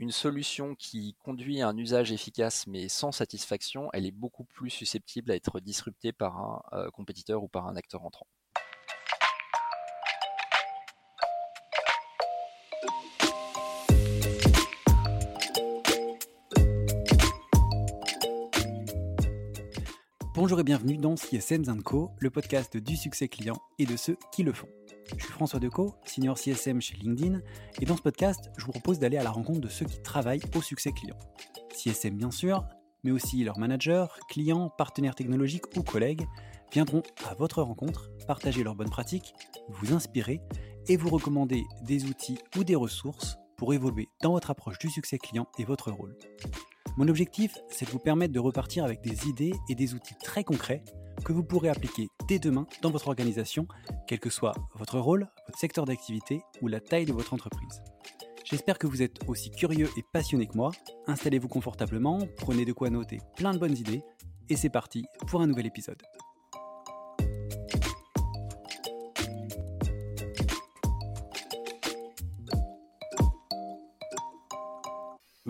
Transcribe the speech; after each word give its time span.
une 0.00 0.10
solution 0.10 0.74
qui 0.74 1.14
conduit 1.22 1.60
à 1.60 1.68
un 1.68 1.76
usage 1.76 2.10
efficace 2.10 2.66
mais 2.66 2.88
sans 2.88 3.12
satisfaction, 3.12 3.90
elle 3.92 4.06
est 4.06 4.10
beaucoup 4.10 4.44
plus 4.44 4.70
susceptible 4.70 5.30
à 5.30 5.36
être 5.36 5.60
disruptée 5.60 6.10
par 6.10 6.38
un 6.38 6.62
euh, 6.72 6.90
compétiteur 6.90 7.42
ou 7.42 7.48
par 7.48 7.68
un 7.68 7.76
acteur 7.76 8.02
entrant. 8.02 8.26
Bonjour 20.34 20.58
et 20.58 20.64
bienvenue 20.64 20.96
dans 20.96 21.16
CSM 21.16 21.82
Co, 21.82 22.12
le 22.18 22.30
podcast 22.30 22.78
du 22.78 22.96
succès 22.96 23.28
client 23.28 23.60
et 23.78 23.84
de 23.84 23.96
ceux 23.98 24.16
qui 24.32 24.42
le 24.44 24.54
font. 24.54 24.68
Je 25.16 25.24
suis 25.24 25.32
François 25.32 25.60
Decaux, 25.60 25.94
senior 26.04 26.38
CSM 26.38 26.80
chez 26.80 26.96
LinkedIn, 26.96 27.40
et 27.80 27.84
dans 27.84 27.96
ce 27.96 28.02
podcast, 28.02 28.50
je 28.56 28.64
vous 28.64 28.72
propose 28.72 28.98
d'aller 28.98 29.16
à 29.16 29.22
la 29.22 29.30
rencontre 29.30 29.60
de 29.60 29.68
ceux 29.68 29.84
qui 29.84 30.00
travaillent 30.02 30.42
au 30.54 30.62
succès 30.62 30.92
client. 30.92 31.16
CSM 31.74 32.16
bien 32.16 32.30
sûr, 32.30 32.64
mais 33.02 33.10
aussi 33.10 33.42
leurs 33.44 33.58
managers, 33.58 34.06
clients, 34.28 34.70
partenaires 34.70 35.14
technologiques 35.14 35.76
ou 35.76 35.82
collègues 35.82 36.26
viendront 36.72 37.02
à 37.28 37.34
votre 37.34 37.62
rencontre, 37.62 38.10
partager 38.26 38.62
leurs 38.62 38.74
bonnes 38.74 38.90
pratiques, 38.90 39.34
vous 39.68 39.92
inspirer 39.92 40.40
et 40.88 40.96
vous 40.96 41.08
recommander 41.08 41.64
des 41.82 42.04
outils 42.04 42.38
ou 42.56 42.64
des 42.64 42.76
ressources 42.76 43.36
pour 43.56 43.74
évoluer 43.74 44.08
dans 44.22 44.32
votre 44.32 44.50
approche 44.50 44.78
du 44.78 44.88
succès 44.88 45.18
client 45.18 45.46
et 45.58 45.64
votre 45.64 45.90
rôle. 45.90 46.16
Mon 46.96 47.08
objectif, 47.08 47.56
c'est 47.68 47.86
de 47.86 47.90
vous 47.90 47.98
permettre 47.98 48.32
de 48.32 48.40
repartir 48.40 48.84
avec 48.84 49.00
des 49.00 49.28
idées 49.28 49.54
et 49.68 49.74
des 49.74 49.94
outils 49.94 50.14
très 50.22 50.44
concrets 50.44 50.82
que 51.24 51.32
vous 51.32 51.44
pourrez 51.44 51.68
appliquer 51.68 52.08
dès 52.28 52.38
demain 52.38 52.66
dans 52.82 52.90
votre 52.90 53.08
organisation, 53.08 53.66
quel 54.06 54.20
que 54.20 54.30
soit 54.30 54.54
votre 54.74 54.98
rôle, 54.98 55.28
votre 55.46 55.58
secteur 55.58 55.84
d'activité 55.84 56.40
ou 56.62 56.68
la 56.68 56.80
taille 56.80 57.04
de 57.04 57.12
votre 57.12 57.34
entreprise. 57.34 57.82
J'espère 58.44 58.78
que 58.78 58.86
vous 58.86 59.02
êtes 59.02 59.18
aussi 59.28 59.50
curieux 59.50 59.88
et 59.96 60.02
passionné 60.12 60.46
que 60.46 60.56
moi. 60.56 60.72
Installez-vous 61.06 61.48
confortablement, 61.48 62.18
prenez 62.38 62.64
de 62.64 62.72
quoi 62.72 62.90
noter 62.90 63.18
plein 63.36 63.52
de 63.52 63.58
bonnes 63.58 63.76
idées, 63.76 64.02
et 64.48 64.56
c'est 64.56 64.70
parti 64.70 65.04
pour 65.28 65.40
un 65.40 65.46
nouvel 65.46 65.66
épisode. 65.66 66.02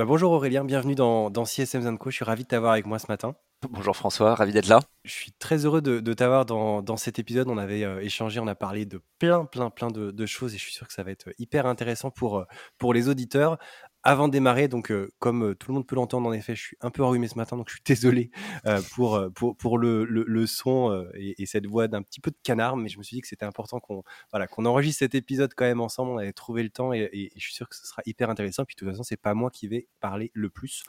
Bah, 0.00 0.06
bonjour 0.06 0.32
Aurélien, 0.32 0.64
bienvenue 0.64 0.94
dans, 0.94 1.28
dans 1.28 1.44
CSM 1.44 1.98
Co. 1.98 2.08
Je 2.08 2.16
suis 2.16 2.24
ravi 2.24 2.44
de 2.44 2.48
t'avoir 2.48 2.72
avec 2.72 2.86
moi 2.86 2.98
ce 2.98 3.04
matin. 3.10 3.34
Bonjour 3.68 3.94
François, 3.94 4.34
ravi 4.34 4.50
d'être 4.50 4.68
là. 4.68 4.80
Je 5.04 5.12
suis 5.12 5.32
très 5.32 5.66
heureux 5.66 5.82
de, 5.82 6.14
t'avoir 6.14 6.46
dans, 6.46 6.80
dans, 6.80 6.96
cet 6.96 7.18
épisode. 7.18 7.48
On 7.50 7.58
avait 7.58 7.84
euh, 7.84 8.00
échangé, 8.00 8.40
on 8.40 8.46
a 8.46 8.54
parlé 8.54 8.86
de 8.86 9.02
plein, 9.18 9.44
plein, 9.44 9.68
plein 9.68 9.88
de, 9.88 10.10
de, 10.10 10.24
choses 10.24 10.54
et 10.54 10.56
je 10.56 10.62
suis 10.62 10.72
sûr 10.72 10.86
que 10.88 10.94
ça 10.94 11.02
va 11.02 11.10
être 11.10 11.28
hyper 11.38 11.66
intéressant 11.66 12.10
pour, 12.10 12.38
euh, 12.38 12.44
pour 12.78 12.94
les 12.94 13.10
auditeurs. 13.10 13.58
Avant 14.02 14.28
de 14.28 14.32
démarrer, 14.32 14.66
donc 14.66 14.90
euh, 14.90 15.12
comme 15.18 15.50
euh, 15.50 15.54
tout 15.54 15.70
le 15.70 15.74
monde 15.74 15.86
peut 15.86 15.94
l'entendre, 15.94 16.26
en 16.26 16.32
effet, 16.32 16.54
je 16.54 16.62
suis 16.62 16.76
un 16.80 16.90
peu 16.90 17.04
enrhumé 17.04 17.28
ce 17.28 17.36
matin, 17.36 17.58
donc 17.58 17.68
je 17.68 17.74
suis 17.74 17.82
désolé 17.86 18.30
euh, 18.64 18.80
pour, 18.94 19.20
pour, 19.34 19.54
pour 19.58 19.76
le, 19.76 20.06
le, 20.06 20.24
le 20.26 20.46
son 20.46 21.06
et, 21.14 21.34
et, 21.42 21.44
cette 21.44 21.66
voix 21.66 21.86
d'un 21.86 22.00
petit 22.00 22.20
peu 22.20 22.30
de 22.30 22.36
canard, 22.42 22.78
mais 22.78 22.88
je 22.88 22.96
me 22.96 23.02
suis 23.02 23.16
dit 23.16 23.20
que 23.20 23.28
c'était 23.28 23.44
important 23.44 23.78
qu'on 23.78 24.02
voilà, 24.30 24.46
qu'on 24.46 24.64
enregistre 24.64 25.00
cet 25.00 25.14
épisode 25.14 25.52
quand 25.54 25.66
même 25.66 25.82
ensemble. 25.82 26.12
On 26.12 26.18
avait 26.18 26.32
trouvé 26.32 26.62
le 26.62 26.70
temps 26.70 26.94
et, 26.94 27.10
et, 27.12 27.30
je 27.36 27.42
suis 27.42 27.52
sûr 27.52 27.68
que 27.68 27.76
ce 27.76 27.86
sera 27.86 28.00
hyper 28.06 28.30
intéressant. 28.30 28.64
Puis 28.64 28.74
de 28.74 28.78
toute 28.80 28.88
façon, 28.88 29.02
c'est 29.02 29.18
pas 29.18 29.34
moi 29.34 29.50
qui 29.50 29.68
vais 29.68 29.86
parler 30.00 30.30
le 30.32 30.48
plus, 30.48 30.82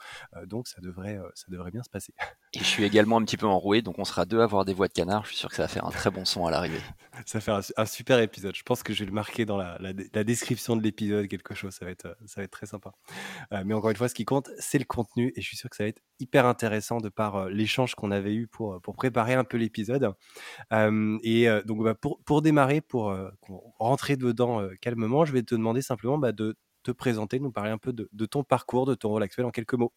donc 0.46 0.66
ça 0.66 0.80
devrait, 0.80 1.18
ça 1.34 1.44
devrait 1.48 1.70
bien 1.70 1.82
se 1.82 1.90
passer. 1.90 2.14
Et 2.54 2.58
je 2.58 2.64
suis 2.64 2.84
également 2.84 3.16
un 3.16 3.24
petit 3.24 3.38
peu 3.38 3.46
enroué, 3.46 3.80
donc 3.80 3.98
on 3.98 4.04
sera 4.04 4.26
deux 4.26 4.40
à 4.40 4.44
avoir 4.44 4.64
des 4.66 4.74
voix 4.74 4.88
de 4.88 4.92
canard. 4.92 5.24
Je 5.24 5.30
suis 5.30 5.38
sûr 5.38 5.48
que 5.48 5.56
ça 5.56 5.62
va 5.62 5.68
faire 5.68 5.86
un 5.86 5.90
très 5.90 6.10
bon 6.10 6.24
son 6.24 6.46
à 6.46 6.50
l'arrivée. 6.50 6.80
ça 7.26 7.38
va 7.38 7.40
faire 7.40 7.54
un, 7.56 7.82
un, 7.82 7.86
super 7.86 8.18
épisode. 8.20 8.54
Je 8.54 8.62
pense 8.62 8.82
que 8.82 8.92
je 8.92 9.00
vais 9.00 9.06
le 9.06 9.12
marquer 9.12 9.46
dans 9.46 9.56
la, 9.56 9.78
la, 9.80 9.92
la 10.12 10.24
description 10.24 10.76
de 10.76 10.82
l'épisode, 10.82 11.28
quelque 11.28 11.54
chose. 11.54 11.74
Ça 11.74 11.86
va 11.86 11.90
être, 11.90 12.16
ça 12.26 12.40
va 12.40 12.44
être 12.44 12.50
très 12.50 12.66
sympa. 12.66 12.92
Euh, 13.52 13.62
mais 13.64 13.74
encore 13.74 13.90
une 13.90 13.96
fois, 13.96 14.08
ce 14.08 14.14
qui 14.14 14.24
compte, 14.24 14.50
c'est 14.58 14.78
le 14.78 14.84
contenu. 14.84 15.32
Et 15.36 15.40
je 15.40 15.46
suis 15.46 15.56
sûr 15.56 15.70
que 15.70 15.76
ça 15.76 15.84
va 15.84 15.88
être 15.88 16.02
hyper 16.20 16.46
intéressant 16.46 16.98
de 16.98 17.08
par 17.08 17.36
euh, 17.36 17.50
l'échange 17.50 17.94
qu'on 17.94 18.10
avait 18.10 18.34
eu 18.34 18.46
pour, 18.46 18.80
pour 18.82 18.96
préparer 18.96 19.34
un 19.34 19.44
peu 19.44 19.56
l'épisode. 19.56 20.12
Euh, 20.72 21.18
et 21.22 21.48
donc, 21.64 21.82
bah, 21.82 21.94
pour, 21.94 22.42
démarrer, 22.42 22.80
pour 22.80 23.14
rentrer 23.78 24.16
dedans 24.16 24.66
calmement, 24.80 25.24
je 25.24 25.32
vais 25.32 25.42
te 25.42 25.54
demander 25.54 25.82
simplement 25.82 26.18
bah, 26.18 26.32
de 26.32 26.56
te 26.82 26.90
présenter, 26.90 27.38
nous 27.38 27.52
parler 27.52 27.70
un 27.70 27.78
peu 27.78 27.92
de, 27.92 28.08
de 28.12 28.26
ton 28.26 28.42
parcours, 28.44 28.86
de 28.86 28.94
ton 28.94 29.10
rôle 29.10 29.22
actuel 29.22 29.46
en 29.46 29.50
quelques 29.50 29.74
mots. 29.74 29.92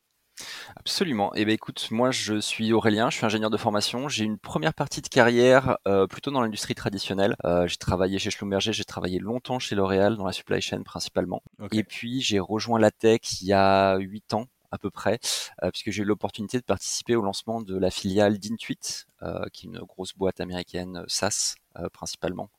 Absolument. 0.75 1.31
Eh 1.35 1.46
bien, 1.46 1.53
écoute, 1.53 1.88
moi, 1.91 2.12
je 2.12 2.40
suis 2.40 2.73
Aurélien, 2.73 3.09
je 3.09 3.18
suis 3.18 3.25
ingénieur 3.25 3.50
de 3.50 3.57
formation. 3.57 4.07
J'ai 4.09 4.25
une 4.25 4.38
première 4.38 4.73
partie 4.73 5.01
de 5.01 5.07
carrière 5.07 5.78
euh, 5.88 6.07
plutôt 6.07 6.31
dans 6.31 6.41
l'industrie 6.41 6.75
traditionnelle. 6.75 7.35
Euh, 7.46 7.68
j'ai 7.68 7.78
travaillé 7.78 8.19
chez 8.19 8.31
Schlumberger, 8.31 8.73
j'ai 8.73 8.84
travaillé 8.84 9.19
longtemps 9.19 9.59
chez 9.59 9.75
L'Oréal 9.75 10.18
dans 10.18 10.25
la 10.25 10.34
supply 10.34 10.62
chain 10.62 10.84
principalement. 10.84 11.41
Et 11.72 11.84
puis, 11.84 12.22
j'ai 12.22 12.40
rejoint 12.40 12.79
la 12.79 12.91
tech 12.91 13.19
il 13.41 13.47
y 13.47 13.53
a 13.53 13.97
huit 13.97 14.34
ans 14.34 14.47
à 14.75 14.77
peu 14.77 14.91
près, 14.91 15.19
euh, 15.63 15.71
puisque 15.71 15.89
j'ai 15.89 16.03
eu 16.03 16.05
l'opportunité 16.05 16.57
de 16.57 16.63
participer 16.63 17.15
au 17.15 17.21
lancement 17.21 17.61
de 17.61 17.77
la 17.77 17.89
filiale 17.89 18.37
d'Intuit, 18.37 19.05
euh, 19.21 19.45
qui 19.51 19.65
est 19.65 19.69
une 19.69 19.79
grosse 19.79 20.13
boîte 20.15 20.41
américaine 20.41 20.97
euh, 20.97 21.05
SaaS 21.07 21.55
principalement, 21.91 22.49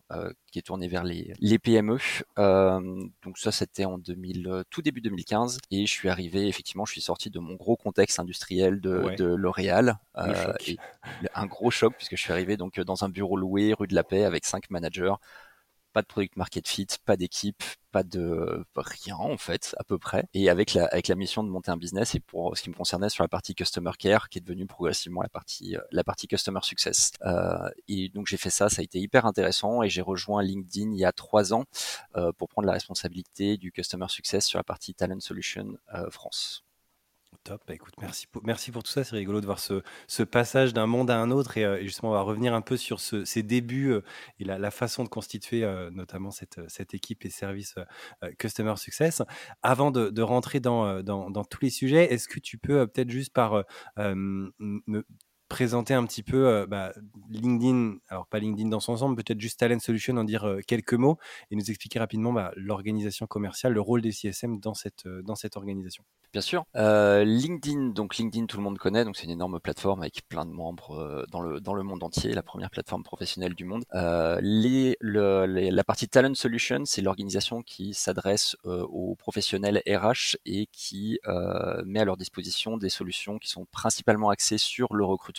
qui 0.53 0.59
est 0.59 0.63
tournée 0.63 0.89
vers 0.89 1.03
les, 1.03 1.33
les 1.41 1.59
PME. 1.59 1.97
donc 2.37 3.39
ça, 3.39 3.51
c'était 3.51 3.87
en 3.87 3.97
2000, 3.97 4.65
tout 4.69 4.83
début 4.83 5.01
2015, 5.01 5.57
et 5.71 5.87
je 5.87 5.91
suis 5.91 6.11
arrivé, 6.11 6.49
effectivement, 6.49 6.85
je 6.85 6.93
suis 6.93 7.01
sorti 7.01 7.31
de 7.31 7.39
mon 7.39 7.55
gros 7.55 7.77
contexte 7.77 8.21
industriel 8.21 8.79
de, 8.79 9.17
de 9.17 9.25
L'Oréal, 9.25 9.97
un 10.15 11.47
gros 11.47 11.71
choc 11.71 11.95
puisque 11.97 12.15
je 12.15 12.21
suis 12.21 12.33
arrivé 12.33 12.59
donc 12.59 12.79
dans 12.79 13.05
un 13.05 13.09
bureau 13.09 13.39
loué 13.39 13.73
rue 13.73 13.87
de 13.87 13.95
la 13.95 14.05
Paix 14.05 14.25
avec 14.25 14.45
cinq 14.45 14.69
managers 14.69 15.15
pas 15.97 16.03
de 16.03 16.07
product 16.09 16.37
market 16.37 16.69
fit, 16.69 16.87
pas 17.07 17.17
d'équipe, 17.17 17.63
pas 17.91 18.03
de 18.03 18.67
rien 18.77 19.17
en 19.17 19.39
fait 19.39 19.75
à 19.79 19.85
peu 19.85 19.97
près. 19.97 20.29
Et 20.35 20.51
avec 20.51 20.75
la 20.75 20.85
avec 20.89 21.09
la 21.09 21.15
mission 21.15 21.43
de 21.43 21.49
monter 21.49 21.71
un 21.71 21.79
business 21.79 22.15
et 22.15 22.21
pour 22.21 22.55
ce 22.55 22.63
qui 22.63 22.69
me 22.69 22.75
concernait 22.75 23.09
sur 23.09 23.25
la 23.25 23.29
partie 23.29 23.55
customer 23.55 23.93
care 23.99 24.29
qui 24.29 24.37
est 24.37 24.43
devenue 24.43 24.67
progressivement 24.67 25.23
la 25.23 25.31
partie 25.31 25.75
la 25.93 26.05
partie 26.05 26.27
customer 26.27 26.61
success. 26.65 27.13
Euh, 27.25 27.71
et 27.89 28.11
donc 28.11 28.27
j'ai 28.27 28.37
fait 28.37 28.51
ça, 28.51 28.69
ça 28.69 28.83
a 28.83 28.85
été 28.85 28.99
hyper 28.99 29.25
intéressant 29.25 29.83
et 29.83 29.89
j'ai 29.89 30.03
rejoint 30.03 30.43
LinkedIn 30.43 30.91
il 30.93 30.99
y 30.99 31.07
a 31.07 31.13
trois 31.13 31.55
ans 31.55 31.65
euh, 32.17 32.31
pour 32.37 32.51
prendre 32.51 32.67
la 32.67 32.75
responsabilité 32.75 33.57
du 33.57 33.73
customer 33.73 34.09
success 34.11 34.45
sur 34.45 34.59
la 34.59 34.65
partie 34.65 34.95
talent 34.95 35.21
solution 35.21 35.79
euh, 35.95 36.11
France. 36.11 36.66
Top, 37.45 37.63
bah, 37.67 37.75
écoute, 37.75 37.95
merci 38.01 38.27
pour, 38.73 38.83
tout 38.83 38.91
ça. 38.91 39.05
C'est 39.05 39.17
rigolo 39.17 39.41
de 39.41 39.47
voir 39.47 39.59
ce, 39.59 40.23
passage 40.23 40.73
d'un 40.73 40.87
monde 40.87 41.11
à 41.11 41.19
un 41.19 41.31
autre. 41.31 41.57
Et, 41.59 41.65
euh, 41.65 41.81
justement, 41.83 42.11
on 42.11 42.15
va 42.15 42.21
revenir 42.21 42.55
un 42.55 42.61
peu 42.61 42.77
sur 42.77 43.01
ce, 43.01 43.25
ces 43.25 43.43
débuts 43.43 43.93
euh, 43.93 44.03
et 44.39 44.45
la, 44.45 44.71
façon 44.71 45.05
de 45.05 45.09
constituer 45.09 45.65
euh, 45.65 45.91
notamment 45.91 46.31
cette, 46.31 46.59
équipe 46.95 47.25
et 47.25 47.31
service 47.31 47.75
Customer 48.39 48.75
Success. 48.77 49.23
Avant 49.63 49.91
de, 49.91 50.23
rentrer 50.23 50.61
dans, 50.61 51.45
tous 51.49 51.61
les 51.63 51.71
sujets, 51.71 52.13
est-ce 52.13 52.29
que 52.29 52.41
tu 52.41 52.59
peux 52.59 52.87
peut-être 52.87 53.11
juste 53.11 53.33
par 53.33 53.65
me 53.97 55.05
présenter 55.49 55.95
un 55.95 56.05
petit 56.05 56.23
peu 56.23 56.47
euh, 56.47 56.67
bah, 56.67 56.93
LinkedIn, 57.31 57.97
alors 58.09 58.27
pas 58.27 58.39
LinkedIn 58.39 58.69
dans 58.69 58.81
son 58.81 58.93
ensemble, 58.93 59.17
peut-être 59.17 59.41
juste 59.41 59.61
Talent 59.61 59.79
Solution, 59.79 60.17
en 60.17 60.25
dire 60.25 60.45
euh, 60.45 60.61
quelques 60.67 60.95
mots 60.95 61.19
et 61.51 61.57
nous 61.57 61.71
expliquer 61.71 61.99
rapidement 61.99 62.33
bah, 62.33 62.53
l'organisation 62.57 63.27
commerciale, 63.27 63.73
le 63.73 63.81
rôle 63.81 64.03
des 64.03 64.13
CSM 64.13 64.59
dans 64.61 64.75
cette, 64.75 65.07
euh, 65.07 65.23
dans 65.23 65.35
cette 65.35 65.57
organisation. 65.57 66.05
Bien 66.33 66.43
sûr. 66.43 66.65
LinkedIn, 66.75 67.91
donc 67.91 68.17
LinkedIn, 68.17 68.47
tout 68.47 68.59
le 68.59 68.63
monde 68.63 68.77
connaît, 68.79 69.05
donc 69.05 69.17
c'est 69.17 69.25
une 69.25 69.31
énorme 69.31 69.59
plateforme 69.59 70.01
avec 70.03 70.21
plein 70.29 70.45
de 70.45 70.51
membres 70.51 71.25
dans, 71.31 71.41
le, 71.41 71.61
dans 71.61 71.73
le 71.73 71.83
monde 71.83 72.03
entier, 72.03 72.35
la 72.35 72.43
première 72.43 72.69
plateforme 72.69 73.03
professionnelle 73.05 73.55
du 73.55 73.65
monde. 73.65 73.85
La 73.93 74.41
partie 75.87 76.09
Talent 76.09 76.35
Solution, 76.35 76.83
c'est 76.85 77.01
l'organisation 77.01 77.63
qui 77.63 77.95
s'adresse 77.95 78.55
aux 78.65 79.15
professionnels 79.15 79.81
RH 79.89 80.37
et 80.45 80.67
qui 80.73 81.19
met 81.87 82.01
à 82.01 82.05
leur 82.05 82.19
disposition 82.19 82.77
des 82.77 82.91
solutions 82.91 83.39
qui 83.39 83.49
sont 83.49 83.65
principalement 83.73 84.29
axées 84.29 84.59
sur 84.59 84.93
le 84.93 85.07
recrutement 85.07 85.36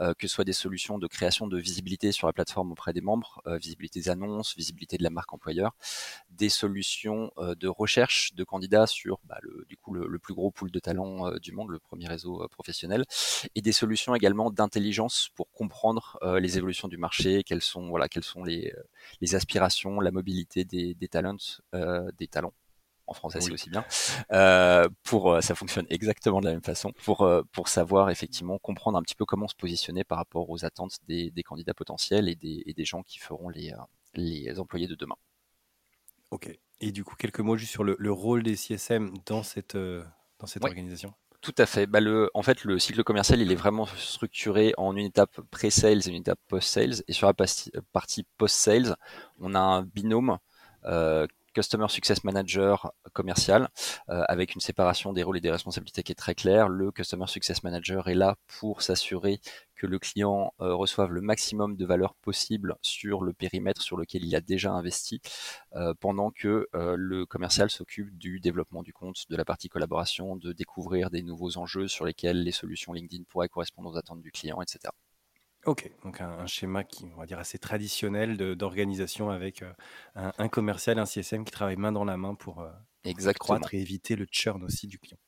euh, 0.00 0.14
que 0.14 0.26
ce 0.26 0.34
soit 0.34 0.44
des 0.44 0.52
solutions 0.52 0.98
de 0.98 1.06
création 1.06 1.46
de 1.46 1.58
visibilité 1.58 2.12
sur 2.12 2.26
la 2.26 2.32
plateforme 2.32 2.72
auprès 2.72 2.92
des 2.92 3.00
membres, 3.00 3.40
euh, 3.46 3.56
visibilité 3.58 4.00
des 4.00 4.08
annonces, 4.08 4.56
visibilité 4.56 4.96
de 4.96 5.02
la 5.02 5.10
marque 5.10 5.32
employeur, 5.32 5.72
des 6.30 6.48
solutions 6.48 7.30
euh, 7.38 7.54
de 7.54 7.68
recherche 7.68 8.34
de 8.34 8.44
candidats 8.44 8.86
sur 8.86 9.20
bah, 9.24 9.38
le, 9.42 10.18
plus 10.18 10.34
gros 10.34 10.50
pool 10.50 10.70
de 10.70 10.78
talents 10.78 11.30
du 11.38 11.52
monde, 11.52 11.70
le 11.70 11.78
premier 11.78 12.06
réseau 12.06 12.46
professionnel, 12.50 13.04
et 13.54 13.62
des 13.62 13.72
solutions 13.72 14.14
également 14.14 14.50
d'intelligence 14.50 15.30
pour 15.34 15.50
comprendre 15.50 16.18
les 16.40 16.58
évolutions 16.58 16.88
du 16.88 16.98
marché, 16.98 17.42
quelles 17.42 17.62
sont 17.62 17.88
voilà 17.88 18.08
quelles 18.08 18.24
sont 18.24 18.44
les, 18.44 18.72
aspirations, 19.34 20.00
la 20.00 20.10
mobilité 20.10 20.64
des 20.64 21.08
talents, 21.08 21.36
des 21.72 22.28
talents 22.28 22.52
en 23.10 23.14
français 23.14 23.40
c'est 23.40 23.52
aussi 23.52 23.70
bien, 23.70 23.84
euh, 24.32 24.88
pour 25.02 25.32
euh, 25.32 25.40
ça 25.40 25.54
fonctionne 25.54 25.86
exactement 25.90 26.40
de 26.40 26.46
la 26.46 26.52
même 26.52 26.62
façon, 26.62 26.92
pour 27.04 27.22
euh, 27.22 27.42
pour 27.52 27.68
savoir 27.68 28.08
effectivement 28.08 28.58
comprendre 28.58 28.96
un 28.96 29.02
petit 29.02 29.16
peu 29.16 29.24
comment 29.24 29.48
se 29.48 29.56
positionner 29.56 30.04
par 30.04 30.18
rapport 30.18 30.48
aux 30.48 30.64
attentes 30.64 30.98
des, 31.08 31.30
des 31.30 31.42
candidats 31.42 31.74
potentiels 31.74 32.28
et 32.28 32.36
des, 32.36 32.62
et 32.66 32.72
des, 32.72 32.84
gens 32.84 33.02
qui 33.02 33.18
feront 33.18 33.48
les 33.48 33.74
les 34.14 34.58
employés 34.60 34.86
de 34.86 34.94
demain. 34.94 35.16
Ok. 36.30 36.56
Et 36.80 36.92
du 36.92 37.02
coup 37.04 37.16
quelques 37.16 37.40
mots 37.40 37.56
juste 37.56 37.72
sur 37.72 37.84
le, 37.84 37.96
le 37.98 38.12
rôle 38.12 38.44
des 38.44 38.54
CSM 38.54 39.12
dans 39.26 39.42
cette 39.42 39.76
dans 39.76 40.46
cette 40.46 40.64
organisation? 40.64 41.12
Tout 41.40 41.54
à 41.56 41.64
fait. 41.64 41.86
Bah 41.86 42.00
le, 42.00 42.30
en 42.34 42.42
fait, 42.42 42.64
le 42.64 42.78
cycle 42.78 43.02
commercial, 43.02 43.40
il 43.40 43.50
est 43.50 43.56
vraiment 43.56 43.86
structuré 43.86 44.74
en 44.76 44.94
une 44.94 45.06
étape 45.06 45.40
pré-sales 45.50 46.06
et 46.06 46.10
une 46.10 46.16
étape 46.16 46.38
post-sales. 46.48 47.02
Et 47.08 47.14
sur 47.14 47.26
la 47.26 47.32
partie, 47.32 47.72
partie 47.92 48.26
post-sales, 48.36 48.94
on 49.38 49.54
a 49.54 49.58
un 49.58 49.82
binôme 49.82 50.38
euh, 50.84 51.26
Customer 51.54 51.88
Success 51.88 52.24
Manager 52.24 52.92
commercial, 53.12 53.68
euh, 54.08 54.22
avec 54.28 54.54
une 54.54 54.60
séparation 54.60 55.12
des 55.12 55.22
rôles 55.22 55.38
et 55.38 55.40
des 55.40 55.50
responsabilités 55.50 56.02
qui 56.02 56.12
est 56.12 56.16
très 56.16 56.34
claire. 56.34 56.68
Le 56.68 56.90
Customer 56.92 57.26
Success 57.26 57.62
Manager 57.62 58.08
est 58.08 58.14
là 58.14 58.36
pour 58.46 58.82
s'assurer 58.82 59.40
que 59.74 59.86
le 59.86 59.98
client 59.98 60.52
euh, 60.60 60.74
reçoive 60.74 61.12
le 61.12 61.20
maximum 61.20 61.76
de 61.76 61.86
valeur 61.86 62.14
possible 62.14 62.76
sur 62.82 63.22
le 63.22 63.32
périmètre 63.32 63.82
sur 63.82 63.96
lequel 63.96 64.24
il 64.24 64.36
a 64.36 64.40
déjà 64.40 64.72
investi, 64.72 65.20
euh, 65.74 65.94
pendant 65.98 66.30
que 66.30 66.68
le 66.72 67.24
commercial 67.26 67.70
s'occupe 67.70 68.16
du 68.16 68.40
développement 68.40 68.82
du 68.82 68.92
compte, 68.92 69.24
de 69.28 69.36
la 69.36 69.44
partie 69.44 69.68
collaboration, 69.68 70.36
de 70.36 70.52
découvrir 70.52 71.10
des 71.10 71.22
nouveaux 71.22 71.56
enjeux 71.58 71.88
sur 71.88 72.04
lesquels 72.04 72.42
les 72.42 72.52
solutions 72.52 72.92
LinkedIn 72.92 73.24
pourraient 73.28 73.48
correspondre 73.48 73.90
aux 73.90 73.96
attentes 73.96 74.22
du 74.22 74.32
client, 74.32 74.60
etc. 74.62 74.90
Ok, 75.66 75.90
donc 76.04 76.22
un, 76.22 76.46
schéma 76.46 76.84
qui, 76.84 77.04
on 77.14 77.20
va 77.20 77.26
dire, 77.26 77.38
assez 77.38 77.58
traditionnel 77.58 78.38
d'organisation 78.56 79.28
avec 79.28 79.62
euh, 79.62 79.72
un, 80.14 80.48
commercial, 80.48 80.98
un 80.98 81.04
CSM 81.04 81.44
qui 81.44 81.52
travaille 81.52 81.76
main 81.76 81.92
dans 81.92 82.04
la 82.04 82.16
main 82.16 82.34
pour 82.34 82.60
euh, 82.62 83.32
croître 83.38 83.74
et 83.74 83.80
éviter 83.80 84.16
le 84.16 84.26
churn 84.30 84.64
aussi 84.64 84.86
du 84.86 84.98
client. 84.98 85.18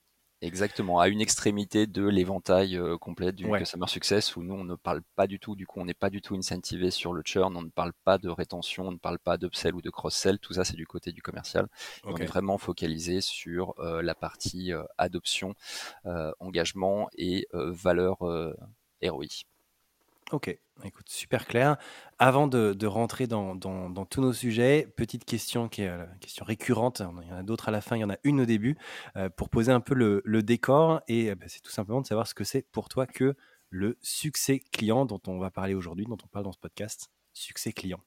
Exactement, 0.40 0.98
à 0.98 1.08
une 1.08 1.20
extrémité 1.20 1.86
de 1.86 2.04
l'éventail 2.04 2.76
euh, 2.76 2.96
complet 2.96 3.30
du 3.30 3.48
Customer 3.48 3.86
Success 3.86 4.34
où 4.34 4.42
nous 4.42 4.54
on 4.54 4.64
ne 4.64 4.74
parle 4.74 5.02
pas 5.14 5.28
du 5.28 5.38
tout, 5.38 5.54
du 5.54 5.68
coup 5.68 5.78
on 5.78 5.84
n'est 5.84 5.94
pas 5.94 6.10
du 6.10 6.20
tout 6.20 6.34
incentivé 6.34 6.90
sur 6.90 7.12
le 7.12 7.22
churn, 7.24 7.54
on 7.54 7.62
ne 7.62 7.68
parle 7.68 7.92
pas 8.04 8.18
de 8.18 8.28
rétention, 8.28 8.88
on 8.88 8.92
ne 8.92 8.98
parle 8.98 9.20
pas 9.20 9.36
d'upsell 9.36 9.74
ou 9.74 9.82
de 9.82 9.90
cross-sell, 9.90 10.40
tout 10.40 10.54
ça 10.54 10.64
c'est 10.64 10.74
du 10.76 10.86
côté 10.86 11.12
du 11.12 11.22
commercial. 11.22 11.68
On 12.04 12.16
est 12.16 12.24
vraiment 12.24 12.58
focalisé 12.58 13.20
sur 13.20 13.74
la 13.78 14.14
partie 14.16 14.72
adoption, 14.98 15.54
engagement 16.40 17.08
et 17.16 17.46
valeur 17.52 18.16
ROI. 19.00 19.44
Ok, 20.32 20.58
écoute, 20.82 21.10
super 21.10 21.46
clair. 21.46 21.76
Avant 22.18 22.46
de, 22.46 22.86
rentrer 22.86 23.26
dans, 23.26 23.54
tous 24.06 24.22
nos 24.22 24.32
sujets, 24.32 24.88
petite 24.96 25.26
question 25.26 25.68
qui 25.68 25.82
est 25.82 25.88
euh, 25.88 26.06
question 26.20 26.46
récurrente. 26.46 27.02
Il 27.22 27.28
y 27.28 27.32
en 27.32 27.36
a 27.36 27.42
d'autres 27.42 27.68
à 27.68 27.70
la 27.70 27.82
fin, 27.82 27.96
il 27.96 28.00
y 28.00 28.04
en 28.04 28.08
a 28.08 28.16
une 28.24 28.40
au 28.40 28.46
début, 28.46 28.78
euh, 29.16 29.28
pour 29.28 29.50
poser 29.50 29.72
un 29.72 29.80
peu 29.80 29.94
le, 29.94 30.42
décor. 30.42 31.02
Et 31.06 31.30
euh, 31.30 31.34
bah, 31.34 31.44
c'est 31.48 31.60
tout 31.60 31.70
simplement 31.70 32.00
de 32.00 32.06
savoir 32.06 32.26
ce 32.26 32.32
que 32.34 32.44
c'est 32.44 32.66
pour 32.72 32.88
toi 32.88 33.06
que 33.06 33.34
le 33.68 33.98
succès 34.00 34.60
client 34.72 35.04
dont 35.04 35.20
on 35.26 35.38
va 35.38 35.50
parler 35.50 35.74
aujourd'hui, 35.74 36.06
dont 36.06 36.16
on 36.24 36.28
parle 36.28 36.46
dans 36.46 36.52
ce 36.52 36.58
podcast. 36.58 37.10
Succès 37.34 37.74
client. 37.74 38.00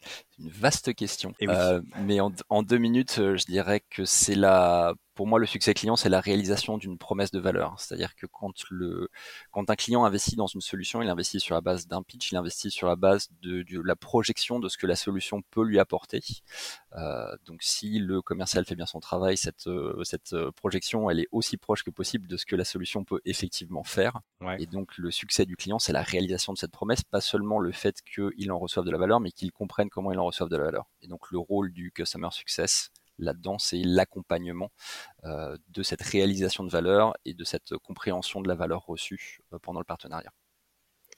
C'est 0.00 0.42
une 0.42 0.50
vaste 0.50 0.94
question. 0.94 1.32
Eh 1.38 1.46
mais 2.02 2.20
en, 2.20 2.32
en, 2.48 2.64
deux 2.64 2.78
minutes, 2.78 3.14
je 3.16 3.44
dirais 3.46 3.84
que 3.88 4.04
c'est 4.04 4.36
la 4.36 4.94
pour 5.18 5.26
moi, 5.26 5.40
le 5.40 5.46
succès 5.46 5.74
client, 5.74 5.96
c'est 5.96 6.08
la 6.08 6.20
réalisation 6.20 6.78
d'une 6.78 6.96
promesse 6.96 7.32
de 7.32 7.40
valeur. 7.40 7.74
C'est-à-dire 7.80 8.14
que 8.14 8.24
quand, 8.26 8.54
le, 8.70 9.10
quand 9.50 9.68
un 9.68 9.74
client 9.74 10.04
investit 10.04 10.36
dans 10.36 10.46
une 10.46 10.60
solution, 10.60 11.02
il 11.02 11.08
investit 11.08 11.40
sur 11.40 11.56
la 11.56 11.60
base 11.60 11.88
d'un 11.88 12.04
pitch, 12.04 12.30
il 12.30 12.36
investit 12.36 12.70
sur 12.70 12.86
la 12.86 12.94
base 12.94 13.28
de, 13.42 13.64
la 13.84 13.96
projection 13.96 14.60
de 14.60 14.68
ce 14.68 14.78
que 14.78 14.86
la 14.86 14.94
solution 14.94 15.42
peut 15.50 15.64
lui 15.64 15.80
apporter. 15.80 16.20
Euh, 16.92 17.36
donc, 17.46 17.64
si 17.64 17.98
le 17.98 18.22
commercial 18.22 18.64
fait 18.64 18.76
bien 18.76 18.86
son 18.86 19.00
travail, 19.00 19.36
cette, 19.36 19.66
euh, 19.66 20.04
cette 20.04 20.34
euh, 20.34 20.52
projection, 20.52 21.10
elle 21.10 21.18
est 21.18 21.28
aussi 21.32 21.56
proche 21.56 21.82
que 21.82 21.90
possible 21.90 22.28
de 22.28 22.36
ce 22.36 22.46
que 22.46 22.54
la 22.54 22.64
solution 22.64 23.02
peut 23.02 23.20
effectivement 23.24 23.82
faire. 23.82 24.20
Et 24.60 24.66
donc, 24.66 24.96
le 24.98 25.10
succès 25.10 25.46
du 25.46 25.56
client, 25.56 25.80
c'est 25.80 25.92
la 25.92 26.02
réalisation 26.02 26.52
de 26.52 26.58
cette 26.58 26.70
promesse, 26.70 27.02
pas 27.02 27.20
seulement 27.20 27.58
le 27.58 27.72
fait 27.72 28.02
qu'il 28.02 28.52
en 28.52 28.58
reçoive 28.60 28.84
de 28.84 28.92
la 28.92 28.98
valeur, 28.98 29.18
mais 29.18 29.32
qu'il 29.32 29.50
comprenne 29.50 29.90
comment 29.90 30.12
il 30.12 30.18
en 30.20 30.26
reçoive 30.26 30.48
de 30.48 30.56
la 30.56 30.62
valeur. 30.62 30.86
Et 31.02 31.08
donc, 31.08 31.32
le 31.32 31.38
rôle 31.38 31.72
du 31.72 31.90
customer 31.90 32.28
success, 32.30 32.92
là-dedans, 33.18 33.58
c'est 33.58 33.82
l'accompagnement 33.84 34.70
euh, 35.24 35.56
de 35.68 35.82
cette 35.82 36.02
réalisation 36.02 36.64
de 36.64 36.70
valeur 36.70 37.14
et 37.24 37.34
de 37.34 37.44
cette 37.44 37.76
compréhension 37.78 38.40
de 38.40 38.48
la 38.48 38.54
valeur 38.54 38.86
reçue 38.86 39.40
euh, 39.52 39.58
pendant 39.60 39.80
le 39.80 39.84
partenariat. 39.84 40.32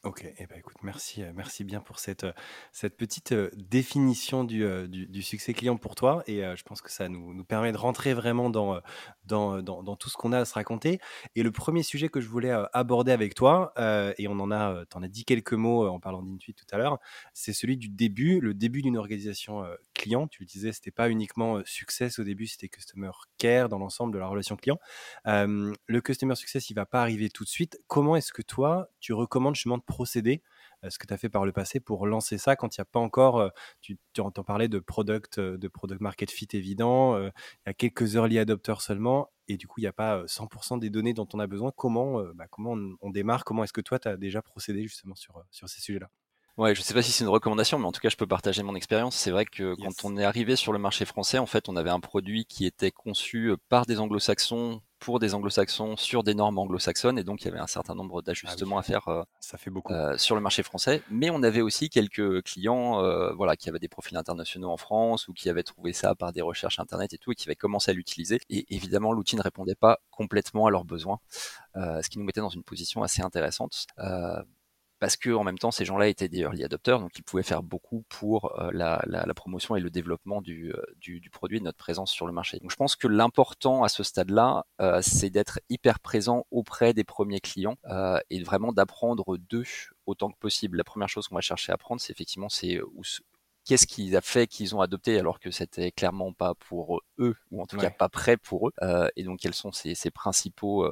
Ok, 0.03 0.25
eh 0.25 0.47
ben 0.47 0.59
écoute, 0.59 0.79
merci, 0.83 1.23
euh, 1.23 1.31
merci 1.37 1.63
bien 1.63 1.83
pour 1.83 1.99
cette, 1.99 2.25
euh, 2.25 2.33
cette 2.73 2.97
petite 2.97 3.33
euh, 3.33 3.51
définition 3.55 4.45
du, 4.45 4.65
du, 4.89 5.23
succès 5.23 5.53
client 5.53 5.77
pour 5.77 5.95
toi. 5.95 6.23
Et 6.27 6.41
je 6.41 6.63
pense 6.63 6.81
que 6.81 6.91
ça 6.91 7.11
nous, 7.11 7.35
nous, 7.35 7.45
permet 7.45 7.71
de 7.71 7.77
rentrer 7.77 8.15
vraiment 8.15 8.49
dans, 8.49 8.81
dans, 9.27 9.61
dans, 9.61 9.97
tout 9.97 10.09
ce 10.09 10.17
qu'on 10.17 10.33
a 10.33 10.39
à 10.39 10.45
se 10.47 10.55
raconter. 10.55 11.01
Et 11.35 11.43
le 11.43 11.51
premier 11.51 11.83
sujet 11.83 12.09
que 12.09 12.23
je 12.23 12.29
voulais 12.29 12.51
aborder 12.73 13.13
avec 13.13 13.35
toi, 13.35 13.75
et 14.17 14.27
on 14.27 14.41
en 14.41 14.51
a, 14.51 14.85
en 14.95 15.03
as 15.03 15.09
dit 15.09 15.25
quelques 15.27 15.53
mots 15.53 15.87
en 15.87 16.01
parlant 16.01 16.23
d'Intuit 16.23 16.55
tout 16.55 16.65
à 16.73 16.79
l'heure, 16.79 16.99
c'est 17.35 17.53
celui 17.53 17.77
du 17.77 17.91
début, 17.91 18.41
le 18.41 18.55
début 18.55 18.81
d'une 18.81 18.97
organisation 18.97 19.67
client. 19.93 20.29
Tu 20.29 20.43
le 20.43 20.47
disais, 20.47 20.73
c'était 20.73 20.91
pas 20.91 21.11
uniquement 21.11 21.61
success 21.67 22.19
au 22.19 22.25
début, 22.25 22.47
c'était 22.47 22.69
customer 22.69 23.11
care 23.37 23.69
dans 23.69 23.79
l'ensemble 23.79 24.15
de 24.15 24.19
la 24.19 24.27
relation 24.27 24.57
client. 24.57 24.79
le 25.27 26.01
customer 26.01 26.37
success, 26.37 26.71
il 26.71 26.75
va 26.75 26.87
pas 26.87 27.03
arriver 27.03 27.29
tout 27.29 27.45
de 27.45 27.51
suite. 27.51 27.79
Comment 27.87 28.17
est-ce 28.17 28.33
que 28.33 28.43
toi, 28.43 28.89
tu 29.01 29.13
recommandes 29.13 29.57
justement 29.57 29.79
de 29.79 29.90
procéder 29.91 30.43
ce 30.89 30.99
que 30.99 31.07
tu 31.07 31.13
as 31.13 31.19
fait 31.19 31.29
par 31.29 31.45
le 31.45 31.53
passé 31.53 31.81
pour 31.81 32.07
lancer 32.07 32.39
ça 32.39 32.57
quand 32.57 32.77
il 32.77 32.81
n'y 32.81 32.83
a 32.83 32.87
pas 32.87 33.01
encore, 33.01 33.51
tu, 33.81 33.99
tu, 34.15 34.21
entends 34.21 34.45
parler 34.45 34.69
de 34.69 34.79
product, 34.79 35.39
de 35.39 35.69
product 35.69 36.01
market 36.01 36.31
fit 36.31 36.49
évident, 36.53 37.19
il 37.19 37.33
y 37.67 37.71
a 37.71 37.75
quelques 37.75 38.15
early 38.15 38.39
adopters 38.39 38.81
seulement, 38.81 39.31
et 39.49 39.57
du 39.57 39.67
coup, 39.67 39.81
il 39.81 39.85
n'y 39.85 39.89
a 39.89 39.93
pas 39.93 40.25
100% 40.27 40.79
des 40.79 40.91
données 40.91 41.13
dont 41.13 41.29
on 41.35 41.41
a 41.41 41.47
besoin. 41.47 41.73
Comment, 41.77 42.23
bah, 42.35 42.47
on, 42.57 43.11
démarre? 43.11 43.45
Comment 43.45 43.65
est-ce 43.65 43.73
que 43.73 43.81
toi, 43.81 43.99
tu 43.99 44.09
as 44.09 44.17
déjà 44.17 44.43
procédé 44.43 44.85
justement 44.85 45.17
sur, 45.17 45.43
sur 45.51 45.69
ces 45.69 45.81
sujets-là? 45.81 46.09
Ouais, 46.59 46.75
je 46.75 46.83
sais 46.83 46.95
pas 46.95 47.03
si 47.03 47.13
c'est 47.13 47.25
une 47.25 47.31
recommandation, 47.31 47.79
mais 47.79 47.87
en 47.87 47.93
tout 47.93 48.01
cas, 48.01 48.09
je 48.09 48.17
peux 48.17 48.27
partager 48.27 48.63
mon 48.63 48.75
expérience. 48.75 49.17
C'est 49.17 49.31
vrai 49.31 49.47
que 49.47 49.75
quand 49.75 50.05
on 50.05 50.17
est 50.17 50.25
arrivé 50.25 50.57
sur 50.57 50.73
le 50.73 50.79
marché 50.79 51.05
français, 51.05 51.39
en 51.39 51.47
fait, 51.47 51.69
on 51.69 51.77
avait 51.77 51.91
un 51.91 52.01
produit 52.01 52.45
qui 52.45 52.67
était 52.67 52.91
conçu 52.91 53.55
par 53.69 53.87
des 53.87 53.99
anglo-saxons 53.99 54.83
pour 55.01 55.19
des 55.19 55.35
anglo-saxons 55.35 55.97
sur 55.97 56.23
des 56.23 56.35
normes 56.35 56.59
anglo-saxonnes 56.59 57.19
et 57.19 57.25
donc 57.25 57.43
il 57.43 57.47
y 57.47 57.49
avait 57.49 57.59
un 57.59 57.67
certain 57.67 57.95
nombre 57.95 58.23
d'ajustements 58.23 58.77
ah 58.77 58.81
à 58.81 58.83
faire 58.83 59.09
euh, 59.09 59.23
ça 59.41 59.57
fait 59.57 59.71
beaucoup. 59.71 59.93
Euh, 59.93 60.17
sur 60.19 60.35
le 60.35 60.43
marché 60.43 60.63
français 60.63 61.03
mais 61.11 61.31
on 61.31 61.43
avait 61.43 61.63
aussi 61.63 61.89
quelques 61.89 62.43
clients 62.43 63.03
euh, 63.03 63.33
voilà 63.33 63.57
qui 63.57 63.71
avaient 63.71 63.79
des 63.79 63.89
profils 63.89 64.17
internationaux 64.17 64.71
en 64.71 64.77
France 64.77 65.27
ou 65.27 65.33
qui 65.33 65.49
avaient 65.49 65.63
trouvé 65.63 65.95
ça 65.95 66.15
par 66.15 66.33
des 66.33 66.43
recherches 66.43 66.79
internet 66.79 67.15
et 67.15 67.19
tout 67.19 67.33
et 67.33 67.35
qui 67.35 67.49
avaient 67.49 67.57
commencé 67.57 67.91
à 67.91 67.95
l'utiliser 67.95 68.41
et 68.51 68.67
évidemment 68.69 69.13
l'outil 69.13 69.37
ne 69.37 69.43
répondait 69.43 69.75
pas 69.75 70.01
complètement 70.11 70.67
à 70.67 70.71
leurs 70.71 70.85
besoins 70.85 71.19
ce 71.75 72.09
qui 72.11 72.19
nous 72.19 72.25
mettait 72.25 72.43
dans 72.43 72.51
une 72.51 72.63
position 72.63 73.03
assez 73.03 73.23
intéressante 73.23 73.87
parce 75.01 75.17
que 75.17 75.31
en 75.31 75.43
même 75.43 75.59
temps 75.59 75.71
ces 75.71 75.85
gens-là 75.85 76.09
étaient 76.09 76.29
des 76.29 76.41
early 76.41 76.63
adopters, 76.63 77.01
donc 77.01 77.19
ils 77.19 77.23
pouvaient 77.23 77.43
faire 77.43 77.63
beaucoup 77.63 78.05
pour 78.09 78.61
euh, 78.61 78.71
la, 78.73 79.35
promotion 79.35 79.75
et 79.75 79.81
le 79.81 79.91
développement 79.91 80.43
du, 80.43 80.73
euh, 80.73 80.83
du, 80.99 81.31
produit 81.31 81.57
et 81.57 81.61
de 81.61 81.65
notre 81.65 81.79
présence 81.79 82.13
sur 82.13 82.27
le 82.27 82.33
marché. 82.33 82.59
Donc 82.59 82.71
je 82.71 82.77
pense 82.77 82.95
que 82.97 83.09
l'important 83.09 83.83
à 83.83 83.89
ce 83.89 84.03
stade-là, 84.03 84.67
euh, 84.81 85.01
c'est 85.03 85.31
d'être 85.31 85.59
hyper 85.71 85.99
présent 86.01 86.45
auprès 86.51 86.93
des 86.93 87.05
premiers 87.05 87.41
clients 87.41 87.77
et 88.29 88.43
vraiment 88.43 88.73
d'apprendre 88.73 89.39
d'eux 89.39 89.65
autant 90.07 90.31
que 90.31 90.39
possible. 90.39 90.77
La 90.77 90.85
première 90.85 91.09
chose 91.09 91.29
qu'on 91.29 91.35
va 91.35 91.41
chercher 91.41 91.73
à 91.73 91.77
apprendre, 91.77 92.01
c'est 92.01 92.13
effectivement 92.13 92.51
c'est 92.51 92.79
qu'est-ce 93.65 93.87
qui 93.87 94.15
a 94.15 94.21
fait 94.21 94.47
qu'ils 94.47 94.75
ont 94.75 94.83
adopté 94.83 95.19
alors 95.19 95.41
que 95.41 95.51
c'était 95.51 95.93
clairement 95.93 96.33
pas 96.33 96.55
pour 96.55 97.01
eux 97.19 97.37
ou 97.51 97.63
en 97.63 97.67
tout 97.67 97.79
cas 97.79 97.91
pas 97.91 98.09
prêt 98.09 98.37
pour 98.37 98.69
eux 98.69 98.73
et 99.17 99.25
donc 99.25 99.41
quels 99.41 99.55
sont 99.55 99.73
ces, 99.73 99.95
ces 99.95 100.11
principaux 100.11 100.87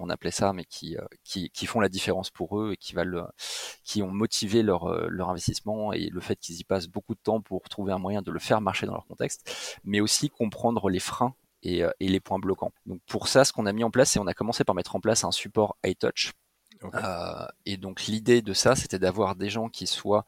on 0.00 0.10
appelait 0.10 0.30
ça, 0.30 0.52
mais 0.52 0.64
qui, 0.64 0.96
euh, 0.96 1.04
qui, 1.24 1.50
qui, 1.50 1.66
font 1.66 1.80
la 1.80 1.88
différence 1.88 2.30
pour 2.30 2.60
eux 2.60 2.72
et 2.72 2.76
qui, 2.76 2.94
valent, 2.94 3.28
qui 3.84 4.02
ont 4.02 4.10
motivé 4.10 4.62
leur, 4.62 4.84
euh, 4.84 5.06
leur 5.08 5.30
investissement 5.30 5.92
et 5.92 6.08
le 6.08 6.20
fait 6.20 6.36
qu'ils 6.36 6.60
y 6.60 6.64
passent 6.64 6.88
beaucoup 6.88 7.14
de 7.14 7.20
temps 7.20 7.40
pour 7.40 7.68
trouver 7.68 7.92
un 7.92 7.98
moyen 7.98 8.22
de 8.22 8.30
le 8.30 8.38
faire 8.38 8.60
marcher 8.60 8.86
dans 8.86 8.94
leur 8.94 9.06
contexte, 9.06 9.78
mais 9.84 10.00
aussi 10.00 10.30
comprendre 10.30 10.88
les 10.88 11.00
freins 11.00 11.34
et, 11.62 11.82
euh, 11.82 11.90
et 12.00 12.08
les 12.08 12.20
points 12.20 12.38
bloquants. 12.38 12.72
Donc 12.86 13.00
pour 13.06 13.28
ça, 13.28 13.44
ce 13.44 13.52
qu'on 13.52 13.66
a 13.66 13.72
mis 13.72 13.84
en 13.84 13.90
place, 13.90 14.12
c'est 14.12 14.18
on 14.18 14.26
a 14.26 14.34
commencé 14.34 14.64
par 14.64 14.74
mettre 14.74 14.96
en 14.96 15.00
place 15.00 15.24
un 15.24 15.32
support 15.32 15.76
iTouch. 15.84 16.32
Euh, 16.94 17.46
et 17.66 17.76
donc 17.76 18.06
l'idée 18.06 18.42
de 18.42 18.52
ça, 18.52 18.76
c'était 18.76 18.98
d'avoir 18.98 19.36
des 19.36 19.48
gens 19.48 19.68
qui 19.68 19.86
soient 19.86 20.24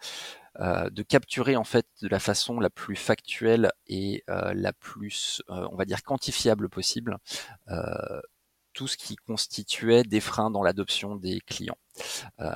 euh, 0.61 0.89
de 0.91 1.03
capturer 1.03 1.57
en 1.57 1.65
fait 1.65 1.87
de 2.01 2.09
la 2.09 2.19
façon 2.19 2.61
la 2.61 2.71
plus 2.71 2.97
factuelle 2.97 3.71
et 3.89 4.25
euh, 4.31 4.55
la 4.55 4.73
plus, 4.73 5.43
on 5.49 5.77
va 5.77 5.85
dire, 5.85 6.03
quantifiable 6.03 6.69
possible 6.69 7.19
tout 8.77 8.87
ce 8.87 8.97
qui 8.99 9.17
constituait 9.17 10.03
des 10.03 10.21
freins 10.21 10.51
dans 10.51 10.63
l'adoption 10.63 11.17
des 11.17 11.41
clients. 11.41 11.79
Euh, 12.41 12.55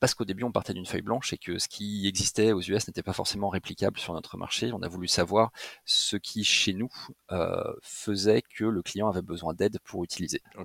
parce 0.00 0.14
qu'au 0.14 0.24
début, 0.24 0.42
on 0.44 0.52
partait 0.52 0.72
d'une 0.72 0.86
feuille 0.86 1.02
blanche 1.02 1.34
et 1.34 1.38
que 1.38 1.58
ce 1.58 1.68
qui 1.68 2.08
existait 2.08 2.52
aux 2.52 2.62
US 2.62 2.88
n'était 2.88 3.02
pas 3.02 3.12
forcément 3.12 3.50
réplicable 3.50 3.98
sur 3.98 4.14
notre 4.14 4.38
marché. 4.38 4.72
On 4.72 4.80
a 4.80 4.88
voulu 4.88 5.06
savoir 5.06 5.52
ce 5.84 6.16
qui, 6.16 6.44
chez 6.44 6.72
nous, 6.72 6.90
euh, 7.30 7.62
faisait 7.82 8.42
que 8.42 8.64
le 8.64 8.82
client 8.82 9.08
avait 9.08 9.20
besoin 9.20 9.52
d'aide 9.52 9.78
pour 9.84 10.02
utiliser. 10.02 10.40
Euh, 10.56 10.62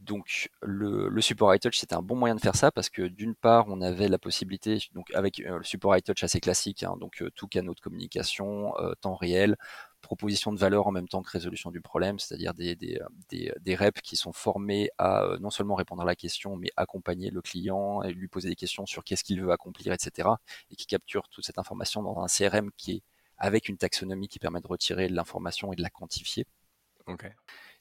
donc 0.00 0.50
le, 0.60 1.08
le 1.08 1.20
support 1.22 1.54
iTouch 1.54 1.78
c'était 1.78 1.94
un 1.94 2.02
bon 2.02 2.14
moyen 2.14 2.34
de 2.34 2.40
faire 2.40 2.56
ça 2.56 2.70
parce 2.70 2.90
que 2.90 3.00
d'une 3.00 3.34
part 3.34 3.66
on 3.68 3.80
avait 3.80 4.08
la 4.08 4.18
possibilité 4.18 4.78
donc 4.92 5.10
avec 5.14 5.38
le 5.38 5.62
support 5.62 5.96
iTouch 5.96 6.22
assez 6.22 6.40
classique 6.40 6.82
hein, 6.82 6.96
donc 7.00 7.24
tout 7.34 7.48
canaux 7.48 7.72
de 7.72 7.80
communication 7.80 8.74
temps 9.00 9.14
réel 9.14 9.56
proposition 10.04 10.52
de 10.52 10.58
valeur 10.58 10.86
en 10.86 10.92
même 10.92 11.08
temps 11.08 11.22
que 11.22 11.30
résolution 11.30 11.70
du 11.70 11.80
problème, 11.80 12.18
c'est-à-dire 12.18 12.54
des, 12.54 12.76
des, 12.76 13.00
des, 13.28 13.52
des, 13.60 13.74
reps 13.74 14.00
qui 14.02 14.16
sont 14.16 14.32
formés 14.32 14.90
à 14.98 15.22
euh, 15.22 15.38
non 15.38 15.50
seulement 15.50 15.74
répondre 15.74 16.02
à 16.02 16.04
la 16.04 16.14
question, 16.14 16.56
mais 16.56 16.70
accompagner 16.76 17.30
le 17.30 17.42
client 17.42 18.02
et 18.02 18.12
lui 18.12 18.28
poser 18.28 18.48
des 18.48 18.56
questions 18.56 18.86
sur 18.86 19.04
qu'est-ce 19.04 19.24
qu'il 19.24 19.40
veut 19.42 19.52
accomplir, 19.52 19.92
etc. 19.92 20.28
Et 20.70 20.76
qui 20.76 20.86
capturent 20.86 21.28
toute 21.28 21.44
cette 21.44 21.58
information 21.58 22.02
dans 22.02 22.18
un 22.20 22.26
CRM 22.26 22.70
qui 22.76 22.92
est 22.92 23.02
avec 23.38 23.68
une 23.68 23.76
taxonomie 23.76 24.28
qui 24.28 24.38
permet 24.38 24.60
de 24.60 24.68
retirer 24.68 25.08
de 25.08 25.14
l'information 25.14 25.72
et 25.72 25.76
de 25.76 25.82
la 25.82 25.90
quantifier. 25.90 26.46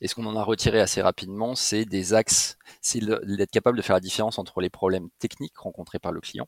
Et 0.01 0.07
ce 0.07 0.15
qu'on 0.15 0.25
en 0.25 0.35
a 0.35 0.43
retiré 0.43 0.81
assez 0.81 1.01
rapidement, 1.01 1.55
c'est 1.55 1.85
des 1.85 2.13
axes, 2.13 2.57
c'est 2.81 2.99
d'être 2.99 3.51
capable 3.51 3.77
de 3.77 3.81
faire 3.81 3.95
la 3.95 4.01
différence 4.01 4.37
entre 4.37 4.59
les 4.59 4.69
problèmes 4.69 5.09
techniques 5.19 5.57
rencontrés 5.57 5.99
par 5.99 6.11
le 6.11 6.19
client 6.19 6.47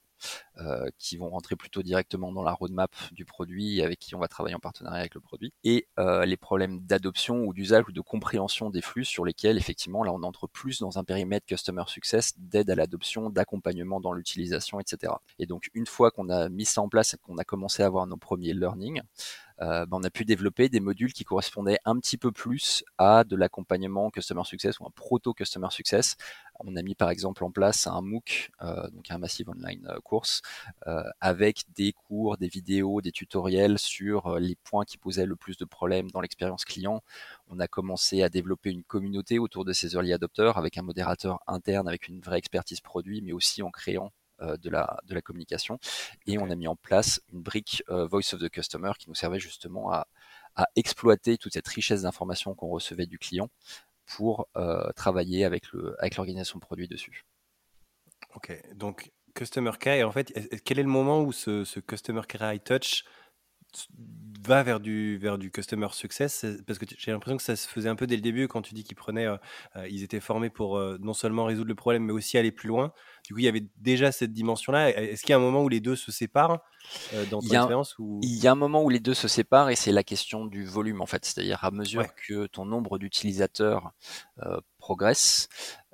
qui 0.97 1.17
vont 1.17 1.29
rentrer 1.29 1.55
plutôt 1.55 1.83
directement 1.83 2.31
dans 2.31 2.43
la 2.43 2.53
roadmap 2.53 2.91
du 3.11 3.25
produit 3.25 3.81
avec 3.81 3.99
qui 3.99 4.15
on 4.15 4.19
va 4.19 4.27
travailler 4.27 4.55
en 4.55 4.59
partenariat 4.59 4.99
avec 4.99 5.15
le 5.15 5.21
produit, 5.21 5.53
et 5.63 5.87
les 5.97 6.37
problèmes 6.37 6.79
d'adoption 6.81 7.43
ou 7.45 7.53
d'usage 7.53 7.83
ou 7.87 7.91
de 7.91 8.01
compréhension 8.01 8.69
des 8.69 8.81
flux 8.81 9.05
sur 9.05 9.25
lesquels 9.25 9.57
effectivement 9.57 10.03
là 10.03 10.11
on 10.13 10.23
entre 10.23 10.47
plus 10.47 10.79
dans 10.79 10.97
un 10.97 11.03
périmètre 11.03 11.45
customer 11.45 11.83
success 11.87 12.33
d'aide 12.37 12.69
à 12.69 12.75
l'adoption, 12.75 13.29
d'accompagnement 13.29 13.99
dans 13.99 14.13
l'utilisation, 14.13 14.79
etc. 14.79 15.13
Et 15.39 15.45
donc 15.45 15.69
une 15.73 15.85
fois 15.85 16.11
qu'on 16.11 16.29
a 16.29 16.49
mis 16.49 16.65
ça 16.65 16.81
en 16.81 16.89
place 16.89 17.13
et 17.13 17.17
qu'on 17.17 17.37
a 17.37 17.43
commencé 17.43 17.83
à 17.83 17.87
avoir 17.87 18.07
nos 18.07 18.17
premiers 18.17 18.53
learnings, 18.53 19.01
euh, 19.61 19.85
ben, 19.85 19.97
on 19.97 20.03
a 20.03 20.09
pu 20.09 20.25
développer 20.25 20.69
des 20.69 20.79
modules 20.79 21.13
qui 21.13 21.23
correspondaient 21.23 21.79
un 21.85 21.97
petit 21.99 22.17
peu 22.17 22.31
plus 22.31 22.83
à 22.97 23.23
de 23.23 23.35
l'accompagnement 23.35 24.09
Customer 24.09 24.43
Success 24.43 24.79
ou 24.79 24.85
un 24.85 24.91
proto 24.91 25.33
Customer 25.33 25.67
Success. 25.71 26.17
On 26.59 26.75
a 26.75 26.81
mis 26.81 26.95
par 26.95 27.09
exemple 27.09 27.43
en 27.43 27.51
place 27.51 27.87
un 27.87 28.01
MOOC, 28.01 28.51
euh, 28.61 28.89
donc 28.91 29.09
un 29.11 29.17
Massive 29.17 29.49
Online 29.49 29.87
euh, 29.89 29.99
Course, 30.01 30.41
avec 31.19 31.63
des 31.75 31.93
cours, 31.93 32.37
des 32.37 32.47
vidéos, 32.47 33.01
des 33.01 33.11
tutoriels 33.11 33.79
sur 33.79 34.39
les 34.39 34.55
points 34.55 34.85
qui 34.85 34.97
posaient 34.97 35.25
le 35.25 35.35
plus 35.35 35.57
de 35.57 35.65
problèmes 35.65 36.11
dans 36.11 36.21
l'expérience 36.21 36.65
client. 36.65 37.01
On 37.49 37.59
a 37.59 37.67
commencé 37.67 38.23
à 38.23 38.29
développer 38.29 38.71
une 38.71 38.83
communauté 38.83 39.39
autour 39.39 39.65
de 39.65 39.73
ces 39.73 39.93
early 39.93 40.13
adopters 40.13 40.57
avec 40.57 40.77
un 40.77 40.83
modérateur 40.83 41.39
interne, 41.47 41.87
avec 41.87 42.07
une 42.07 42.21
vraie 42.21 42.37
expertise 42.37 42.81
produit, 42.81 43.21
mais 43.21 43.33
aussi 43.33 43.61
en 43.63 43.71
créant 43.71 44.11
euh, 44.41 44.57
de, 44.57 44.69
la, 44.69 44.99
de 45.05 45.13
la 45.13 45.21
communication. 45.21 45.79
Et 46.27 46.37
on 46.37 46.49
a 46.49 46.55
mis 46.55 46.67
en 46.67 46.75
place 46.75 47.21
une 47.31 47.41
brique 47.41 47.83
euh, 47.89 48.05
Voice 48.05 48.33
of 48.33 48.41
the 48.41 48.49
Customer 48.49 48.91
qui 48.99 49.07
nous 49.07 49.15
servait 49.15 49.39
justement 49.39 49.93
à, 49.93 50.07
à 50.55 50.65
exploiter 50.75 51.37
toute 51.37 51.53
cette 51.53 51.69
richesse 51.69 52.01
d'informations 52.01 52.53
qu'on 52.53 52.67
recevait 52.67 53.05
du 53.05 53.17
client 53.17 53.49
pour 54.05 54.47
euh, 54.55 54.91
travailler 54.95 55.45
avec 55.45 55.71
le 55.71 55.95
avec 55.99 56.15
l'organisation 56.15 56.59
produit 56.59 56.87
dessus. 56.87 57.25
Ok, 58.35 58.51
donc 58.73 59.11
Customer 59.33 59.71
Care, 59.79 60.07
en 60.07 60.11
fait, 60.11 60.33
quel 60.63 60.79
est 60.79 60.83
le 60.83 60.89
moment 60.89 61.21
où 61.21 61.31
ce, 61.31 61.65
ce 61.65 61.79
Customer 61.79 62.21
Care 62.27 62.53
High 62.53 62.63
Touch 62.63 63.03
va 64.45 64.63
vers 64.63 64.79
du, 64.79 65.17
vers 65.17 65.37
du 65.37 65.51
customer 65.51 65.87
success 65.91 66.45
Parce 66.65 66.79
que 66.79 66.85
j'ai 66.97 67.11
l'impression 67.11 67.37
que 67.37 67.43
ça 67.43 67.55
se 67.55 67.67
faisait 67.67 67.89
un 67.89 67.95
peu 67.95 68.07
dès 68.07 68.15
le 68.15 68.21
début 68.21 68.47
quand 68.47 68.61
tu 68.61 68.73
dis 68.73 68.83
qu'ils 68.83 68.95
prenaient, 68.95 69.25
euh, 69.25 69.37
euh, 69.75 69.87
ils 69.89 70.03
étaient 70.03 70.19
formés 70.19 70.49
pour 70.49 70.77
euh, 70.77 70.97
non 71.01 71.13
seulement 71.13 71.45
résoudre 71.45 71.67
le 71.67 71.75
problème, 71.75 72.03
mais 72.03 72.13
aussi 72.13 72.37
aller 72.37 72.51
plus 72.51 72.67
loin. 72.67 72.93
Du 73.25 73.33
coup, 73.33 73.39
il 73.39 73.45
y 73.45 73.47
avait 73.47 73.65
déjà 73.77 74.11
cette 74.11 74.33
dimension-là. 74.33 74.89
Est-ce 74.89 75.21
qu'il 75.21 75.31
y 75.31 75.33
a 75.33 75.37
un 75.37 75.41
moment 75.41 75.63
où 75.63 75.69
les 75.69 75.79
deux 75.79 75.95
se 75.95 76.11
séparent 76.11 76.59
dans 77.31 77.39
ton 77.39 77.47
expérience 77.47 77.95
Il 78.21 78.35
y 78.35 78.47
a 78.47 78.51
un 78.51 78.55
moment 78.55 78.83
où 78.83 78.89
les 78.89 78.99
deux 78.99 79.15
se 79.15 79.27
séparent 79.27 79.71
et 79.71 79.75
c'est 79.75 79.91
la 79.91 80.03
question 80.03 80.45
du 80.45 80.65
volume 80.65 81.01
en 81.01 81.07
fait. 81.07 81.25
C'est-à-dire 81.25 81.63
à 81.63 81.71
mesure 81.71 82.05
que 82.15 82.45
ton 82.45 82.65
nombre 82.65 82.99
d'utilisateurs 82.99 83.93
progresse, 84.77 85.49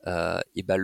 euh, 0.08 0.39
et 0.55 0.63
ben 0.63 0.79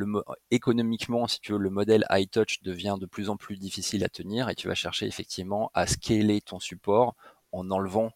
économiquement, 0.52 1.28
si 1.28 1.40
tu 1.40 1.54
veux, 1.54 1.58
le 1.58 1.70
modèle 1.70 2.06
high 2.12 2.30
touch 2.30 2.62
devient 2.62 2.98
de 3.00 3.06
plus 3.06 3.30
en 3.30 3.38
plus 3.38 3.58
difficile 3.58 4.04
à 4.04 4.10
tenir 4.10 4.50
et 4.50 4.56
tu 4.56 4.68
vas 4.68 4.76
chercher 4.76 5.08
effectivement 5.08 5.72
à 5.74 5.88
scaler 5.88 6.42
ton 6.42 6.60
support 6.60 7.16
en 7.52 7.72
enlevant 7.72 8.12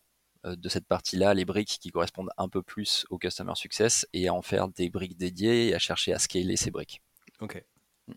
euh, 0.46 0.56
de 0.56 0.70
cette 0.70 0.88
partie-là 0.88 1.34
les 1.34 1.46
briques 1.46 1.78
qui 1.82 1.90
correspondent 1.90 2.32
un 2.38 2.50
peu 2.50 2.62
plus 2.62 3.06
au 3.10 3.18
customer 3.18 3.56
success 3.56 4.08
et 4.14 4.28
à 4.28 4.34
en 4.34 4.42
faire 4.42 4.68
des 4.68 4.90
briques 4.90 5.18
dédiées 5.18 5.70
et 5.70 5.76
à 5.76 5.80
chercher 5.80 6.14
à 6.14 6.20
scaler 6.20 6.56
ces 6.56 6.72
briques. 6.72 7.02
Ok, 7.40 7.64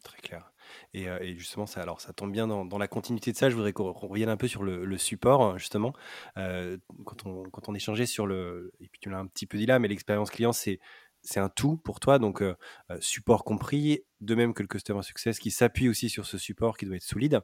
très 0.03 0.19
clair. 0.19 0.53
Et, 0.93 1.09
euh, 1.09 1.35
justement, 1.37 1.67
ça, 1.67 1.83
alors, 1.83 2.01
ça 2.01 2.13
tombe 2.13 2.33
bien 2.33 2.47
dans, 2.47 2.79
la 2.79 2.89
continuité 2.89 3.33
de 3.33 3.37
ça. 3.37 3.51
Je 3.51 3.55
voudrais 3.55 3.73
qu'on 3.73 3.93
revienne 3.93 4.29
un 4.29 4.37
peu 4.37 4.49
sur 4.49 4.63
le, 4.63 4.99
support, 4.99 5.59
justement. 5.59 5.93
Euh, 6.37 6.79
quand, 7.05 7.27
on, 7.27 7.45
quand 7.51 7.69
on 7.69 7.75
échangeait 7.75 8.07
sur 8.07 8.27
le. 8.27 8.73
Et 8.81 8.89
puis 8.89 9.01
tu 9.01 9.11
l'as 9.11 9.19
un 9.19 9.27
petit 9.27 9.47
peu 9.47 9.59
dit 9.59 9.67
là, 9.67 9.79
mais 9.79 9.89
l'expérience 9.89 10.31
client, 10.31 10.53
c'est 10.53 10.81
c'est 11.25 11.41
un 11.41 11.49
tout 11.49 11.77
pour 11.79 12.01
toi, 12.01 12.19
donc 12.19 12.43
support 13.01 13.45
compris, 13.45 14.03
de 14.21 14.35
même 14.35 14.55
que 14.55 14.63
le 14.63 14.69
Customer 14.69 15.03
Success 15.03 15.39
qui 15.39 15.51
s'appuie 15.51 15.89
aussi 15.89 16.09
sur 16.09 16.27
ce 16.27 16.39
support 16.39 16.77
qui 16.77 16.87
doit 16.87 16.97
être 16.97 17.03
solide, 17.03 17.41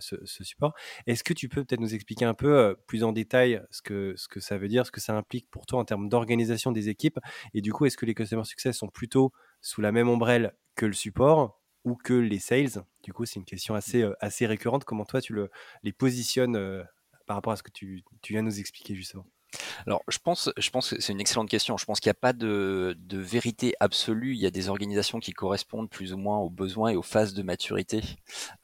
ce, 0.00 0.16
support. 0.24 0.74
Est-ce 1.06 1.24
que 1.24 1.34
tu 1.34 1.48
peux 1.48 1.64
peut-être 1.64 1.80
nous 1.80 1.94
expliquer 1.94 2.24
un 2.24 2.34
peu 2.34 2.76
plus 2.86 3.04
en 3.04 3.12
détail 3.12 3.62
ce 3.70 3.82
que, 3.82 4.14
ce 4.16 4.28
que 4.28 4.40
ça 4.40 4.56
veut 4.56 4.68
dire, 4.68 4.86
ce 4.86 4.90
que 4.90 5.00
ça 5.00 5.16
implique 5.16 5.50
pour 5.50 5.66
toi 5.66 5.80
en 5.80 5.84
termes 5.84 6.08
d'organisation 6.08 6.72
des 6.72 6.88
équipes? 6.88 7.18
Et 7.52 7.60
du 7.60 7.72
coup, 7.72 7.86
est-ce 7.86 7.96
que 7.96 8.06
les 8.06 8.14
Customer 8.14 8.44
Success 8.44 8.76
sont 8.78 8.88
plutôt 8.88 9.32
sous 9.60 9.80
la 9.80 9.92
même 9.92 10.08
ombrelle 10.08 10.54
que 10.76 10.86
le 10.86 10.92
support 10.92 11.60
ou 11.84 11.96
que 11.96 12.14
les 12.14 12.38
sales? 12.38 12.84
Du 13.02 13.12
coup, 13.12 13.26
c'est 13.26 13.40
une 13.40 13.44
question 13.44 13.74
assez, 13.74 14.08
assez 14.20 14.46
récurrente. 14.46 14.84
Comment 14.84 15.04
toi, 15.04 15.20
tu 15.20 15.34
le, 15.34 15.50
les 15.82 15.92
positionnes 15.92 16.84
par 17.26 17.36
rapport 17.36 17.52
à 17.52 17.56
ce 17.56 17.62
que 17.62 17.72
tu, 17.72 18.04
tu 18.22 18.32
viens 18.32 18.42
de 18.42 18.48
nous 18.48 18.60
expliquer 18.60 18.94
justement? 18.94 19.26
Alors, 19.86 20.02
je 20.08 20.18
pense, 20.18 20.50
je 20.56 20.70
pense 20.70 20.90
que 20.90 21.00
c'est 21.00 21.12
une 21.12 21.20
excellente 21.20 21.48
question. 21.48 21.76
Je 21.76 21.84
pense 21.84 22.00
qu'il 22.00 22.08
n'y 22.08 22.16
a 22.16 22.20
pas 22.20 22.32
de, 22.32 22.96
vérité 23.10 23.74
absolue. 23.80 24.34
Il 24.34 24.40
y 24.40 24.46
a 24.46 24.50
des 24.50 24.68
organisations 24.68 25.20
qui 25.20 25.32
correspondent 25.32 25.90
plus 25.90 26.12
ou 26.12 26.16
moins 26.16 26.38
aux 26.38 26.50
besoins 26.50 26.90
et 26.90 26.96
aux 26.96 27.02
phases 27.02 27.34
de 27.34 27.42
maturité 27.42 28.02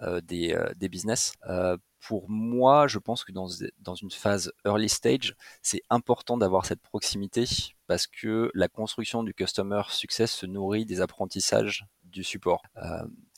euh, 0.02 0.20
des, 0.20 0.54
euh, 0.54 0.72
des, 0.76 0.88
business. 0.88 1.34
Euh, 1.48 1.76
pour 2.00 2.28
moi, 2.28 2.86
je 2.86 2.98
pense 2.98 3.24
que 3.24 3.32
dans, 3.32 3.46
une 3.94 4.10
phase 4.10 4.52
early 4.64 4.88
stage, 4.88 5.34
c'est 5.62 5.82
important 5.90 6.36
d'avoir 6.36 6.66
cette 6.66 6.80
proximité 6.80 7.44
parce 7.86 8.06
que 8.06 8.50
la 8.54 8.68
construction 8.68 9.22
du 9.22 9.34
customer 9.34 9.82
success 9.90 10.32
se 10.32 10.46
nourrit 10.46 10.86
des 10.86 11.00
apprentissages 11.00 11.84
du 12.04 12.24
support. 12.24 12.62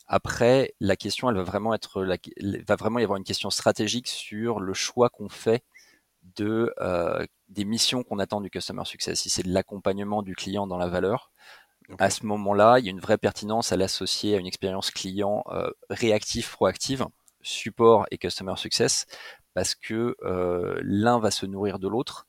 Après, 0.07 0.75
la 0.81 0.95
question, 0.95 1.31
elle 1.31 1.37
va 1.37 1.43
vraiment 1.43 1.75
être, 1.75 2.03
la, 2.03 2.17
va 2.69 2.77
vraiment 2.77 2.99
y 2.99 3.03
avoir 3.03 3.17
une 3.17 3.25
question 3.25 3.51
stratégique 3.51 4.09
sur 4.09 4.61
le 4.61 4.75
choix 4.75 5.09
qu'on 5.09 5.29
fait 5.29 5.65
de 6.37 6.73
euh, 6.81 7.25
des 7.49 7.65
missions 7.65 8.03
qu'on 8.03 8.19
attend 8.19 8.41
du 8.41 8.51
customer 8.51 8.85
success. 8.85 9.21
Si 9.21 9.31
c'est 9.31 9.43
de 9.43 9.53
l'accompagnement 9.53 10.23
du 10.23 10.35
client 10.35 10.67
dans 10.67 10.79
la 10.79 10.89
valeur, 10.89 11.33
à 11.99 12.11
ce 12.11 12.25
moment-là, 12.27 12.79
il 12.79 12.85
y 12.85 12.89
a 12.89 12.91
une 12.91 13.01
vraie 13.01 13.19
pertinence 13.19 13.73
à 13.73 13.77
l'associer 13.77 14.37
à 14.37 14.39
une 14.39 14.47
expérience 14.47 14.91
client 14.91 15.45
euh, 15.49 15.71
réactive, 15.91 16.51
proactive, 16.51 17.07
support 17.43 18.07
et 18.11 18.19
customer 18.19 18.57
success, 18.57 19.07
parce 19.55 19.75
que 19.75 20.17
euh, 20.23 20.79
l'un 20.83 21.19
va 21.19 21.31
se 21.31 21.45
nourrir 21.45 21.79
de 21.79 21.89
l'autre 21.89 22.27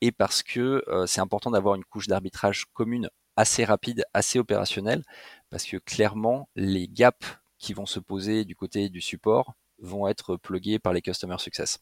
et 0.00 0.12
parce 0.12 0.42
que 0.42 0.84
c'est 1.06 1.22
important 1.22 1.50
d'avoir 1.50 1.74
une 1.74 1.84
couche 1.84 2.06
d'arbitrage 2.06 2.66
commune 2.74 3.08
assez 3.36 3.64
rapide, 3.64 4.04
assez 4.12 4.38
opérationnelle, 4.38 5.02
parce 5.48 5.64
que 5.64 5.78
clairement, 5.78 6.50
les 6.54 6.86
gaps 6.86 7.38
qui 7.58 7.72
vont 7.72 7.86
se 7.86 8.00
poser 8.00 8.44
du 8.44 8.54
côté 8.54 8.88
du 8.90 9.00
support 9.00 9.54
vont 9.78 10.08
être 10.08 10.36
plugués 10.36 10.78
par 10.78 10.92
les 10.92 11.02
customer 11.02 11.36
success. 11.38 11.80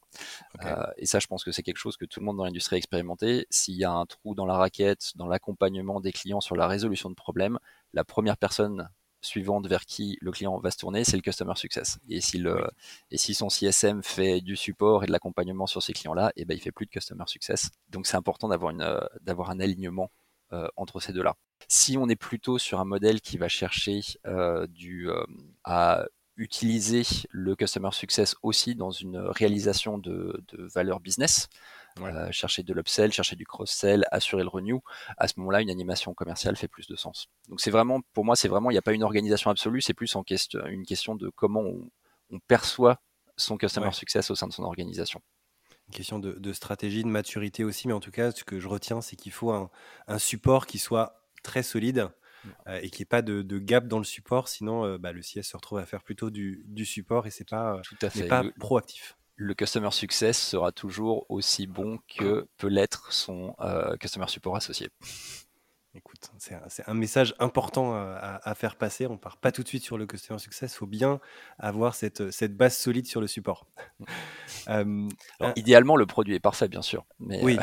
Euh, 0.65 0.87
et 0.97 1.07
ça, 1.07 1.19
je 1.19 1.27
pense 1.27 1.45
que 1.45 1.53
c'est 1.53 1.63
quelque 1.63 1.79
chose 1.79 1.97
que 1.97 2.05
tout 2.05 2.21
le 2.21 2.27
monde 2.27 2.37
dans 2.37 2.45
l'industrie 2.45 2.77
a 2.77 2.79
expérimenté. 2.79 3.47
S'il 3.51 3.75
y 3.75 3.85
a 3.85 3.93
un 3.93 4.07
trou 4.07 4.35
dans 4.35 4.47
la 4.47 4.57
raquette, 4.57 5.13
dans 5.17 5.29
l'accompagnement 5.29 6.01
des 6.01 6.13
clients 6.13 6.41
sur 6.41 6.57
la 6.57 6.67
résolution 6.67 7.11
de 7.11 7.15
problèmes, 7.15 7.59
la 7.93 8.05
première 8.05 8.37
personne 8.37 8.89
suivante 9.21 9.67
vers 9.67 9.87
qui 9.87 10.19
le 10.21 10.31
client 10.33 10.59
va 10.59 10.71
se 10.71 10.77
tourner, 10.77 11.03
c'est 11.03 11.17
le 11.17 11.23
customer 11.23 11.55
success. 11.57 11.99
Et 12.09 12.21
si 12.21 12.39
le, 12.39 12.67
et 13.11 13.17
si 13.17 13.35
son 13.35 13.49
CSM 13.49 14.03
fait 14.03 14.41
du 14.41 14.55
support 14.55 15.03
et 15.03 15.07
de 15.07 15.13
l'accompagnement 15.13 15.67
sur 15.67 15.83
ces 15.83 15.95
clients-là, 15.95 16.31
et 16.37 16.43
eh 16.43 16.45
ben 16.45 16.55
il 16.55 16.61
fait 16.61 16.73
plus 16.73 16.87
de 16.87 16.91
customer 16.91 17.25
success. 17.27 17.71
Donc 17.89 18.07
c'est 18.07 18.17
important 18.17 18.49
d'avoir 18.49 18.71
une, 18.73 18.83
euh, 18.83 19.01
d'avoir 19.23 19.51
un 19.51 19.61
alignement 19.61 20.11
euh, 20.53 20.69
entre 20.77 21.01
ces 21.01 21.13
deux-là. 21.13 21.35
Si 21.69 21.97
on 21.97 22.09
est 22.09 22.17
plutôt 22.17 22.59
sur 22.59 22.79
un 22.79 22.85
modèle 22.85 23.21
qui 23.21 23.39
va 23.39 23.49
chercher 23.49 24.03
euh, 24.27 24.67
du 24.69 25.11
euh, 25.11 25.25
à 25.65 26.05
utiliser 26.37 27.03
le 27.31 27.55
customer 27.55 27.91
success 27.93 28.37
aussi 28.43 28.75
dans 28.75 28.91
une 28.91 29.19
réalisation 29.19 29.99
de, 29.99 30.43
de 30.49 30.65
valeur 30.65 31.01
business, 31.01 31.49
euh, 32.01 32.31
chercher 32.33 32.65
de 32.65 32.75
l'upsell, 32.75 33.13
chercher 33.13 33.37
du 33.37 33.47
cross-sell, 33.47 34.05
assurer 34.11 34.43
le 34.43 34.49
renew, 34.49 34.81
à 35.17 35.29
ce 35.29 35.35
moment-là, 35.39 35.61
une 35.61 35.71
animation 35.71 36.13
commerciale 36.13 36.57
fait 36.57 36.67
plus 36.67 36.89
de 36.89 36.97
sens. 36.97 37.29
Donc 37.49 37.61
c'est 37.61 37.71
vraiment, 37.71 38.01
pour 38.13 38.25
moi, 38.25 38.35
c'est 38.35 38.49
vraiment, 38.49 38.71
il 38.71 38.75
n'y 38.75 38.79
a 38.79 38.83
pas 38.83 38.93
une 38.93 39.05
organisation 39.05 39.51
absolue, 39.51 39.81
c'est 39.81 39.95
plus 39.95 40.15
en 40.17 40.25
question, 40.25 40.67
une 40.67 40.85
question 40.85 41.15
de 41.15 41.31
comment 41.31 41.61
on, 41.61 41.89
on 42.31 42.41
perçoit 42.41 43.01
son 43.37 43.57
customer 43.57 43.93
success 43.93 44.31
au 44.31 44.35
sein 44.35 44.49
de 44.49 44.53
son 44.53 44.65
organisation. 44.65 45.21
Une 45.89 45.95
question 45.95 46.19
de, 46.19 46.33
de, 46.33 46.53
stratégie, 46.53 47.05
de 47.05 47.09
maturité 47.09 47.63
aussi, 47.63 47.87
mais 47.87 47.95
en 47.95 48.01
tout 48.01 48.11
cas, 48.11 48.33
ce 48.33 48.43
que 48.43 48.59
je 48.59 48.67
retiens, 48.67 49.01
c'est 49.01 49.17
qu'il 49.17 49.33
faut 49.33 49.53
un, 49.53 49.71
un 50.09 50.19
support 50.19 50.67
qui 50.67 50.79
soit 50.79 51.23
très 51.43 51.63
solide, 51.63 52.09
euh, 52.67 52.81
et 52.83 52.91
qu'il 52.91 53.01
n'y 53.01 53.03
ait 53.03 53.07
pas 53.07 53.23
de, 53.23 53.59
gap 53.59 53.87
dans 53.87 53.99
le 53.99 54.05
support, 54.05 54.49
sinon 54.49 54.85
euh, 54.85 54.99
bah, 54.99 55.13
le 55.13 55.21
CS 55.21 55.43
se 55.43 55.57
retrouve 55.57 55.79
à 55.79 55.87
faire 55.87 56.03
plutôt 56.03 56.31
du, 56.31 56.65
support 56.85 57.27
et 57.27 57.31
c'est 57.31 57.49
pas, 57.49 57.81
euh, 58.03 58.27
pas 58.29 58.45
proactif. 58.59 59.17
Le 59.37 59.55
customer 59.55 59.91
success 59.91 60.41
sera 60.41 60.71
toujours 60.71 61.27
aussi 61.29 61.67
bon 61.67 61.99
que 62.17 62.47
peut 62.57 62.69
l'être 62.69 63.13
son 63.13 63.57
customer 63.99 64.29
support 64.29 64.57
associé. 64.57 64.91
Écoute, 65.97 66.33
c'est 66.39 66.89
un, 66.89 66.95
message 66.95 67.37
important 67.39 67.95
à, 67.95 68.55
faire 68.57 68.75
passer. 68.75 69.07
On 69.07 69.17
part 69.17 69.37
pas 69.37 69.53
tout 69.53 69.63
de 69.63 69.69
suite 69.69 69.85
sur 69.85 69.97
le 69.97 70.07
customer 70.07 70.41
success. 70.41 70.75
Il 70.75 70.77
faut 70.79 70.87
bien 70.87 71.21
avoir 71.57 71.95
cette, 71.95 72.33
cette, 72.33 72.57
base 72.57 72.77
solide 72.77 73.07
sur 73.07 73.21
le 73.21 73.29
support. 73.29 73.69
euh, 74.69 75.09
idéalement, 75.55 75.95
le 75.95 76.07
produit 76.07 76.35
est 76.35 76.41
parfait, 76.41 76.67
bien 76.67 76.83
sûr. 76.83 77.07
Mais 77.21 77.41
oui, 77.45 77.59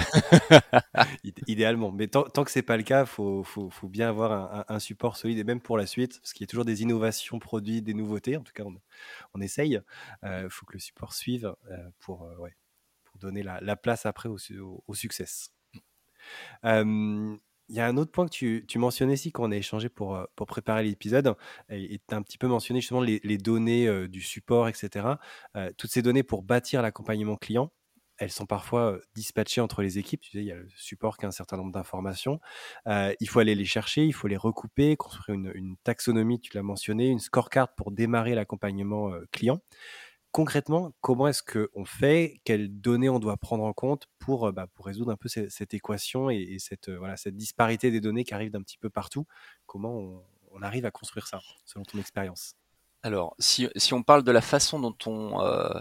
idéalement. 1.48 1.92
Mais 1.92 2.08
tant, 2.08 2.24
tant 2.24 2.46
que 2.46 2.52
c'est 2.52 2.62
pas 2.62 2.78
le 2.78 2.84
cas, 2.84 3.02
il 3.02 3.08
faut, 3.08 3.44
faut, 3.44 3.70
faut, 3.70 3.90
bien 3.90 4.08
avoir 4.08 4.64
un, 4.70 4.80
support 4.80 5.18
solide 5.18 5.38
et 5.38 5.44
même 5.44 5.60
pour 5.60 5.78
la 5.78 5.86
suite, 5.86 6.22
parce 6.22 6.32
qu'il 6.32 6.46
y 6.46 6.48
a 6.48 6.48
toujours 6.48 6.66
des 6.66 6.84
innovations 6.84 7.38
produits, 7.38 7.82
des 7.82 7.94
nouveautés. 7.94 8.38
En 8.38 8.44
tout 8.44 8.54
cas, 8.54 8.64
on, 8.64 8.76
on 9.34 9.42
essaye. 9.42 9.82
Il 10.24 10.30
euh, 10.30 10.50
faut 10.50 10.66
que 10.66 10.74
le 10.74 10.80
support 10.80 11.14
suive 11.14 11.54
euh, 11.70 11.90
pour, 12.00 12.24
euh, 12.24 12.38
ouais, 12.38 12.56
pour 13.04 13.20
donner 13.20 13.44
la, 13.44 13.60
la, 13.60 13.76
place 13.76 14.06
après 14.06 14.30
au, 14.30 14.38
au, 14.58 14.84
au 14.88 14.94
succès. 14.94 15.26
Il 17.72 17.78
y 17.78 17.80
a 17.80 17.88
un 17.88 17.96
autre 17.96 18.12
point 18.12 18.25
que 18.25 18.32
tu, 18.32 18.66
tu 18.68 18.80
mentionnais 18.80 19.13
ici 19.13 19.32
quand 19.32 19.46
on 19.46 19.51
a 19.51 19.56
échangé 19.56 19.88
pour, 19.88 20.16
euh, 20.16 20.25
pour 20.36 20.46
préparer 20.46 20.84
l'épisode, 20.84 21.36
et 21.70 22.01
tu 22.06 22.13
as 22.13 22.18
un 22.18 22.22
petit 22.22 22.38
peu 22.38 22.48
mentionné 22.48 22.82
justement 22.82 23.00
les, 23.00 23.38
données 23.38 23.88
euh, 23.88 24.10
du 24.10 24.22
support, 24.22 24.68
etc. 24.68 25.08
Euh, 25.56 25.72
toutes 25.78 25.90
ces 25.90 26.01
données 26.01 26.24
pour 26.24 26.44
bâtir 26.44 26.82
l'accompagnement 26.82 27.38
client, 27.38 27.72
elles 28.18 28.30
sont 28.30 28.46
parfois 28.46 29.00
dispatchées 29.16 29.62
entre 29.62 29.82
les 29.82 29.98
équipes. 29.98 30.20
Tu 30.20 30.32
sais, 30.32 30.40
il 30.40 30.46
y 30.48 30.51
a 30.51 30.58
le 30.58 30.68
support 30.75 31.18
qui 31.18 31.24
a 31.24 31.30
un 31.30 31.32
certain 31.32 31.56
nombre 31.56 31.72
d'informations. 31.72 32.42
il 32.88 33.30
faut 33.30 33.40
aller 33.40 33.56
les 33.56 33.66
chercher, 33.66 34.06
il 34.06 34.13
faut 34.13 34.28
les 34.28 34.38
recouper, 34.38 34.98
construire 34.98 35.40
une 35.56 35.78
taxonomie, 35.86 36.42
tu 36.42 36.51
l'as 36.54 36.63
mentionné, 36.63 37.08
une 37.08 37.20
scorecard 37.20 37.74
pour 37.74 37.92
démarrer 37.92 38.36
l'accompagnement 38.36 39.13
client 39.32 39.62
concrètement, 40.32 40.92
comment 41.02 41.28
est-ce 41.28 41.44
qu'on 41.44 41.86
fait? 41.86 42.42
Quelles 42.44 42.70
données 42.80 43.10
on 43.10 43.20
doit 43.20 43.38
prendre 43.38 43.64
en 43.64 43.74
compte 43.74 44.08
pour, 44.20 44.48
euh, 44.48 44.52
bah, 44.52 44.68
pour 44.74 44.86
résoudre 44.86 45.12
un 45.12 45.18
peu 45.18 45.30
cette, 45.30 45.74
équation 45.74 46.30
et, 46.30 46.58
cette, 46.60 46.90
euh, 46.90 46.98
voilà, 46.98 47.18
cette 47.18 47.36
disparité 47.36 47.92
des 47.92 48.02
données 48.02 48.24
qui 48.24 48.34
arrivent 48.34 48.52
d'un 48.52 48.62
petit 48.62 48.78
peu 48.78 48.90
partout? 48.90 49.26
Comment 49.66 50.24
on, 50.52 50.62
arrive 50.62 50.86
à 50.86 50.92
construire 50.92 51.28
ça, 51.28 51.40
selon 51.66 51.84
ton 51.84 51.98
expérience? 51.98 52.56
Alors, 53.04 53.36
si, 53.40 53.68
on 53.94 54.04
parle 54.04 54.24
de 54.24 54.32
la 54.32 54.42
façon 54.42 54.80
dont 54.80 54.96
on 55.08 55.42
euh, 55.42 55.80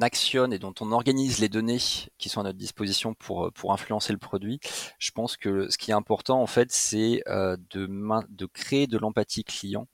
actionne 0.00 0.52
et 0.54 0.58
dont 0.58 0.74
on 0.80 0.90
organise 0.90 1.38
les 1.38 1.50
données 1.50 1.78
qui 2.16 2.28
sont 2.28 2.40
à 2.40 2.44
notre 2.44 2.56
disposition 2.56 3.12
pour, 3.14 3.52
pour 3.52 3.72
influencer 3.72 4.12
le 4.12 4.18
produit, 4.18 4.58
je 4.98 5.10
pense 5.10 5.36
que 5.36 5.68
ce 5.68 5.76
qui 5.76 5.90
est 5.90 5.94
important, 5.94 6.40
en 6.40 6.46
fait, 6.46 6.72
c'est 6.72 7.22
de, 7.26 7.86
de 8.30 8.46
créer 8.46 8.86
de 8.86 8.96
l'empathie 8.96 9.44
client 9.44 9.86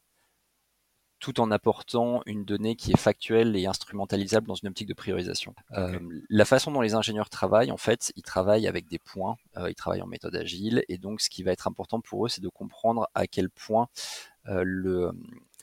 tout 1.23 1.41
en 1.41 1.52
apportant 1.52 2.21
une 2.26 2.45
donnée 2.45 2.75
qui 2.75 2.91
est 2.91 2.99
factuelle 2.99 3.55
et 3.57 3.67
instrumentalisable 3.67 4.49
dans 4.49 4.57
une 4.57 4.69
optique 4.69 4.88
de 4.88 4.95
priorisation. 4.95 5.55
Euh, 5.71 6.00
la 6.29 6.45
façon 6.45 6.73
dont 6.73 6.81
les 6.81 6.95
ingénieurs 6.95 7.31
travaillent, 7.31 7.71
en 7.71 7.76
fait, 7.76 8.12
ils 8.17 8.25
travaillent 8.25 8.67
avec 8.67 8.88
des 8.88 8.99
points, 8.99 9.37
euh, 9.57 9.71
ils 9.71 9.76
travaillent 9.76 10.02
en 10.02 10.09
méthode 10.09 10.35
agile, 10.35 10.85
et 10.88 10.99
donc 10.99 11.21
ce 11.21 11.31
qui 11.31 11.45
va 11.45 11.52
être 11.52 11.69
important 11.69 12.00
pour 12.00 12.26
eux, 12.26 12.29
c'est 12.29 12.41
de 12.41 12.49
comprendre 12.49 13.09
à 13.14 13.29
quel 13.29 13.50
point 13.50 13.87
euh, 14.49 14.64
le, 14.67 15.12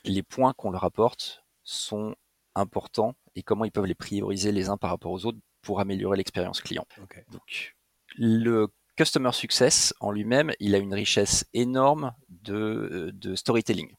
les 0.04 0.22
points 0.22 0.54
qu'on 0.54 0.70
leur 0.70 0.84
apporte 0.84 1.44
sont 1.62 2.16
importants 2.54 3.14
et 3.36 3.42
comment 3.42 3.66
ils 3.66 3.70
peuvent 3.70 3.84
les 3.84 3.94
prioriser 3.94 4.52
les 4.52 4.70
uns 4.70 4.78
par 4.78 4.88
rapport 4.88 5.12
aux 5.12 5.26
autres 5.26 5.38
pour 5.60 5.80
améliorer 5.80 6.16
l'expérience 6.16 6.62
client. 6.62 6.86
Donc, 7.30 7.76
le 8.16 8.68
Customer 8.96 9.32
Success 9.32 9.92
en 10.00 10.10
lui-même, 10.10 10.52
il 10.58 10.74
a 10.74 10.78
une 10.78 10.94
richesse 10.94 11.44
énorme 11.52 12.14
de, 12.30 13.10
de 13.12 13.34
storytelling 13.34 13.94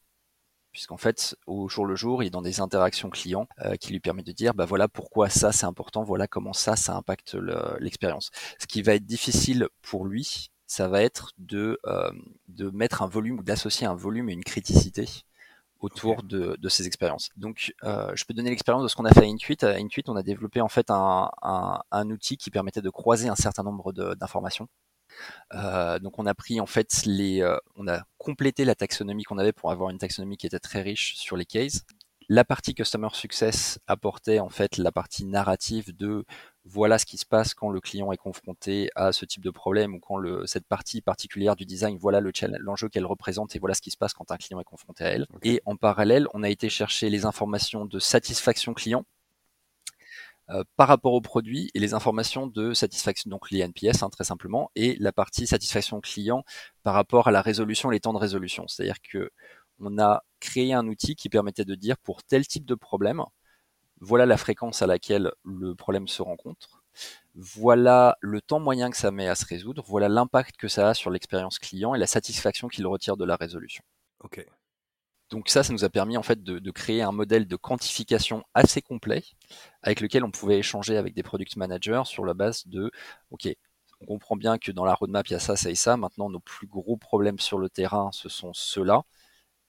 puisqu'en 0.72 0.98
fait, 0.98 1.36
au 1.48 1.68
jour 1.68 1.86
le 1.86 1.96
jour, 1.96 2.24
il 2.24 2.28
est 2.28 2.32
dans 2.32 2.42
des 2.42 2.60
interactions 2.62 3.10
clients 3.10 3.48
euh, 3.62 3.76
qui 3.76 3.92
lui 3.92 4.00
permettent 4.00 4.28
de 4.28 4.32
dire, 4.32 4.54
bah 4.54 4.66
voilà 4.66 4.88
pourquoi 4.88 5.30
ça 5.30 5.52
c'est 5.52 5.66
important, 5.66 6.04
voilà 6.04 6.28
comment 6.28 6.54
ça 6.54 6.76
ça 6.76 6.96
impacte 6.96 7.36
l'expérience. 7.80 8.32
Ce 8.60 8.68
qui 8.68 8.82
va 8.82 8.96
être 8.96 9.06
difficile 9.06 9.68
pour 9.82 10.06
lui, 10.06 10.52
ça 10.68 10.88
va 10.88 11.02
être 11.02 11.32
de 11.38 11.80
euh, 11.86 12.12
de 12.48 12.70
mettre 12.70 13.02
un 13.02 13.08
volume 13.08 13.40
ou 13.40 13.44
d'associer 13.44 13.88
un 13.88 13.96
volume 13.96 14.30
et 14.30 14.34
une 14.34 14.44
criticité 14.44 15.08
autour 15.82 16.24
de, 16.24 16.56
de, 16.60 16.70
ces 16.70 16.86
expériences. 16.86 17.30
Donc, 17.38 17.74
euh, 17.84 18.12
je 18.14 18.24
peux 18.26 18.36
donner 18.36 18.52
l'expérience 18.52 18.84
de 18.84 18.88
ce 18.88 18.96
qu'on 18.96 19.06
a 19.06 19.12
fait 19.12 19.26
à 19.26 19.28
Intuit. 19.28 19.58
À 19.64 19.70
Intuit, 19.78 20.04
on 20.08 20.16
a 20.16 20.22
développé 20.22 20.62
en 20.62 20.68
fait 20.70 20.92
un, 20.92 21.32
un, 21.42 21.82
un 21.92 22.10
outil 22.12 22.38
qui 22.38 22.52
permettait 22.52 22.84
de 22.84 22.90
croiser 22.92 23.30
un 23.30 23.36
certain 23.36 23.64
nombre 23.64 23.92
d'informations 23.92 24.68
euh, 25.54 26.00
donc 26.00 26.20
on 26.20 26.26
a 26.26 26.34
pris 26.34 26.60
en 26.60 26.66
fait 26.66 27.06
les, 27.06 27.42
euh, 27.42 27.58
on 27.76 27.88
a 27.88 28.04
complété 28.18 28.66
la 28.66 28.76
taxonomie 28.76 29.24
qu'on 29.24 29.38
avait 29.38 29.54
pour 29.54 29.72
avoir 29.72 29.90
une 29.90 29.98
taxonomie 29.98 30.38
qui 30.38 30.48
était 30.48 30.60
très 30.60 30.82
riche 30.82 31.16
sur 31.16 31.38
les 31.38 31.46
cases. 31.46 31.84
La 32.30 32.46
partie 32.46 32.74
Customer 32.74 33.10
Success 33.12 33.80
apportait 33.88 34.40
en 34.40 34.50
fait 34.50 34.78
la 34.78 34.94
partie 34.94 35.26
narrative 35.26 35.94
de 35.94 36.24
voilà 36.64 36.98
ce 36.98 37.06
qui 37.06 37.18
se 37.18 37.26
passe 37.26 37.54
quand 37.54 37.70
le 37.70 37.82
client 37.82 38.12
est 38.12 38.18
confronté 38.18 38.90
à 38.96 39.12
ce 39.12 39.26
type 39.26 39.44
de 39.44 39.50
problème 39.50 39.96
ou 39.96 40.00
quand 40.00 40.16
le, 40.16 40.46
cette 40.46 40.66
partie 40.66 41.02
particulière 41.02 41.56
du 41.56 41.66
design, 41.66 41.98
voilà 41.98 42.22
l'enjeu 42.60 42.88
qu'elle 42.88 43.06
représente 43.06 43.56
et 43.56 43.60
voilà 43.60 43.74
ce 43.74 43.82
qui 43.82 43.92
se 43.92 43.98
passe 43.98 44.14
quand 44.14 44.32
un 44.32 44.38
client 44.38 44.62
est 44.62 44.66
confronté 44.66 45.04
à 45.04 45.08
elle. 45.10 45.28
Et 45.44 45.62
en 45.66 45.76
parallèle, 45.76 46.28
on 46.34 46.44
a 46.44 46.50
été 46.50 46.70
chercher 46.70 47.10
les 47.10 47.26
informations 47.26 47.86
de 47.86 48.00
satisfaction 48.00 48.74
client 48.74 49.04
euh, 50.52 50.64
par 50.76 50.88
rapport 50.88 51.14
au 51.14 51.22
produit 51.22 51.72
et 51.74 51.80
les 51.80 51.94
informations 51.94 52.48
de 52.48 52.74
satisfaction, 52.74 53.30
donc 53.30 53.52
les 53.52 53.60
NPS 53.60 54.04
hein, 54.04 54.10
très 54.10 54.24
simplement, 54.24 54.70
et 54.76 54.98
la 55.00 55.12
partie 55.14 55.48
satisfaction 55.48 56.02
client 56.02 56.44
par 56.84 56.94
rapport 56.94 57.28
à 57.28 57.32
la 57.32 57.42
résolution, 57.42 57.90
les 57.90 58.00
temps 58.00 58.14
de 58.14 58.18
résolution. 58.18 58.68
C'est-à-dire 58.68 59.02
que 59.02 59.32
on 59.80 59.98
a 60.00 60.24
créé 60.40 60.74
un 60.74 60.88
outil 60.88 61.16
qui 61.16 61.30
permettait 61.30 61.66
de 61.66 61.76
dire 61.76 61.98
pour 61.98 62.24
tel 62.24 62.46
type 62.48 62.66
de 62.66 62.76
problème, 62.76 63.24
voilà 64.02 64.26
la 64.26 64.38
fréquence 64.38 64.82
à 64.82 64.88
laquelle 64.88 65.32
le 65.44 65.74
problème 65.76 66.08
se 66.08 66.22
rencontre, 66.22 66.84
voilà 67.36 68.18
le 68.22 68.42
temps 68.42 68.60
moyen 68.60 68.90
que 68.92 68.98
ça 68.98 69.12
met 69.12 69.28
à 69.28 69.36
se 69.36 69.46
résoudre, 69.46 69.84
voilà 69.88 70.10
l'impact 70.10 70.58
que 70.58 70.68
ça 70.68 70.90
a 70.90 70.94
sur 70.94 71.12
l'expérience 71.12 71.60
client 71.60 71.96
et 71.96 72.00
la 72.00 72.08
satisfaction 72.08 72.68
qu'il 72.68 72.86
retire 72.88 73.18
de 73.18 73.26
la 73.26 73.36
résolution. 73.36 73.84
Donc 75.32 75.48
ça, 75.50 75.64
ça 75.64 75.72
nous 75.72 75.86
a 75.86 75.90
permis 75.90 76.18
en 76.18 76.24
fait 76.24 76.44
de, 76.44 76.72
créer 76.72 77.02
un 77.02 77.14
modèle 77.14 77.48
de 77.48 77.56
quantification 77.56 78.44
assez 78.54 78.82
complet 78.82 79.24
avec 79.82 80.02
lequel 80.02 80.26
on 80.26 80.32
pouvait 80.32 80.60
échanger 80.60 80.98
avec 80.98 81.14
des 81.14 81.24
product 81.24 81.56
managers 81.56 82.04
sur 82.06 82.26
la 82.26 82.34
base 82.34 82.68
de 82.68 82.92
OK, 83.32 83.48
on 84.02 84.06
comprend 84.06 84.36
bien 84.36 84.58
que 84.58 84.72
dans 84.72 84.84
la 84.84 84.94
roadmap 84.94 85.28
il 85.30 85.34
y 85.34 85.36
a 85.36 85.40
ça, 85.40 85.56
ça 85.56 85.70
et 85.70 85.76
ça. 85.76 85.96
Maintenant, 85.96 86.30
nos 86.30 86.40
plus 86.42 86.68
gros 86.68 86.98
problèmes 86.98 87.40
sur 87.40 87.60
le 87.60 87.70
terrain, 87.70 88.10
ce 88.12 88.30
sont 88.30 88.52
ceux-là. 88.54 89.04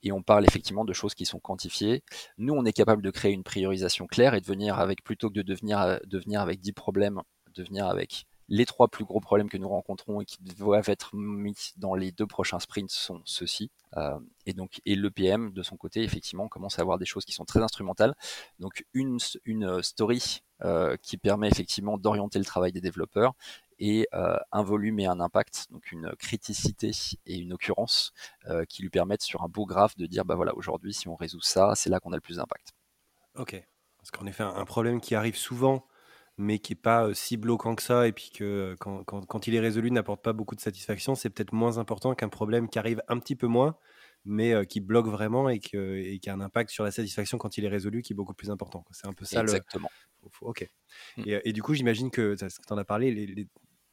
Et 0.03 0.11
on 0.11 0.21
parle 0.21 0.45
effectivement 0.45 0.83
de 0.83 0.91
choses 0.93 1.15
qui 1.15 1.25
sont 1.25 1.39
quantifiées. 1.39 2.03
Nous, 2.37 2.53
on 2.53 2.65
est 2.65 2.73
capable 2.73 3.01
de 3.01 3.09
créer 3.09 3.31
une 3.31 3.43
priorisation 3.43 4.05
claire 4.05 4.33
et 4.33 4.41
de 4.41 4.45
venir 4.45 4.79
avec, 4.79 5.01
plutôt 5.03 5.29
que 5.29 5.35
de 5.35 5.43
devenir, 5.43 5.99
de 6.05 6.19
venir 6.19 6.41
avec 6.41 6.59
10 6.59 6.73
problèmes, 6.73 7.21
de 7.55 7.63
venir 7.63 7.87
avec 7.87 8.25
les 8.49 8.65
trois 8.65 8.87
plus 8.87 9.05
gros 9.05 9.19
problèmes 9.19 9.49
que 9.49 9.57
nous 9.57 9.69
rencontrons 9.69 10.21
et 10.21 10.25
qui 10.25 10.41
doivent 10.41 10.89
être 10.89 11.15
mis 11.15 11.55
dans 11.77 11.95
les 11.95 12.11
deux 12.11 12.27
prochains 12.27 12.59
sprints 12.59 12.91
sont 12.91 13.21
ceux-ci. 13.25 13.71
Euh, 13.97 14.19
et 14.45 14.53
donc, 14.53 14.81
et 14.85 14.95
l'EPM 14.95 15.53
de 15.53 15.63
son 15.63 15.77
côté, 15.77 16.03
effectivement, 16.03 16.47
commence 16.47 16.79
à 16.79 16.81
avoir 16.81 16.97
des 16.97 17.05
choses 17.05 17.25
qui 17.25 17.31
sont 17.31 17.45
très 17.45 17.61
instrumentales. 17.61 18.15
Donc, 18.59 18.85
une, 18.93 19.17
une 19.45 19.81
story 19.81 20.41
euh, 20.61 20.97
qui 21.01 21.17
permet 21.17 21.47
effectivement 21.47 21.97
d'orienter 21.97 22.39
le 22.39 22.45
travail 22.45 22.71
des 22.71 22.81
développeurs 22.81 23.33
et 23.79 24.07
euh, 24.13 24.37
un 24.51 24.63
volume 24.63 24.99
et 24.99 25.07
un 25.07 25.19
impact, 25.19 25.67
donc 25.71 25.91
une 25.91 26.13
criticité 26.17 26.91
et 27.25 27.37
une 27.37 27.53
occurrence 27.53 28.13
qui 28.69 28.81
lui 28.81 28.89
permettent 28.89 29.23
sur 29.23 29.43
un 29.43 29.47
beau 29.47 29.65
graphe 29.65 29.97
de 29.97 30.05
dire 30.05 30.25
bah 30.25 30.35
voilà 30.35 30.55
aujourd'hui 30.55 30.93
si 30.93 31.07
on 31.07 31.15
résout 31.15 31.41
ça, 31.41 31.73
c'est 31.75 31.89
là 31.89 31.99
qu'on 31.99 32.13
a 32.13 32.15
le 32.15 32.21
plus 32.21 32.37
d'impact. 32.37 32.73
Ok, 33.35 33.61
parce 33.97 34.11
qu'en 34.11 34.25
effet 34.27 34.43
un 34.43 34.65
problème 34.65 35.01
qui 35.01 35.15
arrive 35.15 35.35
souvent 35.35 35.85
mais 36.37 36.59
qui 36.59 36.71
n'est 36.71 36.79
pas 36.79 37.13
si 37.13 37.37
bloquant 37.37 37.75
que 37.75 37.83
ça, 37.83 38.07
et 38.07 38.11
puis 38.11 38.31
que 38.33 38.75
quand, 38.79 39.03
quand, 39.03 39.25
quand 39.25 39.47
il 39.47 39.55
est 39.55 39.59
résolu, 39.59 39.91
n'apporte 39.91 40.23
pas 40.23 40.33
beaucoup 40.33 40.55
de 40.55 40.61
satisfaction, 40.61 41.15
c'est 41.15 41.29
peut-être 41.29 41.53
moins 41.53 41.77
important 41.77 42.15
qu'un 42.15 42.29
problème 42.29 42.69
qui 42.69 42.79
arrive 42.79 43.01
un 43.07 43.19
petit 43.19 43.35
peu 43.35 43.47
moins, 43.47 43.77
mais 44.25 44.65
qui 44.65 44.79
bloque 44.79 45.07
vraiment 45.07 45.49
et, 45.49 45.59
que, 45.59 45.97
et 45.97 46.19
qui 46.19 46.29
a 46.29 46.33
un 46.33 46.41
impact 46.41 46.71
sur 46.71 46.83
la 46.83 46.91
satisfaction 46.91 47.37
quand 47.37 47.57
il 47.57 47.65
est 47.65 47.69
résolu, 47.69 48.01
qui 48.01 48.13
est 48.13 48.15
beaucoup 48.15 48.33
plus 48.33 48.49
important. 48.49 48.83
C'est 48.91 49.07
un 49.07 49.13
peu 49.13 49.25
ça 49.25 49.41
Exactement. 49.41 49.89
Ok. 50.41 50.67
Mmh. 51.17 51.23
Et, 51.25 51.49
et, 51.49 51.53
du 51.53 51.61
coup, 51.61 51.73
j'imagine 51.73 52.09
que, 52.09 52.35
tu 52.35 52.45
en 52.73 52.77
as 52.77 52.85
parlé, 52.85 53.11
les, 53.11 53.47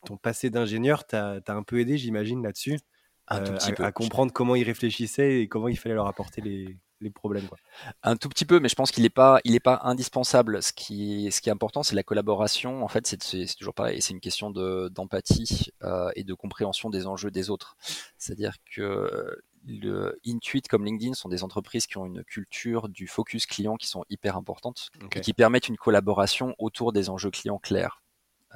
ton 0.06 0.16
passé 0.16 0.50
d'ingénieur 0.50 1.06
t'a 1.06 1.42
un 1.46 1.62
peu 1.62 1.80
aidé, 1.80 1.98
j'imagine, 1.98 2.42
là-dessus, 2.42 2.78
à, 3.26 3.36
à, 3.36 3.92
comprendre 3.92 4.32
comment 4.32 4.54
ils 4.54 4.64
réfléchissaient 4.64 5.40
et 5.40 5.48
comment 5.48 5.68
il 5.68 5.78
fallait 5.78 5.94
leur 5.94 6.06
apporter 6.06 6.40
les, 6.40 6.78
les 7.00 7.10
problèmes. 7.10 7.46
Quoi. 7.46 7.58
Un 8.02 8.16
tout 8.16 8.28
petit 8.28 8.44
peu, 8.44 8.60
mais 8.60 8.68
je 8.68 8.74
pense 8.74 8.90
qu'il 8.90 9.02
n'est 9.02 9.10
pas, 9.10 9.40
il 9.44 9.54
est 9.54 9.60
pas 9.60 9.80
indispensable. 9.84 10.62
Ce 10.62 10.72
qui, 10.72 11.30
ce 11.30 11.40
qui 11.40 11.48
est 11.48 11.52
important, 11.52 11.82
c'est 11.82 11.94
la 11.94 12.02
collaboration. 12.02 12.84
En 12.84 12.88
fait, 12.88 13.06
c'est 13.06 13.56
toujours 13.56 13.74
pareil. 13.74 14.00
C'est 14.02 14.12
une 14.12 14.20
question 14.20 14.50
d'empathie 14.50 15.72
euh, 15.82 16.10
et 16.16 16.24
de 16.24 16.34
compréhension 16.34 16.90
des 16.90 17.06
enjeux 17.06 17.30
des 17.30 17.50
autres. 17.50 17.76
C'est-à-dire 18.18 18.56
que 18.74 19.42
le 19.66 20.18
Intuit 20.26 20.62
comme 20.62 20.84
LinkedIn 20.84 21.14
sont 21.14 21.28
des 21.28 21.44
entreprises 21.44 21.86
qui 21.86 21.98
ont 21.98 22.06
une 22.06 22.24
culture 22.24 22.88
du 22.88 23.06
focus 23.06 23.46
client 23.46 23.76
qui 23.76 23.88
sont 23.88 24.04
hyper 24.08 24.36
importantes 24.36 24.90
et 25.14 25.20
qui 25.20 25.34
permettent 25.34 25.68
une 25.68 25.76
collaboration 25.76 26.54
autour 26.58 26.92
des 26.92 27.10
enjeux 27.10 27.30
clients 27.30 27.58
clairs. 27.58 28.02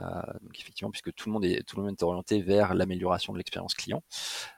Euh, 0.00 0.02
donc 0.42 0.58
effectivement, 0.58 0.90
puisque 0.90 1.12
tout 1.14 1.28
le 1.28 1.34
monde 1.34 1.44
est 1.44 1.62
tout 1.62 1.76
le 1.76 1.82
monde 1.82 1.92
est 1.92 2.02
orienté 2.02 2.42
vers 2.42 2.74
l'amélioration 2.74 3.32
de 3.32 3.38
l'expérience 3.38 3.74
client. 3.74 4.02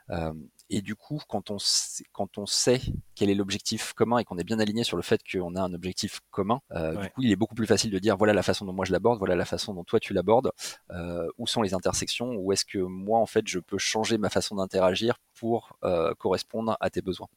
Euh, 0.09 0.33
et 0.69 0.81
du 0.81 0.95
coup, 0.95 1.19
quand 1.27 1.49
on 1.49 1.59
sait, 1.59 2.03
quand 2.11 2.37
on 2.37 2.45
sait 2.45 2.81
quel 3.15 3.29
est 3.29 3.35
l'objectif 3.35 3.93
commun 3.93 4.19
et 4.19 4.25
qu'on 4.25 4.37
est 4.37 4.43
bien 4.43 4.59
aligné 4.59 4.83
sur 4.83 4.97
le 4.97 5.03
fait 5.03 5.21
qu'on 5.29 5.55
a 5.55 5.61
un 5.61 5.73
objectif 5.73 6.19
commun, 6.31 6.61
euh, 6.71 6.95
du 6.95 7.09
coup, 7.09 7.21
il 7.21 7.31
est 7.31 7.35
beaucoup 7.35 7.55
plus 7.55 7.67
facile 7.67 7.91
de 7.91 7.99
dire 7.99 8.17
voilà 8.17 8.33
la 8.33 8.43
façon 8.43 8.65
dont 8.65 8.73
moi 8.73 8.85
je 8.85 8.91
l'aborde, 8.91 9.19
voilà 9.19 9.35
la 9.35 9.45
façon 9.45 9.73
dont 9.73 9.83
toi 9.83 9.99
tu 9.99 10.13
l'abordes, 10.13 10.51
euh, 10.91 11.27
où 11.37 11.47
sont 11.47 11.61
les 11.61 11.73
intersections, 11.73 12.35
où 12.35 12.51
est-ce 12.51 12.65
que 12.65 12.79
moi 12.79 13.19
en 13.19 13.25
fait 13.25 13.47
je 13.47 13.59
peux 13.59 13.77
changer 13.77 14.17
ma 14.17 14.29
façon 14.29 14.55
d'interagir 14.55 15.19
pour 15.33 15.77
euh, 15.83 16.13
correspondre 16.15 16.77
à 16.79 16.89
tes 16.89 17.01
besoins. 17.01 17.27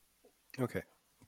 Ok 0.59 0.83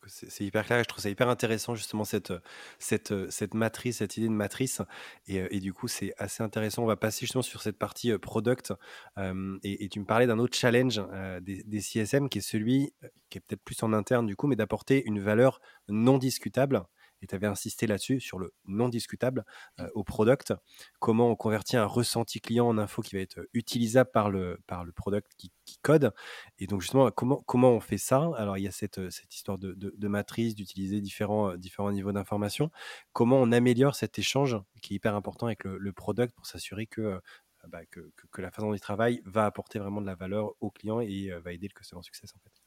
c'est 0.06 0.44
hyper 0.44 0.64
clair 0.64 0.78
et 0.78 0.82
je 0.82 0.88
trouve 0.88 1.02
ça 1.02 1.10
hyper 1.10 1.28
intéressant 1.28 1.74
justement 1.74 2.04
cette, 2.04 2.32
cette, 2.78 3.30
cette 3.30 3.54
matrice, 3.54 3.98
cette 3.98 4.16
idée 4.16 4.28
de 4.28 4.32
matrice. 4.32 4.82
Et, 5.26 5.36
et 5.50 5.60
du 5.60 5.72
coup, 5.72 5.88
c'est 5.88 6.14
assez 6.18 6.42
intéressant. 6.42 6.82
On 6.82 6.86
va 6.86 6.96
passer 6.96 7.20
justement 7.20 7.42
sur 7.42 7.62
cette 7.62 7.78
partie 7.78 8.16
product. 8.18 8.72
et, 9.18 9.84
et, 9.84 9.88
tu 9.88 10.00
me 10.00 10.04
parlais 10.04 10.26
d'un 10.26 10.38
autre 10.38 10.56
challenge 10.56 11.02
des, 11.42 11.62
des, 11.64 11.80
CSM 11.80 12.28
qui 12.28 12.38
est 12.38 12.42
celui 12.42 12.92
qui 13.30 13.38
est 13.38 13.40
peut-être 13.40 13.62
plus 13.62 13.82
en 13.82 13.92
interne 13.92 14.26
du 14.26 14.36
coup, 14.36 14.46
mais 14.46 14.56
d'apporter 14.56 15.02
une 15.06 15.20
valeur 15.20 15.60
non 15.88 16.18
discutable 16.18 16.82
et 17.22 17.26
tu 17.26 17.34
avais 17.34 17.46
insisté 17.46 17.86
là-dessus, 17.86 18.20
sur 18.20 18.38
le 18.38 18.52
non 18.66 18.88
discutable 18.88 19.44
mmh. 19.78 19.84
au 19.94 20.04
product. 20.04 20.52
Comment 20.98 21.30
on 21.30 21.36
convertit 21.36 21.76
un 21.76 21.86
ressenti 21.86 22.40
client 22.40 22.68
en 22.68 22.78
info 22.78 23.02
qui 23.02 23.16
va 23.16 23.22
être 23.22 23.40
utilisable 23.54 24.10
par 24.12 24.30
le, 24.30 24.60
par 24.66 24.84
le 24.84 24.92
product 24.92 25.30
qui, 25.36 25.50
code? 25.82 26.12
Et 26.58 26.66
donc, 26.66 26.80
justement, 26.82 27.10
comment, 27.10 27.42
comment 27.46 27.70
on 27.70 27.80
fait 27.80 27.98
ça? 27.98 28.30
Alors, 28.36 28.58
il 28.58 28.62
y 28.62 28.68
a 28.68 28.72
cette, 28.72 29.10
cette 29.10 29.34
histoire 29.34 29.58
de, 29.58 29.72
de, 29.72 30.08
matrice, 30.08 30.54
d'utiliser 30.54 31.00
différents, 31.00 31.56
différents 31.56 31.92
niveaux 31.92 32.12
d'information. 32.12 32.70
Comment 33.12 33.40
on 33.40 33.52
améliore 33.52 33.94
cet 33.94 34.18
échange 34.18 34.56
qui 34.82 34.94
est 34.94 34.96
hyper 34.96 35.14
important 35.14 35.46
avec 35.46 35.64
le, 35.64 35.78
le 35.78 35.92
product 35.92 36.34
pour 36.34 36.46
s'assurer 36.46 36.86
que 36.86 37.20
bah, 37.68 37.86
que, 37.86 38.10
la 38.38 38.50
façon 38.50 38.68
dont 38.68 38.74
il 38.74 38.80
travaille 38.80 39.22
va 39.24 39.46
apporter 39.46 39.78
vraiment 39.78 40.00
de 40.00 40.06
la 40.06 40.16
valeur 40.16 40.52
au 40.60 40.70
client 40.70 41.00
et 41.00 41.30
va 41.44 41.52
aider 41.52 41.68
le 41.68 41.78
customer 41.78 42.02
success 42.02 42.34
en 42.34 42.38
fait? 42.40 42.61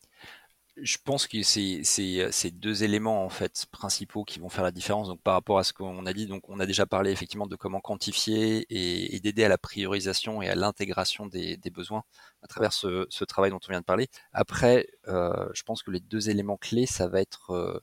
Je 0.77 0.97
pense 1.03 1.25
que 1.27 1.41
c'est 1.41 1.83
ces 1.83 2.51
deux 2.51 2.83
éléments 2.83 3.23
en 3.23 3.29
fait 3.29 3.65
principaux 3.71 4.25
qui 4.25 4.39
vont 4.39 4.49
faire 4.49 4.63
la 4.63 4.71
différence. 4.71 5.07
Donc 5.07 5.21
par 5.21 5.33
rapport 5.33 5.57
à 5.57 5.63
ce 5.63 5.71
qu'on 5.71 6.05
a 6.05 6.13
dit, 6.13 6.27
donc 6.27 6.49
on 6.49 6.59
a 6.59 6.65
déjà 6.65 6.85
parlé 6.85 7.11
effectivement 7.11 7.47
de 7.47 7.55
comment 7.55 7.79
quantifier 7.79 8.65
et, 8.69 9.19
d'aider 9.21 9.45
à 9.45 9.49
la 9.49 9.57
priorisation 9.57 10.41
et 10.41 10.49
à 10.49 10.55
l'intégration 10.55 11.27
des, 11.27 11.55
des, 11.55 11.69
besoins 11.69 12.03
à 12.41 12.47
travers 12.47 12.73
ce, 12.73 13.05
ce, 13.09 13.23
travail 13.23 13.51
dont 13.51 13.59
on 13.65 13.71
vient 13.71 13.79
de 13.79 13.85
parler. 13.85 14.09
Après, 14.33 14.87
euh, 15.07 15.47
je 15.53 15.63
pense 15.63 15.81
que 15.81 15.91
les 15.91 16.01
deux 16.01 16.29
éléments 16.29 16.57
clés, 16.57 16.85
ça 16.85 17.07
va 17.07 17.21
être 17.21 17.51
euh, 17.51 17.79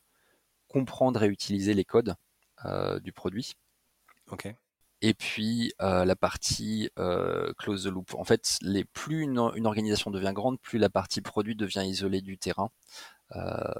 comprendre 0.68 1.22
et 1.22 1.28
utiliser 1.28 1.72
les 1.72 1.85
codes 1.85 2.14
euh, 2.66 3.00
du 3.00 3.12
produit. 3.12 3.55
Ok 4.31 4.55
et 5.02 5.14
puis 5.14 5.72
euh, 5.82 6.04
la 6.04 6.16
partie 6.16 6.88
euh, 6.98 7.52
close 7.58 7.84
the 7.84 7.88
loop. 7.88 8.14
En 8.14 8.24
fait, 8.24 8.58
plus 8.92 9.22
une, 9.22 9.38
organisation 9.38 10.10
devient 10.12 10.32
grande, 10.32 10.60
plus 10.60 10.78
la 10.78 10.88
partie 10.88 11.20
produit 11.20 11.56
devient 11.56 11.84
isolée 11.84 12.20
du 12.20 12.38
terrain 12.38 12.70
euh, 13.34 13.74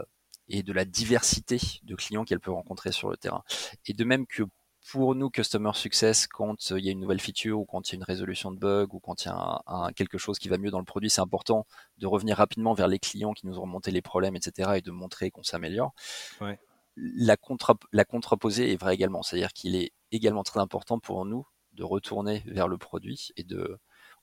et 0.49 0.65
de 0.65 0.73
la 0.73 0.85
diversité 0.85 1.61
de 1.85 1.95
clients 1.95 2.25
qu'elle 2.25 2.41
peut 2.41 2.51
rencontrer 2.51 2.91
sur 2.91 3.09
le 3.09 3.17
terrain. 3.17 3.45
Et 3.87 3.95
de 3.95 4.05
même 4.05 4.27
que 4.27 4.43
pour 4.91 5.15
nous, 5.15 5.31
Customer 5.31 5.71
Success, 5.75 6.27
quand 6.27 6.71
il 6.71 6.85
y 6.85 6.89
a 6.89 6.93
une 6.93 6.99
nouvelle 6.99 7.21
feature 7.21 7.61
ou 7.61 7.65
quand 7.65 7.89
il 7.89 7.93
y 7.93 7.95
a 7.95 7.99
une 7.99 8.03
résolution 8.03 8.51
de 8.51 8.59
bug 8.59 8.93
ou 8.93 8.99
quand 8.99 9.25
il 9.25 9.29
y 9.29 9.31
a 9.31 9.91
quelque 9.95 10.19
chose 10.19 10.41
qui 10.41 10.49
va 10.49 10.59
mieux 10.59 10.73
dans 10.73 10.81
le 10.81 10.85
produit, 10.85 11.09
c'est 11.09 11.21
important 11.21 11.69
de 11.99 12.09
revenir 12.09 12.37
rapidement 12.37 12.75
vers 12.75 12.89
les 12.89 12.99
clients 12.99 13.33
qui 13.33 13.47
nous 13.47 13.59
ont 13.61 13.63
remonté 13.63 13.93
les 13.93 14.03
problèmes, 14.03 14.35
etc. 14.35 14.73
et 14.75 14.81
de 14.81 14.91
montrer 14.91 15.31
qu'on 15.31 15.45
s'améliore. 15.45 15.95
Ouais 16.41 16.59
la, 16.97 17.37
contra, 17.37 17.75
la 17.93 18.05
contraposée 18.05 18.73
est 18.73 18.77
vraie 18.77 18.95
également. 18.95 19.23
C'est-à-dire 19.23 19.53
qu'il 19.53 19.77
est 19.77 19.93
également 20.11 20.43
très 20.43 20.61
important 20.61 20.99
pour 20.99 21.25
nous 21.25 21.47
de 21.73 21.85
retourner 21.85 22.43
vers 22.47 22.69
le 22.69 22.79
produit 22.79 23.31
et 23.37 23.45
de, 23.45 23.79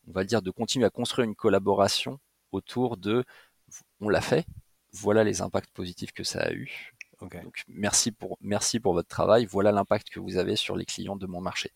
on 0.08 0.12
va 0.12 0.24
dire, 0.24 0.42
de 0.42 0.52
continuer 0.52 0.86
à 0.86 0.90
construire 0.90 1.28
une 1.28 1.36
collaboration 1.36 2.20
autour 2.52 2.98
de, 2.98 3.24
on 4.00 4.10
l'a 4.10 4.22
fait, 4.22 4.46
voilà 4.92 5.24
les 5.24 5.42
impacts 5.42 5.72
positifs 5.72 6.12
que 6.12 6.24
ça 6.24 6.42
a 6.42 6.52
eu. 6.52 6.94
Donc 7.20 7.36
merci 7.68 8.12
pour, 8.12 8.38
merci 8.40 8.80
pour 8.80 8.94
votre 8.94 9.10
travail, 9.10 9.46
voilà 9.46 9.72
l'impact 9.72 10.10
que 10.10 10.20
vous 10.20 10.38
avez 10.38 10.56
sur 10.56 10.76
les 10.76 10.86
clients 10.86 11.18
de 11.18 11.26
mon 11.26 11.42
marché. 11.42 11.72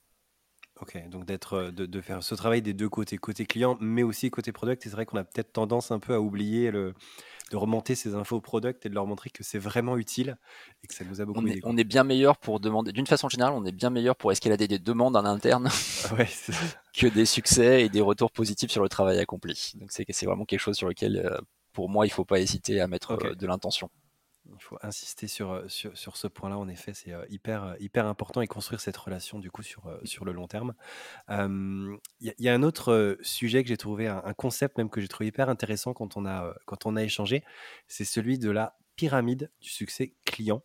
Ok, 0.83 1.01
donc 1.07 1.23
d'être, 1.23 1.53
euh, 1.53 1.71
de, 1.71 2.01
faire 2.01 2.21
ce 2.21 2.35
travail 2.35 2.61
des 2.61 2.73
deux 2.73 2.89
côtés, 2.89 3.17
côté 3.17 3.45
client, 3.45 3.77
mais 3.79 4.03
aussi 4.03 4.29
côté 4.29 4.51
product. 4.51 4.85
Et 4.85 4.89
c'est 4.89 4.95
vrai 4.95 5.05
qu'on 5.05 5.15
a 5.15 5.23
peut-être 5.23 5.53
tendance 5.53 5.91
un 5.91 5.99
peu 5.99 6.13
à 6.13 6.19
oublier 6.19 6.71
le, 6.71 6.93
de 7.51 7.55
remonter 7.55 7.95
ces 7.95 8.15
infos 8.15 8.35
au 8.35 8.41
product 8.41 8.85
et 8.85 8.89
de 8.89 8.93
leur 8.93 9.07
montrer 9.07 9.29
que 9.29 9.45
c'est 9.45 9.59
vraiment 9.59 9.95
utile 9.95 10.35
et 10.83 10.87
que 10.87 10.93
ça 10.93 11.05
nous 11.05 11.21
a 11.21 11.25
beaucoup 11.25 11.39
on 11.39 11.45
aidé. 11.45 11.59
Est, 11.59 11.61
on 11.63 11.77
est 11.77 11.85
bien 11.85 12.03
meilleur 12.03 12.37
pour 12.37 12.59
demander, 12.59 12.91
d'une 12.91 13.07
façon 13.07 13.29
générale, 13.29 13.53
on 13.55 13.63
est 13.63 13.71
bien 13.71 13.91
meilleur 13.91 14.17
pour 14.17 14.33
escalader 14.33 14.67
des 14.67 14.77
demandes 14.77 15.15
en 15.15 15.23
interne 15.23 15.69
que 16.93 17.07
des 17.07 17.25
succès 17.25 17.85
et 17.85 17.87
des 17.87 18.01
retours 18.01 18.33
positifs 18.33 18.69
sur 18.69 18.83
le 18.83 18.89
travail 18.89 19.19
accompli. 19.19 19.71
Donc 19.75 19.93
c'est, 19.93 20.03
c'est 20.09 20.25
vraiment 20.25 20.43
quelque 20.43 20.59
chose 20.59 20.75
sur 20.75 20.89
lequel, 20.89 21.15
euh, 21.15 21.39
pour 21.71 21.87
moi, 21.87 22.05
il 22.05 22.09
ne 22.09 22.13
faut 22.13 22.25
pas 22.25 22.41
hésiter 22.41 22.81
à 22.81 22.89
mettre 22.89 23.11
euh, 23.11 23.35
de 23.35 23.47
l'intention. 23.47 23.89
Il 24.45 24.61
faut 24.61 24.77
insister 24.81 25.27
sur, 25.27 25.51
euh, 25.51 25.67
sur, 25.67 25.97
sur 25.97 26.17
ce 26.17 26.27
point-là, 26.27 26.57
en 26.57 26.67
effet, 26.67 26.93
c'est 26.93 27.13
euh, 27.13 27.25
hyper, 27.29 27.63
euh, 27.63 27.73
hyper 27.79 28.05
important 28.05 28.41
et 28.41 28.47
construire 28.47 28.81
cette 28.81 28.97
relation 28.97 29.39
du 29.39 29.49
coup 29.49 29.63
sur, 29.63 29.83
sur 30.03 30.25
le 30.25 30.31
long 30.33 30.47
terme. 30.47 30.73
Il 31.29 31.99
y, 32.19 32.49
a 32.49 32.53
un 32.53 32.63
autre 32.63 33.17
sujet 33.21 33.63
que 33.63 33.69
j'ai 33.69 33.77
trouvé, 33.77 34.07
un, 34.07 34.21
un, 34.23 34.33
concept 34.33 34.77
même 34.77 34.89
que 34.89 34.99
j'ai 35.01 35.07
trouvé 35.07 35.27
hyper 35.27 35.49
intéressant 35.49 35.93
quand 35.93 36.17
on 36.17 36.25
a, 36.25 36.53
quand 36.65 36.85
on 36.85 36.95
a 36.95 37.03
échangé, 37.03 37.43
c'est 37.87 38.05
celui 38.05 38.37
de 38.37 38.51
la 38.51 38.77
pyramide 38.95 39.51
du 39.61 39.69
succès 39.69 40.13
client. 40.25 40.63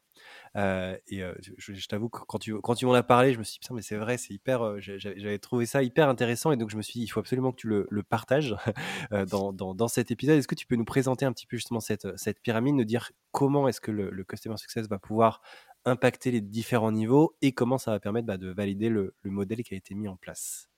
Euh, 0.56 0.96
et 1.08 1.22
euh, 1.22 1.34
je, 1.58 1.86
t'avoue 1.86 2.08
que 2.08 2.20
quand 2.26 2.38
tu, 2.38 2.58
quand 2.60 2.74
tu 2.74 2.86
m'en 2.86 2.94
as 2.94 3.02
parlé, 3.02 3.32
je 3.32 3.38
me 3.38 3.44
suis 3.44 3.58
dit, 3.60 3.68
mais 3.72 3.82
c'est 3.82 3.96
vrai, 3.96 4.18
c'est 4.18 4.34
hyper, 4.34 4.62
euh, 4.62 4.78
j'avais 4.80 5.38
trouvé 5.38 5.66
ça 5.66 5.82
hyper 5.82 6.08
intéressant. 6.08 6.52
Et 6.52 6.56
donc, 6.56 6.70
je 6.70 6.76
me 6.76 6.82
suis 6.82 7.00
dit, 7.00 7.04
il 7.04 7.08
faut 7.08 7.20
absolument 7.20 7.52
que 7.52 7.56
tu 7.56 7.68
le, 7.68 7.86
le 7.90 8.02
partages 8.02 8.56
dans, 9.30 9.52
dans, 9.52 9.74
dans, 9.74 9.88
cet 9.88 10.10
épisode. 10.10 10.38
Est-ce 10.38 10.48
que 10.48 10.54
tu 10.54 10.66
peux 10.66 10.76
nous 10.76 10.84
présenter 10.84 11.24
un 11.24 11.32
petit 11.32 11.46
peu 11.46 11.56
justement 11.56 11.80
cette, 11.80 12.16
cette 12.16 12.40
pyramide, 12.40 12.74
nous 12.74 12.84
dire 12.84 13.10
comment 13.32 13.68
est-ce 13.68 13.80
que 13.80 13.90
le, 13.90 14.10
le, 14.10 14.24
Customer 14.24 14.56
Success 14.56 14.88
va 14.88 14.98
pouvoir 14.98 15.42
impacter 15.84 16.30
les 16.30 16.40
différents 16.40 16.92
niveaux 16.92 17.36
et 17.40 17.52
comment 17.52 17.78
ça 17.78 17.92
va 17.92 18.00
permettre 18.00 18.26
bah, 18.26 18.36
de 18.36 18.50
valider 18.50 18.88
le, 18.88 19.14
le 19.22 19.30
modèle 19.30 19.62
qui 19.62 19.74
a 19.74 19.76
été 19.76 19.94
mis 19.94 20.08
en 20.08 20.16
place? 20.16 20.68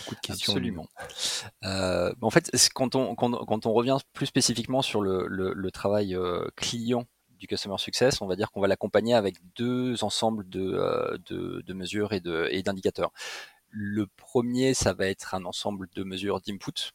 Beaucoup 0.00 0.14
de 0.14 0.20
questions. 0.20 0.52
Absolument. 0.52 0.88
Euh, 1.64 2.12
en 2.22 2.30
fait, 2.30 2.50
quand 2.74 2.94
on, 2.94 3.14
quand, 3.14 3.44
quand, 3.44 3.66
on 3.66 3.72
revient 3.72 3.98
plus 4.14 4.26
spécifiquement 4.26 4.82
sur 4.82 5.02
le, 5.02 5.26
le, 5.28 5.52
le 5.52 5.70
travail 5.70 6.16
euh, 6.16 6.46
client 6.56 7.06
du 7.44 7.48
Customer 7.48 7.76
Success, 7.78 8.22
on 8.22 8.26
va 8.26 8.36
dire 8.36 8.50
qu'on 8.50 8.60
va 8.60 8.68
l'accompagner 8.68 9.14
avec 9.14 9.36
deux 9.54 10.02
ensembles 10.02 10.48
de, 10.48 10.62
euh, 10.62 11.18
de, 11.26 11.62
de 11.66 11.74
mesures 11.74 12.12
et 12.14 12.20
d'indicateurs. 12.20 13.12
Et 13.12 13.76
le 13.76 14.06
premier, 14.06 14.72
ça 14.72 14.94
va 14.94 15.08
être 15.08 15.34
un 15.34 15.44
ensemble 15.44 15.88
de 15.94 16.04
mesures 16.04 16.40
d'input, 16.40 16.94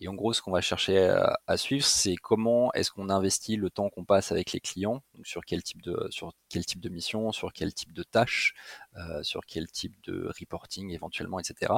et 0.00 0.08
en 0.08 0.14
gros, 0.14 0.32
ce 0.32 0.42
qu'on 0.42 0.50
va 0.50 0.60
chercher 0.60 1.14
à, 1.46 1.56
suivre, 1.56 1.84
c'est 1.84 2.16
comment 2.16 2.72
est-ce 2.72 2.90
qu'on 2.90 3.08
investit 3.08 3.56
le 3.56 3.70
temps 3.70 3.90
qu'on 3.90 4.04
passe 4.04 4.32
avec 4.32 4.52
les 4.52 4.60
clients, 4.60 5.02
donc 5.14 5.26
sur 5.26 5.44
quel 5.44 5.62
type 5.62 5.82
de 5.82 6.08
sur 6.10 6.32
quel 6.48 6.66
type 6.66 6.80
de 6.80 6.88
mission, 6.88 7.30
sur 7.30 7.52
quel 7.52 7.72
type 7.72 7.92
de 7.92 8.02
tâches, 8.02 8.54
euh, 8.96 9.22
sur 9.22 9.42
quel 9.46 9.68
type 9.68 9.94
de 10.04 10.30
reporting 10.38 10.90
éventuellement, 10.90 11.38
etc. 11.38 11.74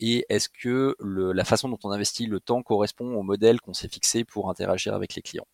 Et 0.00 0.24
est-ce 0.30 0.48
que 0.48 0.96
le, 0.98 1.32
la 1.32 1.44
façon 1.44 1.68
dont 1.68 1.78
on 1.84 1.90
investit 1.90 2.26
le 2.26 2.40
temps 2.40 2.62
correspond 2.62 3.14
au 3.14 3.22
modèle 3.22 3.60
qu'on 3.60 3.74
s'est 3.74 3.88
fixé 3.88 4.24
pour 4.24 4.48
interagir 4.50 4.94
avec 4.94 5.14
les 5.14 5.22
clients. 5.22 5.46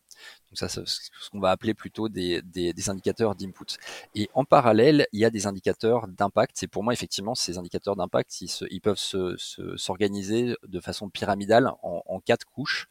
Donc 0.49 0.57
ça, 0.57 0.69
c'est 0.69 0.85
ce 0.85 1.29
qu'on 1.29 1.39
va 1.39 1.51
appeler 1.51 1.73
plutôt 1.73 2.09
des, 2.09 2.41
des, 2.41 2.89
indicateurs 2.89 3.35
d'input. 3.35 3.77
Et 4.13 4.29
en 4.33 4.45
parallèle, 4.45 5.07
il 5.11 5.19
y 5.19 5.25
a 5.25 5.29
des 5.29 5.47
indicateurs 5.47 6.07
d'impact. 6.07 6.63
Et 6.63 6.67
pour 6.67 6.83
moi, 6.83 6.93
effectivement, 6.93 7.35
ces 7.35 7.57
indicateurs 7.57 7.95
d'impact, 7.95 8.41
ils, 8.41 8.81
peuvent 8.81 8.97
s'organiser 8.97 10.55
se, 10.61 10.67
de 10.67 10.79
façon 10.79 11.09
pyramidale 11.09 11.71
en, 11.81 12.19
quatre 12.19 12.45
couches, 12.45 12.87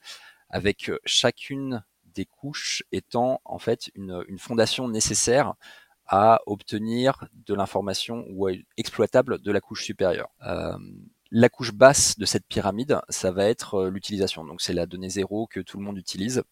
avec 0.50 0.90
chacune 1.04 1.82
des 2.14 2.26
couches 2.26 2.84
étant 2.92 3.40
en 3.44 3.58
fait 3.58 3.90
une, 3.94 4.24
une 4.28 4.38
fondation 4.38 4.88
nécessaire 4.88 5.54
à 6.06 6.40
obtenir 6.46 7.26
de 7.46 7.54
l'information 7.54 8.24
ou 8.30 8.48
exploitable 8.76 9.40
de 9.40 9.52
la 9.52 9.60
couche 9.60 9.84
supérieure. 9.84 10.28
Euh, 10.46 10.76
la 11.30 11.48
couche 11.48 11.72
basse 11.72 12.18
de 12.18 12.26
cette 12.26 12.46
pyramide, 12.46 13.00
ça 13.08 13.32
va 13.32 13.46
être 13.46 13.74
euh, 13.74 13.90
l'utilisation. 13.90 14.44
Donc 14.44 14.60
c'est 14.60 14.72
la 14.72 14.86
donnée 14.86 15.08
zéro 15.08 15.46
que 15.46 15.60
tout 15.60 15.78
le 15.78 15.84
monde 15.84 15.98
utilise 15.98 16.42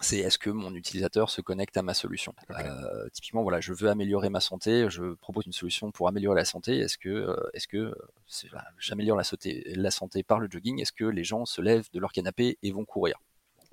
c'est 0.00 0.18
est-ce 0.18 0.38
que 0.38 0.50
mon 0.50 0.74
utilisateur 0.74 1.30
se 1.30 1.40
connecte 1.40 1.76
à 1.76 1.82
ma 1.82 1.94
solution. 1.94 2.34
Euh, 2.50 3.08
typiquement, 3.12 3.42
voilà, 3.42 3.60
je 3.60 3.72
veux 3.72 3.88
améliorer 3.88 4.30
ma 4.30 4.40
santé, 4.40 4.88
je 4.88 5.14
propose 5.14 5.46
une 5.46 5.52
solution 5.52 5.90
pour 5.90 6.08
améliorer 6.08 6.36
la 6.36 6.44
santé. 6.44 6.78
Est-ce 6.78 6.98
que, 6.98 7.08
euh, 7.08 7.50
est-ce 7.52 7.66
que 7.66 7.94
j'améliore 8.78 9.16
la 9.16 9.24
santé, 9.24 9.64
la 9.74 9.90
santé 9.90 10.22
par 10.22 10.38
le 10.38 10.48
jogging? 10.50 10.80
Est-ce 10.80 10.92
que 10.92 11.04
les 11.04 11.24
gens 11.24 11.44
se 11.44 11.60
lèvent 11.60 11.88
de 11.92 11.98
leur 11.98 12.12
canapé 12.12 12.58
et 12.62 12.70
vont 12.70 12.84
courir? 12.84 13.18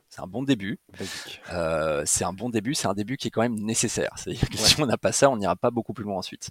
C'est 0.10 0.22
un 0.22 0.28
bon 0.28 0.44
début. 0.44 0.80
Euh, 1.52 2.04
c'est 2.06 2.24
un 2.24 2.34
bon 2.34 2.50
début, 2.50 2.74
c'est 2.74 2.88
un 2.88 2.94
début 2.94 3.18
qui 3.18 3.28
est 3.28 3.32
quand 3.32 3.42
même 3.42 3.60
nécessaire. 3.60 4.12
C'est-à-dire 4.16 4.50
que 4.50 4.58
si 4.58 4.82
on 4.82 4.86
n'a 4.86 4.98
pas 4.98 5.12
ça, 5.12 5.30
on 5.30 5.38
n'ira 5.38 5.56
pas 5.56 5.72
beaucoup 5.72 5.94
plus 5.94 6.04
loin 6.04 6.18
ensuite. 6.18 6.50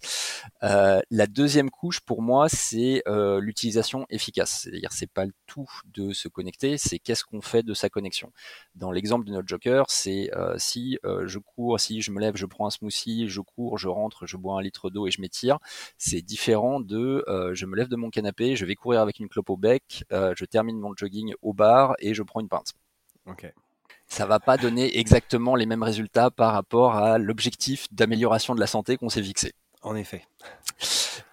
Euh, 0.63 1.01
la 1.11 1.27
deuxième 1.27 1.71
couche 1.71 2.01
pour 2.01 2.21
moi, 2.21 2.49
c'est 2.49 3.03
euh, 3.07 3.41
l'utilisation 3.41 4.07
efficace. 4.11 4.61
C'est-à-dire 4.63 4.93
c'est 4.93 5.11
pas 5.11 5.25
le 5.25 5.33
tout 5.47 5.69
de 5.87 6.13
se 6.13 6.29
connecter, 6.29 6.79
c'est 6.79 6.99
qu'est-ce 6.99 7.25
qu'on 7.25 7.41
fait 7.41 7.63
de 7.63 7.75
sa 7.75 7.89
connexion. 7.89 8.33
Dans 8.75 8.93
l'exemple 8.93 9.25
de 9.25 9.33
notre 9.33 9.49
Joker, 9.49 9.87
c'est 9.89 10.31
si 10.57 10.99
je 11.03 11.39
cours, 11.39 11.79
si 11.81 12.03
je 12.03 12.11
me 12.11 12.21
lève, 12.21 12.37
je 12.37 12.47
prends 12.47 12.67
un 12.67 12.71
smoothie, 12.71 13.29
je 13.29 13.41
cours, 13.41 13.79
je 13.79 13.89
rentre, 13.89 14.27
je 14.27 14.37
bois 14.37 14.59
un 14.59 14.63
litre 14.63 14.91
d'eau 14.91 15.07
et 15.07 15.11
je 15.11 15.21
m'étire. 15.21 15.59
C'est 15.97 16.23
différent 16.23 16.81
de 16.81 17.25
je 17.55 17.67
me 17.67 17.77
lève 17.77 17.89
de 17.89 17.97
mon 17.97 18.11
canapé, 18.11 18.57
je 18.57 18.65
vais 18.65 18.75
courir 18.75 19.01
avec 19.01 19.21
une 19.21 19.29
clope 19.29 19.51
au 19.51 19.57
bec, 19.57 20.05
je 20.11 20.45
termine 20.45 20.79
mon 20.79 20.93
jogging 20.97 21.35
au 21.43 21.53
bar 21.53 21.95
et 21.99 22.15
je 22.15 22.23
prends 22.23 22.41
une 22.41 22.49
pinte. 22.49 22.75
Ok. 23.27 23.53
Ça 24.07 24.27
va 24.27 24.39
pas 24.39 24.57
donner 24.57 24.99
exactement 24.99 25.55
les 25.55 25.67
mêmes 25.67 25.83
résultats 25.83 26.31
par 26.31 26.53
rapport 26.53 26.97
à 26.97 27.19
l'objectif 27.19 27.93
d'amélioration 27.93 28.55
de 28.55 28.61
la 28.61 28.67
santé 28.67 28.97
qu'on 28.97 29.09
s'est 29.09 29.23
fixé. 29.23 29.55
En 29.83 29.97
effet. 29.97 30.25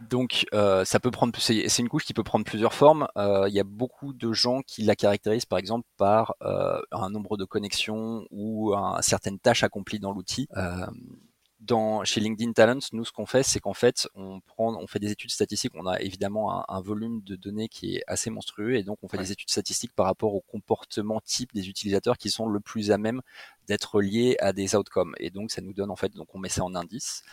Donc, 0.02 0.46
euh, 0.54 0.84
ça 0.84 1.00
peut 1.00 1.12
prendre. 1.12 1.34
C'est 1.40 1.80
une 1.80 1.90
couche 1.90 2.06
qui 2.06 2.14
peut 2.14 2.24
prendre 2.24 2.44
plusieurs 2.44 2.74
formes. 2.74 3.08
Euh, 3.18 3.48
il 3.48 3.54
y 3.54 3.60
a 3.60 3.64
beaucoup 3.64 4.14
de 4.14 4.34
gens 4.34 4.62
qui 4.62 4.84
la 4.84 4.96
caractérisent, 4.96 5.46
par 5.46 5.60
exemple, 5.60 5.88
par 5.98 6.36
euh, 6.42 6.82
un 6.92 7.10
nombre 7.10 7.38
de 7.38 7.46
connexions 7.46 8.26
ou 8.30 8.74
un, 8.74 9.02
certaines 9.02 9.40
tâches 9.40 9.64
accomplies 9.64 10.00
dans 10.00 10.12
l'outil. 10.12 10.48
Euh, 11.62 11.66
dans, 11.66 12.04
chez 12.04 12.20
LinkedIn 12.20 12.54
Talents, 12.54 12.80
nous, 12.94 13.06
ce 13.06 13.12
qu'on 13.12 13.26
fait, 13.26 13.44
c'est 13.44 13.60
qu'en 13.60 13.74
fait, 13.74 14.08
on 14.16 14.42
prend, 14.42 14.76
on 14.76 14.88
fait 14.88 15.00
des 15.00 15.12
études 15.12 15.32
statistiques. 15.32 15.74
On 15.76 15.86
a 15.86 16.00
évidemment 16.02 16.70
un, 16.70 16.82
volume 16.82 17.22
de 17.22 17.36
données 17.36 17.70
qui 17.70 17.96
est 17.98 18.04
assez 18.08 18.30
monstrueux, 18.30 18.76
et 18.76 18.84
donc 18.84 19.00
on 19.04 19.08
fait 19.08 19.18
des 19.18 19.32
études 19.32 19.50
statistiques 19.50 19.94
par 19.94 20.06
rapport 20.06 20.34
au 20.34 20.42
comportement 20.42 21.22
type 21.22 21.54
des 21.54 21.70
utilisateurs 21.70 22.18
qui 22.18 22.30
sont 22.30 22.48
le 22.48 22.60
plus 22.60 22.92
à 22.92 22.98
même 22.98 23.22
d'être 23.68 24.02
liés 24.02 24.36
à 24.40 24.54
des 24.54 24.76
outcomes. 24.76 25.14
Et 25.20 25.30
donc, 25.30 25.52
ça 25.52 25.62
nous 25.62 25.74
donne 25.74 25.92
en 25.92 25.96
fait, 25.96 26.14
donc 26.14 26.34
on 26.34 26.40
met 26.40 26.50
ça 26.50 26.64
en 26.64 26.76
indice. 26.76 27.24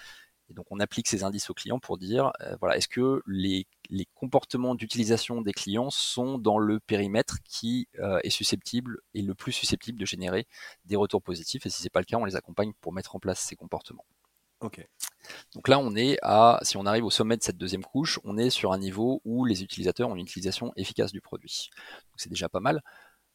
Et 0.50 0.54
donc 0.54 0.64
on 0.70 0.80
applique 0.80 1.08
ces 1.08 1.24
indices 1.24 1.50
aux 1.50 1.54
clients 1.54 1.78
pour 1.78 1.98
dire, 1.98 2.32
voilà, 2.60 2.78
est-ce 2.78 2.88
que 2.88 3.22
les, 3.26 3.66
les 3.90 4.06
comportements 4.14 4.74
d'utilisation 4.74 5.42
des 5.42 5.52
clients 5.52 5.90
sont 5.90 6.38
dans 6.38 6.58
le 6.58 6.80
périmètre 6.80 7.36
qui 7.44 7.86
est 8.22 8.30
susceptible 8.30 9.00
et 9.12 9.20
le 9.20 9.34
plus 9.34 9.52
susceptible 9.52 9.98
de 9.98 10.06
générer 10.06 10.46
des 10.86 10.96
retours 10.96 11.22
positifs? 11.22 11.66
Et 11.66 11.70
si 11.70 11.82
c'est 11.82 11.90
pas 11.90 12.00
le 12.00 12.06
cas, 12.06 12.16
on 12.16 12.24
les 12.24 12.36
accompagne 12.36 12.72
pour 12.80 12.94
mettre 12.94 13.14
en 13.14 13.18
place 13.18 13.40
ces 13.40 13.56
comportements. 13.56 14.06
Donc 15.54 15.68
là, 15.68 15.78
on 15.78 15.94
est 15.94 16.18
à, 16.22 16.58
si 16.62 16.76
on 16.76 16.86
arrive 16.86 17.04
au 17.04 17.10
sommet 17.10 17.36
de 17.36 17.42
cette 17.42 17.58
deuxième 17.58 17.84
couche, 17.84 18.18
on 18.24 18.38
est 18.38 18.50
sur 18.50 18.72
un 18.72 18.78
niveau 18.78 19.20
où 19.24 19.44
les 19.44 19.62
utilisateurs 19.62 20.08
ont 20.08 20.16
une 20.16 20.22
utilisation 20.22 20.72
efficace 20.76 21.12
du 21.12 21.20
produit. 21.20 21.70
c'est 22.16 22.30
déjà 22.30 22.48
pas 22.48 22.60
mal 22.60 22.82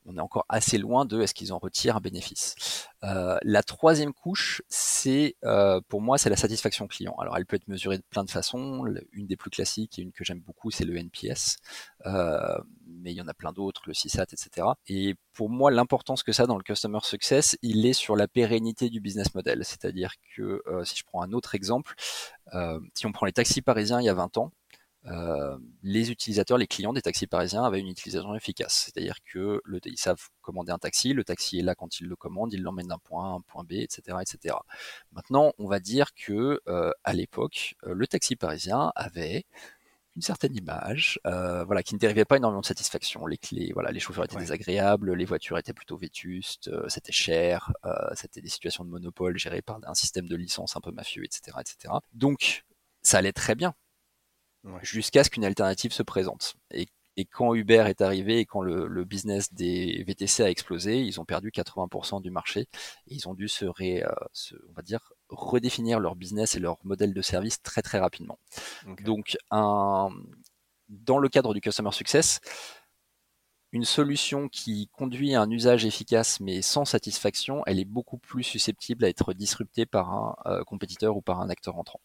on 0.05 0.17
est 0.17 0.21
encore 0.21 0.45
assez 0.49 0.77
loin 0.77 1.05
de 1.05 1.21
est-ce 1.21 1.33
qu'ils 1.33 1.53
en 1.53 1.57
retirent 1.57 1.97
un 1.97 2.01
bénéfice. 2.01 2.55
Euh, 3.03 3.37
la 3.43 3.63
troisième 3.63 4.13
couche, 4.13 4.61
c'est 4.69 5.35
euh, 5.43 5.81
pour 5.87 6.01
moi, 6.01 6.17
c'est 6.17 6.29
la 6.29 6.35
satisfaction 6.35 6.87
client. 6.87 7.15
Alors, 7.19 7.37
elle 7.37 7.45
peut 7.45 7.55
être 7.55 7.67
mesurée 7.67 7.97
de 7.97 8.03
plein 8.09 8.23
de 8.23 8.29
façons. 8.29 8.85
Une 9.11 9.27
des 9.27 9.35
plus 9.35 9.49
classiques 9.49 9.99
et 9.99 10.01
une 10.01 10.11
que 10.11 10.23
j'aime 10.23 10.39
beaucoup, 10.39 10.71
c'est 10.71 10.85
le 10.85 10.95
NPS. 10.97 11.57
Euh, 12.05 12.57
mais 12.87 13.11
il 13.11 13.17
y 13.17 13.21
en 13.21 13.27
a 13.27 13.33
plein 13.33 13.51
d'autres, 13.51 13.83
le 13.87 13.93
CSAT, 13.93 14.27
etc. 14.31 14.67
Et 14.87 15.15
pour 15.33 15.49
moi, 15.49 15.71
l'importance 15.71 16.23
que 16.23 16.31
ça 16.31 16.45
dans 16.45 16.57
le 16.57 16.63
customer 16.63 16.99
success, 17.03 17.57
il 17.61 17.85
est 17.85 17.93
sur 17.93 18.15
la 18.15 18.27
pérennité 18.27 18.89
du 18.89 18.99
business 18.99 19.33
model. 19.35 19.63
C'est-à-dire 19.65 20.13
que 20.35 20.61
si 20.83 20.97
je 20.97 21.03
prends 21.03 21.21
un 21.21 21.33
autre 21.33 21.55
exemple, 21.55 21.95
si 22.93 23.05
on 23.05 23.11
prend 23.11 23.25
les 23.25 23.33
taxis 23.33 23.61
parisiens 23.61 23.99
il 23.99 24.05
y 24.05 24.09
a 24.09 24.13
20 24.13 24.37
ans, 24.37 24.51
euh, 25.05 25.57
les 25.81 26.11
utilisateurs, 26.11 26.57
les 26.57 26.67
clients 26.67 26.93
des 26.93 27.01
taxis 27.01 27.27
parisiens 27.27 27.63
avaient 27.63 27.79
une 27.79 27.87
utilisation 27.87 28.33
efficace. 28.35 28.85
C'est-à-dire 28.85 29.17
que 29.25 29.61
le, 29.65 29.79
ils 29.85 29.97
savent 29.97 30.29
commander 30.41 30.71
un 30.71 30.77
taxi, 30.77 31.13
le 31.13 31.23
taxi 31.23 31.59
est 31.59 31.63
là 31.63 31.75
quand 31.75 31.99
ils 31.99 32.07
le 32.07 32.15
commandent, 32.15 32.53
ils 32.53 32.61
l'emmènent 32.61 32.87
d'un 32.87 32.97
point 32.99 33.25
A 33.25 33.27
à 33.29 33.31
un 33.31 33.41
point 33.41 33.63
B, 33.63 33.73
etc., 33.73 34.17
etc. 34.21 34.55
Maintenant, 35.11 35.53
on 35.57 35.67
va 35.67 35.79
dire 35.79 36.13
que 36.13 36.61
euh, 36.67 36.91
à 37.03 37.13
l'époque, 37.13 37.75
euh, 37.83 37.93
le 37.93 38.07
taxi 38.07 38.35
parisien 38.35 38.91
avait 38.95 39.45
une 40.15 40.21
certaine 40.21 40.55
image, 40.55 41.19
euh, 41.25 41.63
voilà, 41.63 41.81
qui 41.81 41.95
ne 41.95 41.99
dérivait 41.99 42.25
pas 42.25 42.37
énormément 42.37 42.61
de 42.61 42.65
satisfaction. 42.65 43.25
Les 43.25 43.37
clés, 43.37 43.71
voilà, 43.73 43.91
les 43.91 43.99
chauffeurs 43.99 44.25
étaient 44.25 44.37
désagréables, 44.37 45.13
les 45.13 45.25
voitures 45.25 45.57
étaient 45.57 45.73
plutôt 45.73 45.97
vétustes, 45.97 46.67
euh, 46.67 46.87
c'était 46.87 47.11
cher, 47.11 47.73
euh, 47.85 47.91
c'était 48.13 48.41
des 48.41 48.49
situations 48.49 48.85
de 48.85 48.89
monopole 48.89 49.37
gérées 49.37 49.63
par 49.63 49.79
un 49.83 49.95
système 49.95 50.27
de 50.27 50.35
licence 50.35 50.75
un 50.75 50.81
peu 50.81 50.91
mafieux, 50.91 51.23
etc., 51.23 51.57
etc. 51.59 51.95
Donc, 52.13 52.63
ça 53.01 53.17
allait 53.17 53.33
très 53.33 53.55
bien 53.55 53.73
jusqu'à 54.81 55.23
ce 55.23 55.29
qu'une 55.29 55.45
alternative 55.45 55.91
se 55.93 56.03
présente. 56.03 56.55
Et, 56.71 56.87
quand 57.31 57.53
Uber 57.53 57.85
est 57.87 58.01
arrivé 58.01 58.39
et 58.39 58.45
quand 58.45 58.61
le, 58.61 59.03
business 59.05 59.53
des 59.53 60.03
VTC 60.07 60.43
a 60.43 60.49
explosé, 60.49 60.99
ils 60.99 61.21
ont 61.21 61.25
perdu 61.25 61.51
80% 61.51 62.23
du 62.23 62.31
marché 62.31 62.61
et 63.07 63.13
ils 63.13 63.27
ont 63.27 63.35
dû 63.35 63.47
se, 63.47 63.65
ré, 63.65 64.03
euh, 64.03 64.09
on 64.69 64.73
va 64.73 64.81
dire, 64.81 65.13
redéfinir 65.29 65.99
leur 65.99 66.15
business 66.15 66.55
et 66.55 66.59
leur 66.59 66.79
modèle 66.83 67.13
de 67.13 67.21
service 67.21 67.61
très 67.61 67.83
très 67.83 67.99
rapidement. 67.99 68.39
Donc, 69.03 69.37
un, 69.51 70.09
dans 70.89 71.19
le 71.19 71.29
cadre 71.29 71.53
du 71.53 71.61
Customer 71.61 71.91
Success, 71.91 72.39
une 73.71 73.85
solution 73.85 74.49
qui 74.49 74.87
conduit 74.91 75.33
à 75.35 75.41
un 75.41 75.49
usage 75.49 75.85
efficace 75.85 76.39
mais 76.39 76.61
sans 76.61 76.85
satisfaction, 76.85 77.63
elle 77.65 77.79
est 77.79 77.85
beaucoup 77.85 78.17
plus 78.17 78.43
susceptible 78.43 79.03
à 79.03 79.09
être 79.09 79.33
disruptée 79.33 79.85
par 79.85 80.11
un 80.11 80.35
euh, 80.45 80.63
compétiteur 80.63 81.17
ou 81.17 81.21
par 81.21 81.41
un 81.41 81.49
acteur 81.49 81.77
entrant. 81.77 81.99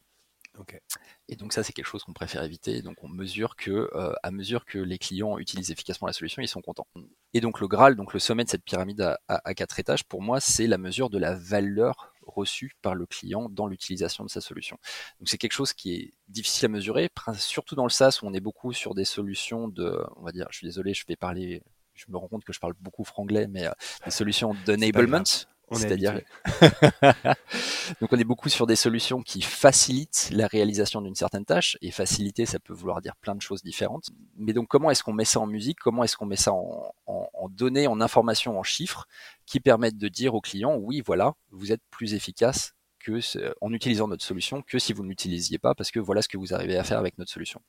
Et 1.29 1.37
donc 1.37 1.53
ça, 1.53 1.63
c'est 1.63 1.73
quelque 1.73 1.87
chose 1.87 2.05
qu'on 2.05 2.13
préfère 2.13 2.43
éviter. 2.43 2.83
Donc 2.83 3.03
on 3.03 3.09
mesure 3.09 3.57
que, 3.57 3.91
euh, 3.95 4.13
à 4.23 4.31
mesure 4.31 4.65
que 4.65 4.79
les 4.79 4.99
clients 4.99 5.39
utilisent 5.39 5.71
efficacement 5.71 6.07
la 6.07 6.13
solution, 6.13 6.43
ils 6.43 6.49
sont 6.49 6.61
contents. 6.63 6.87
Et 7.35 7.41
donc 7.41 7.61
le 7.61 7.69
Graal, 7.69 7.97
donc 7.97 8.15
le 8.15 8.19
sommet 8.19 8.45
de 8.45 8.49
cette 8.49 8.65
pyramide 8.65 9.17
à, 9.29 9.55
quatre 9.55 9.79
étages, 9.79 10.05
pour 10.05 10.23
moi, 10.23 10.41
c'est 10.41 10.67
la 10.67 10.79
mesure 10.79 11.11
de 11.11 11.19
la 11.19 11.35
valeur 11.35 12.13
reçue 12.27 12.73
par 12.83 12.95
le 12.95 13.07
client 13.07 13.49
dans 13.49 13.67
l'utilisation 13.67 14.25
de 14.25 14.31
sa 14.31 14.41
solution. 14.41 14.79
Donc 15.19 15.29
c'est 15.29 15.39
quelque 15.39 15.53
chose 15.53 15.73
qui 15.73 15.95
est 15.95 16.15
difficile 16.29 16.67
à 16.67 16.69
mesurer, 16.69 17.11
surtout 17.39 17.75
dans 17.75 17.85
le 17.85 17.91
SaaS 17.91 18.21
où 18.23 18.27
on 18.27 18.35
est 18.35 18.41
beaucoup 18.41 18.73
sur 18.73 18.95
des 18.95 19.05
solutions 19.05 19.69
de, 19.69 19.99
on 20.17 20.23
va 20.23 20.33
dire, 20.33 20.47
je 20.51 20.59
suis 20.59 20.67
désolé, 20.67 20.95
je 20.95 21.05
vais 21.09 21.17
parler, 21.17 21.63
je 21.95 22.05
me 22.09 22.17
rends 22.17 22.29
compte 22.29 22.45
que 22.45 22.53
je 22.53 22.61
parle 22.61 22.75
beaucoup 22.81 23.05
franglais, 23.05 23.47
mais 23.49 23.67
euh, 23.67 23.73
des 24.05 24.11
solutions 24.11 24.55
d'enablement. 24.67 25.23
C'est-à-dire, 25.73 26.21
donc 28.01 28.13
on 28.13 28.19
est 28.19 28.25
beaucoup 28.25 28.49
sur 28.49 28.67
des 28.67 28.77
solutions 28.77 29.23
qui 29.23 29.43
facilitent 29.43 30.31
la 30.33 30.47
réalisation 30.47 31.03
d'une 31.03 31.15
certaine 31.15 31.45
tâche 31.45 31.77
et 31.83 31.91
faciliter, 31.91 32.47
ça 32.47 32.59
peut 32.59 32.73
vouloir 32.73 33.01
dire 33.01 33.17
plein 33.17 33.35
de 33.35 33.43
choses 33.43 33.63
différentes. 33.63 34.11
Mais 34.37 34.53
donc 34.53 34.69
comment 34.69 34.91
est-ce 34.91 35.03
qu'on 35.03 35.13
met 35.13 35.25
ça 35.25 35.41
en 35.41 35.47
musique? 35.47 35.79
Comment 35.79 36.05
est-ce 36.05 36.17
qu'on 36.17 36.27
met 36.27 36.37
ça 36.37 36.53
en, 36.53 37.49
données, 37.51 37.87
en 37.87 38.01
informations, 38.01 38.59
en 38.59 38.63
chiffres 38.63 39.07
qui 39.47 39.61
permettent 39.61 39.99
de 39.99 40.09
dire 40.09 40.35
au 40.35 40.41
client 40.41 40.77
oui, 40.77 41.03
voilà, 41.05 41.35
vous 41.51 41.73
êtes 41.73 41.83
plus 41.91 42.15
efficace 42.15 42.75
que 42.99 43.21
en 43.61 43.73
utilisant 43.73 44.09
notre 44.09 44.25
solution 44.25 44.63
que 44.63 44.79
si 44.79 44.93
vous 44.93 45.03
ne 45.03 45.09
l'utilisiez 45.09 45.59
pas 45.59 45.75
parce 45.75 45.91
que 45.91 46.01
voilà 46.01 46.23
ce 46.23 46.29
que 46.29 46.37
vous 46.37 46.55
arrivez 46.55 46.77
à 46.77 46.85
faire 46.85 46.99
avec 46.99 47.17
notre 47.19 47.31
solution. 47.31 47.61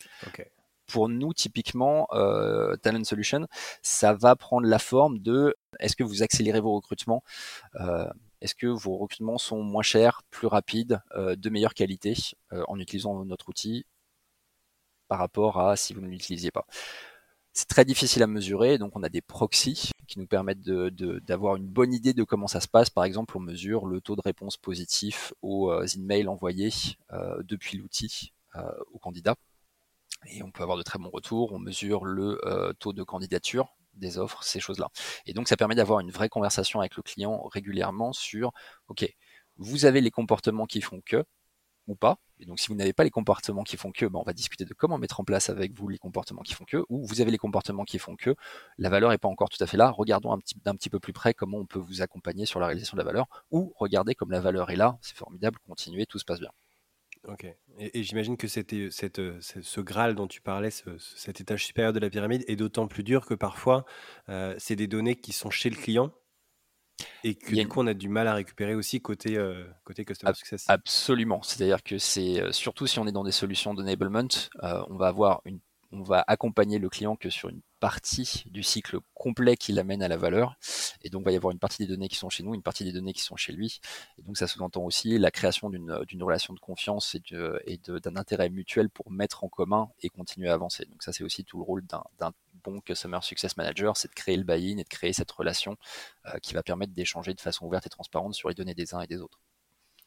Pour 0.90 1.08
nous, 1.08 1.34
typiquement, 1.34 2.08
euh, 2.14 2.76
Talent 2.78 3.04
Solution, 3.04 3.48
ça 3.82 4.14
va 4.14 4.36
prendre 4.36 4.68
la 4.68 4.80
forme 4.80 5.20
de 5.20 5.56
est-ce 5.80 5.96
que 5.96 6.04
vous 6.04 6.24
accélérez 6.24 6.60
vos 6.60 6.74
recrutements 6.74 7.24
euh, 7.76 8.10
Est-ce 8.42 8.56
que 8.56 8.68
vos 8.68 8.98
recrutements 8.98 9.38
sont 9.38 9.62
moins 9.64 9.84
chers, 9.84 10.24
plus 10.32 10.48
rapides, 10.48 11.02
euh, 11.16 11.36
de 11.36 11.50
meilleure 11.50 11.76
qualité 11.76 12.16
euh, 12.54 12.64
en 12.68 12.80
utilisant 12.80 13.24
notre 13.24 13.50
outil 13.50 13.86
par 15.08 15.20
rapport 15.20 15.60
à 15.60 15.76
si 15.76 15.94
vous 15.94 16.02
ne 16.02 16.08
l'utilisiez 16.08 16.52
pas 16.52 16.66
c'est 17.52 17.68
très 17.68 17.84
difficile 17.84 18.24
à 18.24 18.28
mesurer, 18.28 18.78
donc 18.78 18.96
on 18.96 19.04
a 19.04 19.10
des 19.10 19.22
proxys 19.22 19.92
qui 20.08 20.20
nous 20.20 20.28
permettent 20.28 20.62
d'avoir 20.62 21.58
une 21.58 21.68
bonne 21.68 21.94
idée 21.94 22.14
de 22.14 22.24
comment 22.24 22.48
ça 22.48 22.62
se 22.62 22.70
passe. 22.70 22.90
Par 22.90 23.04
exemple, 23.04 23.36
on 23.36 23.42
mesure 23.42 23.86
le 23.86 24.00
taux 24.00 24.16
de 24.16 24.22
réponse 24.22 24.56
positif 24.56 25.34
aux 25.42 25.84
emails 25.84 26.28
envoyés 26.28 26.70
depuis 27.42 27.78
l'outil 27.78 28.32
aux 28.94 29.00
candidats. 29.00 29.36
Et 30.28 30.44
on 30.44 30.52
peut 30.52 30.64
avoir 30.64 30.78
de 30.78 30.84
très 30.84 31.00
bons 31.00 31.10
retours. 31.10 31.54
On 31.54 31.60
mesure 31.60 32.06
le 32.06 32.40
taux 32.80 32.94
de 32.94 33.04
candidature 33.04 33.76
des 33.94 34.18
offres, 34.18 34.44
ces 34.44 34.60
choses-là. 34.60 34.90
Et 35.26 35.34
donc 35.34 35.48
ça 35.48 35.58
permet 35.58 35.76
d'avoir 35.76 36.00
une 36.00 36.12
vraie 36.12 36.30
conversation 36.30 36.80
avec 36.80 36.96
le 36.96 37.04
client 37.04 37.44
régulièrement 37.48 38.14
sur, 38.14 38.52
OK, 38.88 39.06
vous 39.58 39.86
avez 39.86 40.02
les 40.02 40.12
comportements 40.12 40.66
qui 40.66 40.82
font 40.82 41.02
que, 41.06 41.24
ou 41.88 41.96
pas. 41.96 42.18
Et 42.40 42.46
donc 42.46 42.60
si 42.60 42.68
vous 42.68 42.76
n'avez 42.76 42.94
pas 42.94 43.04
les 43.04 43.10
comportements 43.10 43.64
qui 43.64 43.76
font 43.76 43.92
que, 43.92 44.06
ben, 44.06 44.20
on 44.20 44.24
va 44.24 44.34
discuter 44.34 44.64
de 44.64 44.74
comment 44.74 44.98
mettre 44.98 45.20
en 45.20 45.24
place 45.24 45.50
avec 45.50 45.74
vous 45.74 45.90
les 45.90 45.98
comportements 45.98 46.44
qui 46.44 46.54
font 46.54 46.66
que, 46.66 46.86
ou 46.90 47.06
vous 47.06 47.20
avez 47.20 47.32
les 47.32 47.38
comportements 47.38 47.84
qui 47.84 48.00
font 48.00 48.16
que, 48.16 48.36
la 48.78 48.90
valeur 48.90 49.10
n'est 49.10 49.18
pas 49.18 49.28
encore 49.28 49.50
tout 49.50 49.62
à 49.62 49.68
fait 49.68 49.78
là, 49.78 49.90
regardons 49.92 50.38
d'un 50.64 50.76
petit 50.76 50.90
peu 50.90 51.00
plus 51.00 51.14
près 51.14 51.34
comment 51.34 51.58
on 51.58 51.66
peut 51.66 51.80
vous 51.80 52.02
accompagner 52.02 52.46
sur 52.46 52.60
la 52.60 52.68
réalisation 52.68 52.96
de 52.96 53.02
la 53.02 53.06
valeur, 53.06 53.26
ou 53.52 53.74
regardez 53.78 54.16
comme 54.16 54.32
la 54.32 54.40
valeur 54.40 54.70
est 54.70 54.78
là, 54.78 54.98
c'est 55.02 55.18
formidable, 55.18 55.58
continuez, 55.68 56.06
tout 56.06 56.20
se 56.20 56.26
passe 56.26 56.40
bien. 56.40 56.52
Ok. 57.28 57.46
Et, 57.78 58.04
j'imagine 58.04 58.38
que 58.38 58.48
c'était 58.48 58.90
cette, 58.92 59.20
euh, 59.20 59.40
ce 59.42 59.82
Graal 59.82 60.16
dont 60.16 60.28
tu 60.28 60.42
parlais, 60.42 60.70
cet 60.72 61.42
étage 61.42 61.66
supérieur 61.66 61.94
de 61.94 62.00
la 62.00 62.10
pyramide, 62.10 62.44
est 62.48 62.56
d'autant 62.56 62.88
plus 62.88 63.04
dur 63.04 63.26
que 63.26 63.34
parfois, 63.34 63.86
euh, 64.30 64.56
c'est 64.58 64.76
des 64.76 64.88
données 64.88 65.16
qui 65.16 65.34
sont 65.34 65.50
chez 65.50 65.70
le 65.70 65.76
client 65.76 66.12
et 67.24 67.36
que 67.36 67.56
du 67.56 67.68
coup, 67.68 67.82
on 67.82 67.88
a 67.88 67.94
du 67.94 68.10
mal 68.10 68.28
à 68.28 68.34
récupérer 68.34 68.76
aussi 68.76 69.02
côté, 69.02 69.38
euh, 69.38 69.66
côté 69.84 70.06
Customer 70.06 70.34
Success. 70.34 70.66
Absolument. 70.68 71.42
C'est-à-dire 71.42 71.84
que 71.84 71.98
c'est 71.98 72.52
surtout 72.52 72.88
si 72.88 73.00
on 73.00 73.08
est 73.08 73.12
dans 73.12 73.24
des 73.24 73.32
solutions 73.32 73.74
d'enablement, 73.74 74.28
on 74.62 74.96
va 74.96 75.08
avoir 75.08 75.42
une 75.46 75.60
on 75.92 76.04
va 76.04 76.24
accompagner 76.28 76.80
le 76.80 76.90
client 76.90 77.16
que 77.16 77.30
sur 77.30 77.50
une 77.50 77.62
partie 77.80 78.44
du 78.48 78.62
cycle 78.62 79.00
complet 79.14 79.58
qui 79.58 79.72
l'amène 79.72 80.04
à 80.04 80.08
la 80.08 80.18
valeur. 80.18 80.56
Et 81.02 81.10
donc, 81.10 81.22
il 81.22 81.26
va 81.26 81.32
y 81.32 81.36
avoir 81.36 81.52
une 81.52 81.60
partie 81.60 81.80
des 81.80 81.88
données 81.88 82.10
qui 82.10 82.16
sont 82.16 82.30
chez 82.30 82.44
nous, 82.44 82.54
une 82.54 82.62
partie 82.62 82.84
des 82.84 82.92
données 82.92 83.14
qui 83.14 83.22
sont 83.22 83.36
chez 83.36 83.54
lui. 83.54 83.80
Et 84.18 84.22
donc, 84.22 84.38
ça 84.38 84.48
sous-entend 84.48 84.84
aussi 84.84 85.18
la 85.18 85.32
création 85.32 85.70
d'une 85.70 86.24
relation 86.24 86.54
de 86.54 86.60
confiance 86.60 87.16
et 87.16 87.78
d'un 87.78 88.16
intérêt 88.16 88.50
mutuel 88.50 88.90
pour 88.90 89.12
mettre 89.12 89.44
en 89.44 89.50
commun 89.50 89.90
et 90.02 90.10
continuer 90.10 90.50
à 90.50 90.54
avancer. 90.54 90.86
Donc, 90.86 91.02
ça, 91.04 91.14
c'est 91.14 91.24
aussi 91.24 91.44
tout 91.46 91.58
le 91.58 91.64
rôle 91.64 91.84
d'un 91.86 92.34
bon 92.64 92.82
Customer 92.82 93.20
Success 93.22 93.58
Manager, 93.58 93.96
c'est 93.98 94.10
de 94.10 94.16
créer 94.16 94.38
le 94.38 94.44
buy-in 94.44 94.78
et 94.78 94.84
de 94.84 94.90
créer 94.90 95.14
cette 95.14 95.32
relation 95.32 95.78
euh, 96.26 96.38
qui 96.40 96.54
va 96.54 96.64
permettre 96.64 96.94
d'échanger 96.94 97.34
de 97.34 97.42
façon 97.42 97.66
ouverte 97.66 97.86
et 97.88 97.90
transparente 97.90 98.34
sur 98.34 98.50
les 98.50 98.56
données 98.56 98.76
des 98.76 98.94
uns 98.94 99.02
et 99.02 99.08
des 99.08 99.18
autres. 99.18 99.40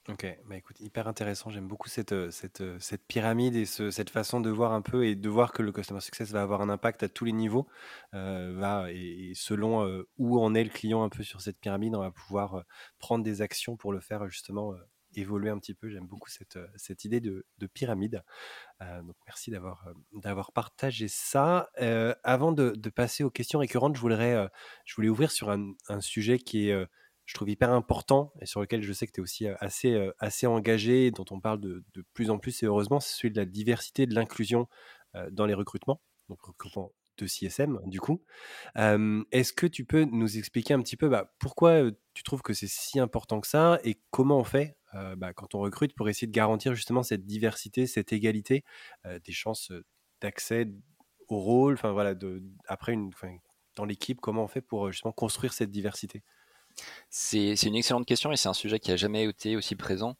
Ok, 0.08 0.26
bah 0.46 0.56
écoute, 0.56 0.80
hyper 0.80 1.06
intéressant. 1.06 1.48
J'aime 1.50 1.68
beaucoup 1.68 1.88
cette, 1.88 2.10
euh, 2.10 2.32
cette, 2.32 2.60
euh, 2.60 2.76
cette 2.80 3.06
pyramide 3.06 3.54
et 3.54 3.64
ce- 3.64 3.92
cette 3.92 4.10
façon 4.10 4.40
de 4.40 4.50
voir 4.50 4.72
un 4.72 4.82
peu 4.82 5.06
et 5.06 5.14
de 5.14 5.28
voir 5.28 5.52
que 5.52 5.62
le 5.62 5.70
customer 5.70 6.00
success 6.00 6.32
va 6.32 6.42
avoir 6.42 6.60
un 6.60 6.68
impact 6.70 7.04
à 7.04 7.08
tous 7.08 7.24
les 7.24 7.30
niveaux. 7.32 7.68
Euh, 8.12 8.52
va, 8.56 8.90
et, 8.90 9.30
selon 9.36 10.02
où 10.18 10.40
en 10.40 10.54
est 10.56 10.64
le 10.64 10.70
client 10.70 11.04
un 11.04 11.08
peu 11.08 11.22
sur 11.22 11.40
cette 11.40 11.58
pyramide, 11.60 11.94
on 11.94 12.00
va 12.00 12.10
pouvoir 12.10 12.64
prendre 12.98 13.22
des 13.22 13.42
actions 13.42 13.76
pour 13.76 13.92
le 13.92 14.00
faire 14.00 14.26
justement 14.28 14.74
évoluer 15.14 15.50
un 15.50 15.58
petit 15.58 15.74
peu. 15.74 15.88
J'aime 15.88 16.06
beaucoup 16.08 16.28
cette, 16.30 16.58
cette 16.76 17.04
idée 17.04 17.20
de, 17.20 17.46
de 17.58 17.66
pyramide. 17.68 18.22
donc 18.80 19.16
merci 19.26 19.50
d'avoir 19.50 19.86
d'avoir 20.12 20.52
partagé 20.52 21.08
ça. 21.08 21.70
avant 22.24 22.52
de, 22.52 22.72
passer 22.90 23.24
aux 23.24 23.30
questions 23.30 23.60
récurrentes, 23.60 23.96
je 23.96 24.00
voudrais, 24.00 24.48
voulais 24.96 25.08
ouvrir 25.08 25.30
sur 25.30 25.50
un 25.50 26.00
sujet 26.00 26.38
qui 26.38 26.70
est 26.70 26.86
je 27.26 27.34
trouve 27.34 27.50
hyper 27.50 27.70
important 27.72 28.32
et 28.40 28.46
sur 28.46 28.60
lequel 28.60 28.82
je 28.82 28.92
sais 28.92 29.06
que 29.06 29.12
tu 29.12 29.20
es 29.20 29.22
aussi 29.22 29.46
assez, 29.46 30.10
assez 30.18 30.46
engagé, 30.46 31.10
dont 31.10 31.24
on 31.30 31.40
parle 31.40 31.60
de, 31.60 31.84
plus 32.14 32.30
en 32.30 32.38
plus 32.38 32.62
et 32.62 32.66
heureusement, 32.66 33.00
c'est 33.00 33.14
celui 33.14 33.32
de 33.32 33.38
la 33.38 33.46
diversité, 33.46 34.06
de 34.06 34.14
l'inclusion 34.14 34.68
dans 35.30 35.46
les 35.46 35.54
recrutements, 35.54 36.00
donc 36.28 36.40
recrutement 36.42 36.92
de 37.18 37.26
CSM, 37.26 37.78
du 37.86 38.00
coup. 38.00 38.22
Est-ce 38.76 39.52
que 39.52 39.66
tu 39.66 39.84
peux 39.84 40.04
nous 40.04 40.38
expliquer 40.38 40.74
un 40.74 40.82
petit 40.82 40.96
peu 40.96 41.08
bah, 41.08 41.32
pourquoi 41.38 41.90
tu 42.14 42.22
trouves 42.22 42.42
que 42.42 42.54
c'est 42.54 42.68
si 42.68 42.98
important 42.98 43.40
que 43.40 43.46
ça 43.46 43.78
et 43.84 44.00
comment 44.10 44.38
on 44.38 44.44
fait 44.44 44.76
bah, 45.16 45.32
quand 45.32 45.54
on 45.54 45.60
recrute 45.60 45.94
pour 45.94 46.08
essayer 46.08 46.26
de 46.26 46.32
garantir 46.32 46.74
justement 46.74 47.02
cette 47.02 47.24
diversité, 47.24 47.86
cette 47.86 48.12
égalité 48.12 48.64
des 49.04 49.32
chances 49.32 49.72
d'accès 50.20 50.66
au 51.28 51.38
rôle, 51.38 51.74
enfin 51.74 51.92
voilà, 51.92 52.14
après 52.66 52.96
dans 53.76 53.84
l'équipe, 53.84 54.20
comment 54.20 54.44
on 54.44 54.48
fait 54.48 54.60
pour 54.60 54.90
justement 54.90 55.12
construire 55.12 55.52
cette 55.52 55.70
diversité? 55.70 56.22
C'est, 57.10 57.54
une 57.62 57.74
excellente 57.76 58.06
question 58.06 58.32
et 58.32 58.36
c'est 58.36 58.48
un 58.48 58.54
sujet 58.54 58.78
qui 58.78 58.92
a 58.92 58.96
jamais 58.96 59.24
été 59.24 59.56
aussi 59.56 59.76
présent. 59.76 60.16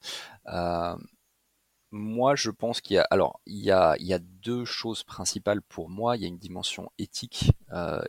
moi, 1.91 2.35
je 2.35 2.51
pense 2.51 2.81
qu'il 2.81 2.97
y 2.97 2.99
a, 2.99 3.07
alors, 3.11 3.41
il 3.47 3.59
y 3.59 3.71
a, 3.71 3.97
il 3.99 4.07
y 4.07 4.15
a 4.15 4.19
deux 4.19 4.65
choses 4.65 5.05
principales 5.05 5.63
pour 5.63 5.91
moi. 5.91 6.17
Il 6.17 6.23
y 6.23 6.25
a 6.25 6.29
une 6.29 6.39
dimension 6.39 6.91
éthique, 6.99 7.53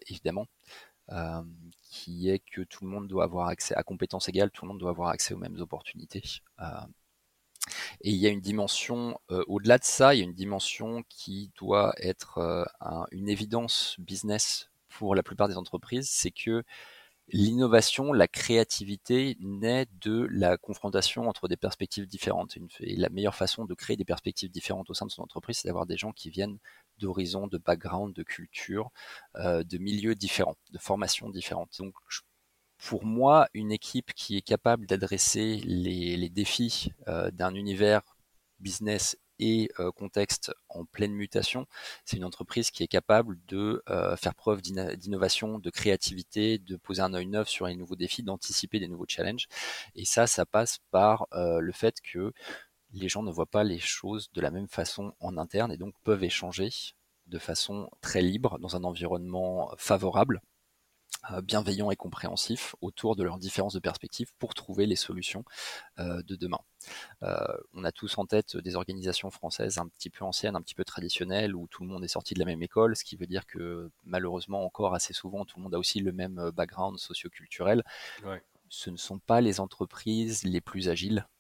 évidemment, 0.08 0.48
qui 1.82 2.30
est 2.30 2.40
que 2.40 2.62
tout 2.62 2.86
le 2.86 2.90
monde 2.90 3.08
doit 3.08 3.26
avoir 3.26 3.48
accès 3.48 3.76
à 3.76 3.84
compétences 3.84 4.30
égales, 4.30 4.52
tout 4.52 4.66
le 4.66 4.70
monde 4.70 4.80
doit 4.80 4.92
avoir 4.92 5.10
accès 5.10 5.34
aux 5.34 5.38
mêmes 5.38 5.60
opportunités. 5.60 6.24
et 8.02 8.12
il 8.12 8.18
y 8.18 8.28
a 8.28 8.30
une 8.30 8.42
dimension, 8.42 9.20
au-delà 9.30 9.78
de 9.78 9.84
ça, 9.84 10.16
il 10.16 10.20
y 10.20 10.22
a 10.22 10.26
une 10.26 10.34
dimension 10.34 11.04
qui 11.10 11.52
doit 11.58 11.94
être 11.98 12.68
une 13.12 13.30
évidence 13.30 13.96
business 14.00 14.70
pour 14.94 15.16
la 15.16 15.24
plupart 15.24 15.48
des 15.48 15.58
entreprises, 15.58 16.10
c'est 16.10 16.32
que 16.32 16.64
L'innovation, 17.30 18.12
la 18.12 18.28
créativité 18.28 19.38
naît 19.40 19.88
de 20.02 20.28
la 20.30 20.58
confrontation 20.58 21.30
entre 21.30 21.48
des 21.48 21.56
perspectives 21.56 22.06
différentes. 22.06 22.58
Et 22.82 22.96
la 22.96 23.10
meilleure 23.10 23.36
façon 23.36 23.66
de 23.66 23.74
créer 23.74 23.96
des 23.96 24.06
perspectives 24.06 24.52
différentes 24.52 24.90
au 24.90 24.94
sein 24.94 25.06
de 25.06 25.12
son 25.12 25.24
entreprise, 25.24 25.60
c'est 25.60 25.68
d'avoir 25.68 25.86
des 25.86 25.98
gens 25.98 26.12
qui 26.12 26.30
viennent 26.30 26.60
d'horizons, 27.00 27.48
de 27.48 27.58
backgrounds, 27.58 28.14
de 28.14 28.24
cultures, 28.24 28.92
euh, 29.38 29.64
de 29.64 29.78
milieux 29.78 30.16
différents, 30.16 30.58
de 30.72 30.78
formations 30.78 31.30
différentes. 31.30 31.78
Donc, 31.80 31.96
pour 32.78 33.06
moi, 33.06 33.48
une 33.54 33.72
équipe 33.72 34.14
qui 34.14 34.36
est 34.36 34.42
capable 34.42 34.86
d'adresser 34.86 35.62
les, 35.64 36.30
défis 36.30 36.92
euh, 37.08 37.32
d'un 37.32 37.56
univers 37.56 38.02
business 38.60 39.18
euh, 39.80 39.92
contexte 39.92 40.52
en 40.70 40.86
pleine 40.86 41.14
mutation, 41.14 41.68
c'est 42.06 42.18
une 42.18 42.26
entreprise 42.26 42.72
qui 42.72 42.84
est 42.84 42.88
capable 42.88 43.40
de 43.48 43.84
euh, 43.90 44.16
faire 44.16 44.36
preuve 44.36 44.62
d'innovation, 44.62 45.60
de 45.60 45.70
créativité, 45.70 46.58
de 46.58 46.76
poser 46.76 47.02
un 47.02 47.14
œil 47.14 47.28
neuf 47.28 47.50
sur 47.50 47.68
les 47.68 47.76
nouveaux 47.76 47.96
défis, 47.96 48.24
d'anticiper 48.24 48.80
des 48.80 48.88
nouveaux 48.88 49.06
challenges. 49.08 49.48
Et 49.96 50.06
ça, 50.06 50.28
ça 50.28 50.46
passe 50.46 50.80
par 50.92 51.28
euh, 51.34 51.60
le 51.60 51.72
fait 51.72 51.96
que 52.02 52.34
les 52.94 53.10
gens 53.10 53.24
ne 53.24 53.32
voient 53.32 53.46
pas 53.46 53.64
les 53.64 53.80
choses 53.80 54.32
de 54.34 54.42
la 54.42 54.52
même 54.52 54.68
façon 54.68 55.14
en 55.20 55.38
interne 55.38 55.72
et 55.72 55.78
donc 55.78 55.94
peuvent 56.04 56.24
échanger 56.24 56.70
de 57.28 57.40
façon 57.40 57.90
très 58.02 58.22
libre 58.22 58.60
dans 58.60 58.76
un 58.76 58.84
environnement 58.84 59.72
favorable 59.78 60.42
bienveillant 61.44 61.92
et 61.92 61.96
compréhensif 61.96 62.76
autour 62.82 63.16
de 63.16 63.24
leurs 63.24 63.38
différences 63.38 63.74
de 63.74 63.80
perspectives 63.80 64.32
pour 64.40 64.54
trouver 64.54 64.86
les 64.86 64.96
solutions 64.96 65.44
de 65.98 66.36
demain. 66.36 66.60
on 67.22 67.84
a 67.84 67.92
tous 67.92 68.18
en 68.18 68.26
tête 68.26 68.58
des 68.58 68.76
organisations 68.76 69.32
françaises 69.32 69.78
un 69.78 69.88
petit 69.88 70.10
peu 70.10 70.26
anciennes, 70.26 70.56
un 70.56 70.62
petit 70.62 70.76
peu 70.76 70.84
traditionnelles, 70.84 71.56
où 71.56 71.68
tout 71.68 71.84
le 71.84 71.90
monde 71.90 72.04
est 72.04 72.10
sorti 72.10 72.34
de 72.34 72.40
la 72.40 72.46
même 72.46 72.62
école, 72.62 72.96
ce 72.96 73.04
qui 73.04 73.16
veut 73.16 73.28
dire 73.28 73.46
que 73.46 73.90
malheureusement 74.04 74.66
encore 74.66 74.94
assez 74.94 75.14
souvent 75.14 75.46
tout 75.46 75.58
le 75.58 75.64
monde 75.64 75.76
a 75.76 75.80
aussi 75.80 76.00
le 76.00 76.12
même 76.12 76.52
background 76.52 76.98
socioculturel. 76.98 77.84
Ouais. 78.26 78.42
Ce 78.70 78.90
ne 78.90 78.98
sont 78.98 79.20
pas 79.20 79.40
les 79.40 79.60
entreprises 79.60 80.44
les 80.44 80.62
plus 80.62 80.90
agiles 80.90 81.28
euh, 81.28 81.33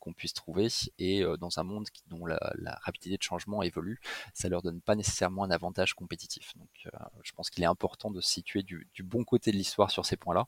qu'on 0.00 0.12
puisse 0.12 0.32
trouver. 0.32 0.68
Et 0.98 1.22
euh, 1.22 1.36
dans 1.36 1.58
un 1.58 1.62
monde 1.62 1.86
dont 2.08 2.26
la, 2.26 2.38
rapidité 2.82 3.16
de 3.16 3.22
changement 3.22 3.62
évolue, 3.62 4.00
ça 4.34 4.48
leur 4.48 4.62
donne 4.62 4.80
pas 4.80 4.94
nécessairement 4.94 5.44
un 5.44 5.50
avantage 5.50 5.94
compétitif. 5.94 6.56
Donc, 6.56 6.68
euh, 6.86 6.98
je 7.22 7.32
pense 7.32 7.50
qu'il 7.50 7.62
est 7.64 7.66
important 7.66 8.10
de 8.10 8.20
se 8.20 8.30
situer 8.30 8.62
du, 8.62 8.86
bon 9.02 9.24
côté 9.24 9.50
de 9.52 9.56
l'histoire 9.56 9.90
sur 9.90 10.04
ces 10.04 10.16
points-là. 10.16 10.46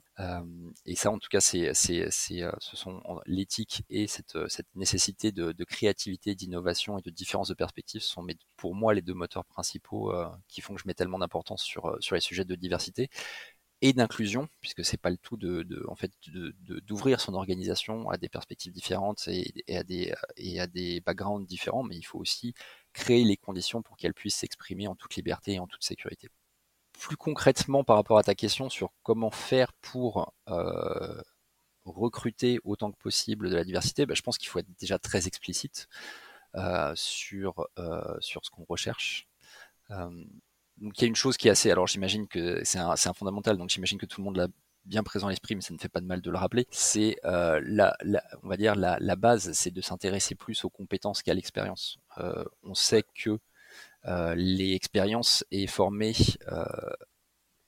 et 0.84 0.94
ça, 0.96 1.10
en 1.10 1.18
tout 1.18 1.28
cas, 1.30 1.40
c'est, 1.40 1.72
c'est, 1.74 2.10
ce 2.10 2.76
sont 2.76 3.00
l'éthique 3.26 3.84
et 3.88 4.06
cette, 4.06 4.36
cette 4.48 4.66
nécessité 4.74 5.32
de, 5.32 5.64
créativité, 5.64 6.34
d'innovation 6.34 6.98
et 6.98 7.02
de 7.02 7.10
différence 7.10 7.48
de 7.48 7.54
perspective 7.54 8.02
sont 8.02 8.26
pour 8.56 8.74
moi 8.74 8.92
les 8.92 9.02
deux 9.02 9.14
moteurs 9.14 9.44
principaux 9.44 10.12
qui 10.48 10.60
font 10.60 10.74
que 10.74 10.80
je 10.80 10.86
mets 10.86 10.94
tellement 10.94 11.18
d'importance 11.18 11.62
sur, 11.62 11.96
sur 12.00 12.14
les 12.14 12.20
sujets 12.20 12.44
de 12.44 12.54
diversité 12.54 13.08
et 13.82 13.92
d'inclusion, 13.92 14.48
puisque 14.60 14.84
c'est 14.84 14.98
pas 14.98 15.10
le 15.10 15.16
tout 15.16 15.36
de, 15.36 15.84
en 15.88 15.94
fait 15.94 16.12
d'ouvrir 16.86 17.20
son 17.20 17.34
organisation 17.34 18.10
à 18.10 18.18
des 18.18 18.28
perspectives 18.28 18.72
différentes 18.72 19.26
et, 19.28 19.76
à 19.76 19.82
des 19.82 20.12
et 20.36 20.60
à 20.60 20.66
des 20.66 21.00
backgrounds 21.00 21.46
différents, 21.46 21.82
mais 21.82 21.96
il 21.96 22.02
faut 22.02 22.18
aussi 22.18 22.54
créer 22.92 23.24
les 23.24 23.36
conditions 23.36 23.82
pour 23.82 23.96
qu'elle 23.96 24.14
puisse 24.14 24.36
s'exprimer 24.36 24.86
en 24.86 24.94
toute 24.94 25.16
liberté 25.16 25.54
et 25.54 25.58
en 25.58 25.66
toute 25.66 25.82
sécurité. 25.82 26.28
Plus 26.92 27.16
concrètement, 27.16 27.82
par 27.82 27.96
rapport 27.96 28.18
à 28.18 28.22
ta 28.22 28.34
question 28.34 28.68
sur 28.68 28.92
comment 29.02 29.30
faire 29.30 29.72
pour 29.74 30.34
euh, 30.48 31.22
recruter 31.84 32.60
autant 32.64 32.92
que 32.92 32.98
possible 32.98 33.48
de 33.48 33.56
la 33.56 33.64
diversité, 33.64 34.04
bah, 34.04 34.14
je 34.14 34.22
pense 34.22 34.36
qu'il 34.36 34.48
faut 34.48 34.58
être 34.58 34.78
déjà 34.78 34.98
très 34.98 35.26
explicite 35.26 35.88
euh, 36.56 36.92
sur 36.96 37.66
euh, 37.78 38.16
sur 38.20 38.44
ce 38.44 38.50
qu'on 38.50 38.64
recherche 38.64 39.26
donc 40.80 40.98
il 40.98 41.02
y 41.02 41.04
a 41.04 41.08
une 41.08 41.16
chose 41.16 41.36
qui 41.36 41.48
est 41.48 41.50
assez, 41.50 41.70
alors 41.70 41.86
j'imagine 41.86 42.26
que 42.26 42.62
c'est 42.64 42.78
un, 42.78 42.96
fondamental, 43.14 43.58
donc 43.58 43.68
j'imagine 43.68 43.98
que 43.98 44.06
tout 44.06 44.20
le 44.20 44.24
monde 44.24 44.36
l'a 44.36 44.48
bien 44.86 45.02
présent 45.02 45.26
à 45.26 45.30
l'esprit, 45.30 45.54
mais 45.54 45.60
ça 45.60 45.74
ne 45.74 45.78
fait 45.78 45.90
pas 45.90 46.00
de 46.00 46.06
mal 46.06 46.22
de 46.22 46.30
le 46.30 46.38
rappeler. 46.38 46.66
C'est 46.70 47.16
euh, 47.24 47.60
la, 47.64 47.96
on 48.42 48.48
va 48.48 48.56
dire 48.56 48.74
la, 48.76 49.16
base, 49.16 49.52
c'est 49.52 49.70
de 49.70 49.80
s'intéresser 49.82 50.34
plus 50.34 50.64
aux 50.64 50.70
compétences 50.70 51.22
qu'à 51.22 51.34
l'expérience. 51.34 51.98
Euh, 52.18 52.44
on 52.62 52.74
sait 52.74 53.04
que 53.14 53.38
euh, 54.06 54.34
l'expérience 54.34 55.44
est 55.50 55.66
formée 55.66 56.14
euh, 56.50 56.64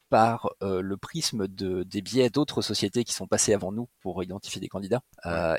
par 0.09 0.51
le 0.61 0.96
prisme 0.96 1.48
de, 1.48 1.85
des 1.85 2.03
biais 2.03 2.29
d'autres 2.31 2.61
sociétés 2.61 3.05
qui 3.05 3.14
sont 3.14 3.27
passées 3.27 3.55
avant 3.55 3.72
nous 3.72 3.88
pour 4.01 4.22
identifier 4.22 4.61
des 4.61 4.68
candidats, 4.68 5.03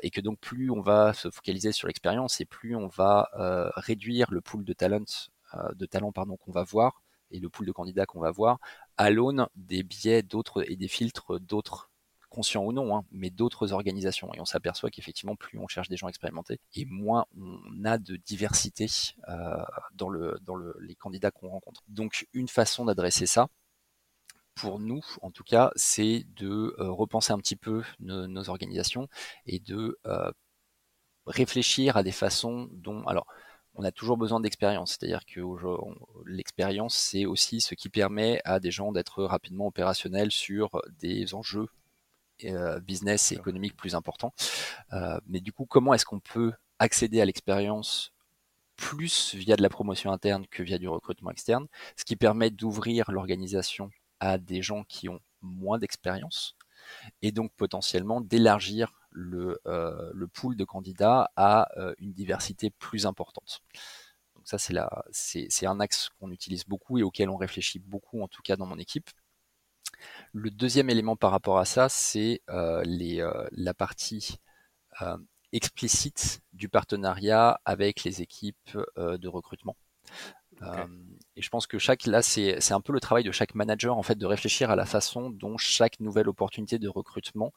et 0.04 0.12
que 0.12 0.22
donc 0.22 0.40
plus 0.40 0.70
on 0.70 0.82
va 0.82 1.14
se 1.14 1.30
focaliser 1.32 1.72
sur 1.72 1.88
l'expérience 1.88 2.40
et 2.40 2.46
plus 2.46 2.76
on 2.76 2.88
va 2.88 3.30
réduire 3.76 4.28
le 4.32 4.42
pool 4.42 4.64
de 4.64 4.74
talents, 4.74 5.30
de 5.74 5.86
talents 5.88 6.12
pardon 6.12 6.38
qu'on 6.38 6.52
va 6.52 6.64
voir 6.64 7.02
et 7.34 7.40
le 7.40 7.50
pool 7.50 7.66
de 7.66 7.72
candidats 7.72 8.06
qu'on 8.06 8.22
va 8.22 8.32
voir 8.32 8.60
à 8.98 9.10
l'aune 9.10 9.48
des 9.56 9.84
biais 9.84 10.22
d'autres 10.24 10.70
et 10.72 10.76
des 10.76 10.88
filtres 10.88 11.40
d'autres 11.40 11.90
conscients 12.34 12.64
ou 12.66 12.74
non, 12.74 12.98
hein, 12.98 13.06
mais 13.12 13.30
d'autres 13.30 13.74
organisations. 13.74 14.34
Et 14.34 14.42
on 14.42 14.46
s'aperçoit 14.46 14.90
qu'effectivement, 14.90 15.36
plus 15.36 15.60
on 15.60 15.68
cherche 15.68 15.88
des 15.88 15.98
gens 15.98 16.08
expérimentés, 16.08 16.60
et 16.76 16.86
moins 16.86 17.26
on 17.38 17.86
a 17.86 17.98
de 17.98 18.16
diversité 18.18 18.88
euh, 19.30 19.64
dans, 19.94 20.10
le, 20.10 20.38
dans 20.42 20.56
le, 20.56 20.76
les 20.82 20.96
candidats 20.96 21.32
qu'on 21.32 21.50
rencontre. 21.50 21.84
Donc, 21.88 22.28
une 22.34 22.48
façon 22.48 22.86
d'adresser 22.86 23.28
ça, 23.28 23.48
pour 24.56 24.80
nous, 24.80 25.02
en 25.22 25.32
tout 25.32 25.44
cas, 25.44 25.72
c'est 25.76 26.26
de 26.36 26.76
euh, 26.80 26.92
repenser 26.92 27.34
un 27.34 27.38
petit 27.38 27.56
peu 27.56 27.84
nos, 28.00 28.50
organisations 28.50 29.08
et 29.46 29.60
de 29.60 29.98
euh, 30.06 30.32
réfléchir 31.26 31.98
à 31.98 32.04
des 32.04 32.12
façons 32.12 32.70
dont, 32.72 33.04
alors, 33.06 33.28
on 33.76 33.84
a 33.84 33.92
toujours 33.92 34.18
besoin 34.18 34.40
d'expérience. 34.40 34.92
C'est-à-dire 34.92 35.26
que 35.26 35.42
l'expérience, 36.26 36.96
c'est 36.96 37.26
aussi 37.26 37.62
ce 37.62 37.76
qui 37.76 37.90
permet 37.90 38.42
à 38.46 38.60
des 38.60 38.72
gens 38.72 38.92
d'être 38.92 39.24
rapidement 39.24 39.68
opérationnels 39.68 40.32
sur 40.32 40.82
des 41.00 41.34
enjeux 41.34 41.68
euh, 42.46 42.80
business 42.80 43.32
et 43.32 43.36
économiques 43.36 43.78
plus 43.78 43.96
importants. 43.96 44.34
Euh, 44.92 45.20
mais 45.28 45.40
du 45.40 45.54
coup, 45.54 45.66
comment 45.66 45.94
est-ce 45.94 46.06
qu'on 46.06 46.20
peut 46.20 46.54
accéder 46.80 47.22
à 47.22 47.26
l'expérience 47.26 48.12
plus 48.76 49.36
via 49.36 49.56
de 49.56 49.62
la 49.62 49.70
promotion 49.70 50.12
interne 50.12 50.46
que 50.48 50.64
via 50.64 50.78
du 50.78 50.88
recrutement 50.88 51.32
externe, 51.32 51.68
ce 51.96 52.04
qui 52.06 52.16
permet 52.16 52.50
d'ouvrir 52.50 53.12
l'organisation 53.12 53.92
à 54.20 54.38
des 54.38 54.62
gens 54.62 54.84
qui 54.84 55.10
ont 55.10 55.20
moins 55.42 55.78
d'expérience 55.78 56.56
et 57.22 57.32
donc 57.32 57.54
potentiellement 57.54 58.20
d'élargir 58.20 58.92
le, 59.14 59.60
euh, 59.68 60.12
le 60.14 60.28
pool 60.28 60.56
de 60.58 60.66
candidats 60.66 61.32
à 61.36 61.70
euh, 61.78 61.94
une 62.00 62.14
diversité 62.14 62.70
plus 62.72 63.06
importante. 63.06 63.62
Donc 64.36 64.48
ça, 64.48 64.58
c'est, 64.58 64.74
la, 64.74 64.90
c'est, 65.12 65.48
c'est 65.50 65.66
un 65.66 65.80
axe 65.80 66.10
qu'on 66.20 66.32
utilise 66.32 66.66
beaucoup 66.66 66.98
et 66.98 67.04
auquel 67.04 67.30
on 67.30 67.38
réfléchit 67.38 67.80
beaucoup, 67.80 68.22
en 68.22 68.28
tout 68.28 68.42
cas 68.42 68.56
dans 68.56 68.66
mon 68.66 68.78
équipe. 68.78 69.10
Le 70.34 70.50
deuxième 70.50 70.90
élément 70.90 71.16
par 71.16 71.32
rapport 71.32 71.60
à 71.60 71.66
ça, 71.66 71.88
c'est 71.88 72.42
euh, 72.50 72.82
les, 72.84 73.26
la 73.52 73.74
partie 73.74 74.38
explicite 75.54 76.42
du 76.52 76.68
partenariat 76.68 77.60
avec 77.66 78.04
les 78.04 78.22
équipes 78.22 78.78
de 78.98 79.28
recrutement. 79.28 79.76
et 81.36 81.42
je 81.42 81.50
pense 81.50 81.68
que 81.68 81.80
chaque 81.80 82.06
là 82.06 82.22
c'est, 82.22 82.60
c'est 82.62 82.74
un 82.74 82.82
peu 82.82 82.94
le 82.94 83.00
travail 83.00 83.24
de 83.24 83.32
chaque 83.32 83.56
manager 83.56 83.98
en 83.98 84.04
fait 84.04 84.16
de 84.16 84.26
réfléchir 84.26 84.70
à 84.70 84.76
la 84.76 84.86
façon 84.86 85.30
dont 85.30 85.58
chaque 85.58 86.00
nouvelle 86.00 86.30
opportunité 86.30 86.80
de 86.80 86.88
recrutement 86.88 87.54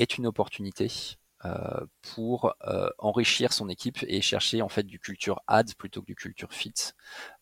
est 0.00 0.18
une 0.18 0.26
opportunité 0.26 0.88
euh, 1.46 1.86
pour 2.14 2.54
euh, 2.66 2.90
enrichir 2.98 3.52
son 3.54 3.70
équipe 3.70 4.04
et 4.06 4.20
chercher 4.20 4.60
en 4.60 4.68
fait 4.68 4.82
du 4.82 4.98
culture 4.98 5.40
add 5.46 5.74
plutôt 5.74 6.02
que 6.02 6.06
du 6.06 6.14
culture 6.14 6.52
fit. 6.52 6.74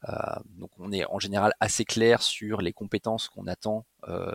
Euh, 0.09 0.13
donc 0.45 0.71
on 0.79 0.93
est 0.93 1.05
en 1.07 1.19
général 1.19 1.53
assez 1.59 1.85
clair 1.85 2.23
sur 2.23 2.61
les 2.61 2.73
compétences 2.73 3.29
qu'on 3.29 3.47
attend 3.47 3.87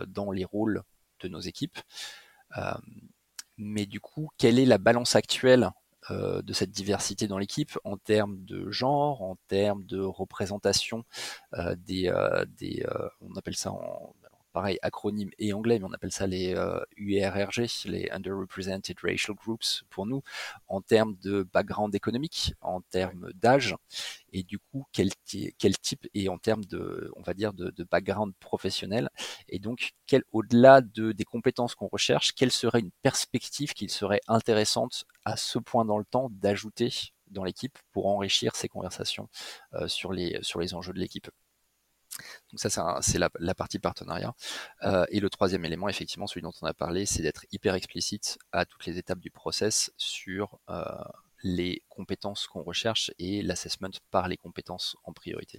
dans 0.06 0.30
les 0.30 0.44
rôles 0.44 0.82
de 1.20 1.28
nos 1.28 1.40
équipes. 1.40 1.78
mais 3.56 3.86
du 3.86 4.00
coup, 4.00 4.28
quelle 4.38 4.58
est 4.58 4.66
la 4.66 4.78
balance 4.78 5.16
actuelle 5.16 5.70
de 6.10 6.52
cette 6.52 6.70
diversité 6.70 7.26
dans 7.26 7.38
l'équipe 7.38 7.78
en 7.84 7.96
termes 7.96 8.44
de 8.44 8.70
genre, 8.70 9.22
en 9.22 9.36
termes 9.48 9.84
de 9.84 10.00
représentation 10.00 11.04
des, 11.78 12.12
des 12.58 12.86
on 13.22 13.34
appelle 13.36 13.56
ça 13.56 13.72
en 13.72 14.14
pareil, 14.54 14.78
acronyme 14.82 15.30
et 15.38 15.52
anglais, 15.52 15.80
mais 15.80 15.84
on 15.84 15.92
appelle 15.92 16.12
ça 16.12 16.28
les 16.28 16.52
URRG, 16.96 17.58
euh, 17.58 17.66
les 17.86 18.08
Underrepresented 18.12 18.96
Racial 19.02 19.36
Groups 19.36 19.82
pour 19.90 20.06
nous, 20.06 20.22
en 20.68 20.80
termes 20.80 21.16
de 21.16 21.42
background 21.52 21.92
économique, 21.92 22.54
en 22.60 22.80
termes 22.80 23.32
d'âge, 23.34 23.74
et 24.32 24.44
du 24.44 24.60
coup, 24.60 24.86
quel, 24.92 25.10
quel, 25.58 25.76
type, 25.78 26.06
et 26.14 26.28
en 26.28 26.38
termes 26.38 26.64
de, 26.64 27.10
on 27.16 27.22
va 27.22 27.34
dire, 27.34 27.52
de, 27.52 27.72
background 27.90 28.32
professionnel, 28.38 29.10
et 29.48 29.58
donc, 29.58 29.90
au-delà 30.30 30.80
de, 30.80 31.10
des 31.10 31.24
compétences 31.24 31.74
qu'on 31.74 31.88
recherche, 31.88 32.32
quelle 32.32 32.52
serait 32.52 32.80
une 32.80 32.92
perspective 33.02 33.74
qu'il 33.74 33.90
serait 33.90 34.20
intéressante 34.28 35.04
à 35.24 35.36
ce 35.36 35.58
point 35.58 35.84
dans 35.84 35.98
le 35.98 36.04
temps 36.04 36.28
d'ajouter 36.30 36.90
dans 37.26 37.42
l'équipe 37.42 37.76
pour 37.92 38.06
enrichir 38.06 38.54
ces 38.54 38.68
conversations 38.68 39.28
euh, 39.74 39.88
sur, 39.88 40.12
les, 40.12 40.38
sur 40.42 40.60
les 40.60 40.74
enjeux 40.74 40.92
de 40.92 41.00
l'équipe? 41.00 41.28
Donc 42.50 42.60
ça, 42.60 43.00
c'est 43.02 43.18
la, 43.18 43.54
partie 43.54 43.78
partenariat. 43.78 44.34
Euh, 44.82 45.04
et 45.10 45.20
le 45.20 45.30
troisième 45.30 45.64
élément, 45.64 45.88
effectivement, 45.88 46.26
celui 46.26 46.42
dont 46.42 46.52
on 46.62 46.66
a 46.66 46.74
parlé, 46.74 47.06
c'est 47.06 47.22
d'être 47.22 47.44
hyper 47.52 47.74
explicite 47.74 48.38
à 48.52 48.64
toutes 48.64 48.86
les 48.86 48.98
étapes 48.98 49.18
du 49.18 49.30
process 49.30 49.92
sur 49.96 50.58
euh, 50.68 50.84
les 51.42 51.82
compétences 51.88 52.46
qu'on 52.46 52.62
recherche 52.62 53.10
et 53.18 53.42
l'assessment 53.42 53.90
par 54.10 54.28
les 54.28 54.36
compétences 54.36 54.96
en 55.04 55.12
priorité. 55.12 55.58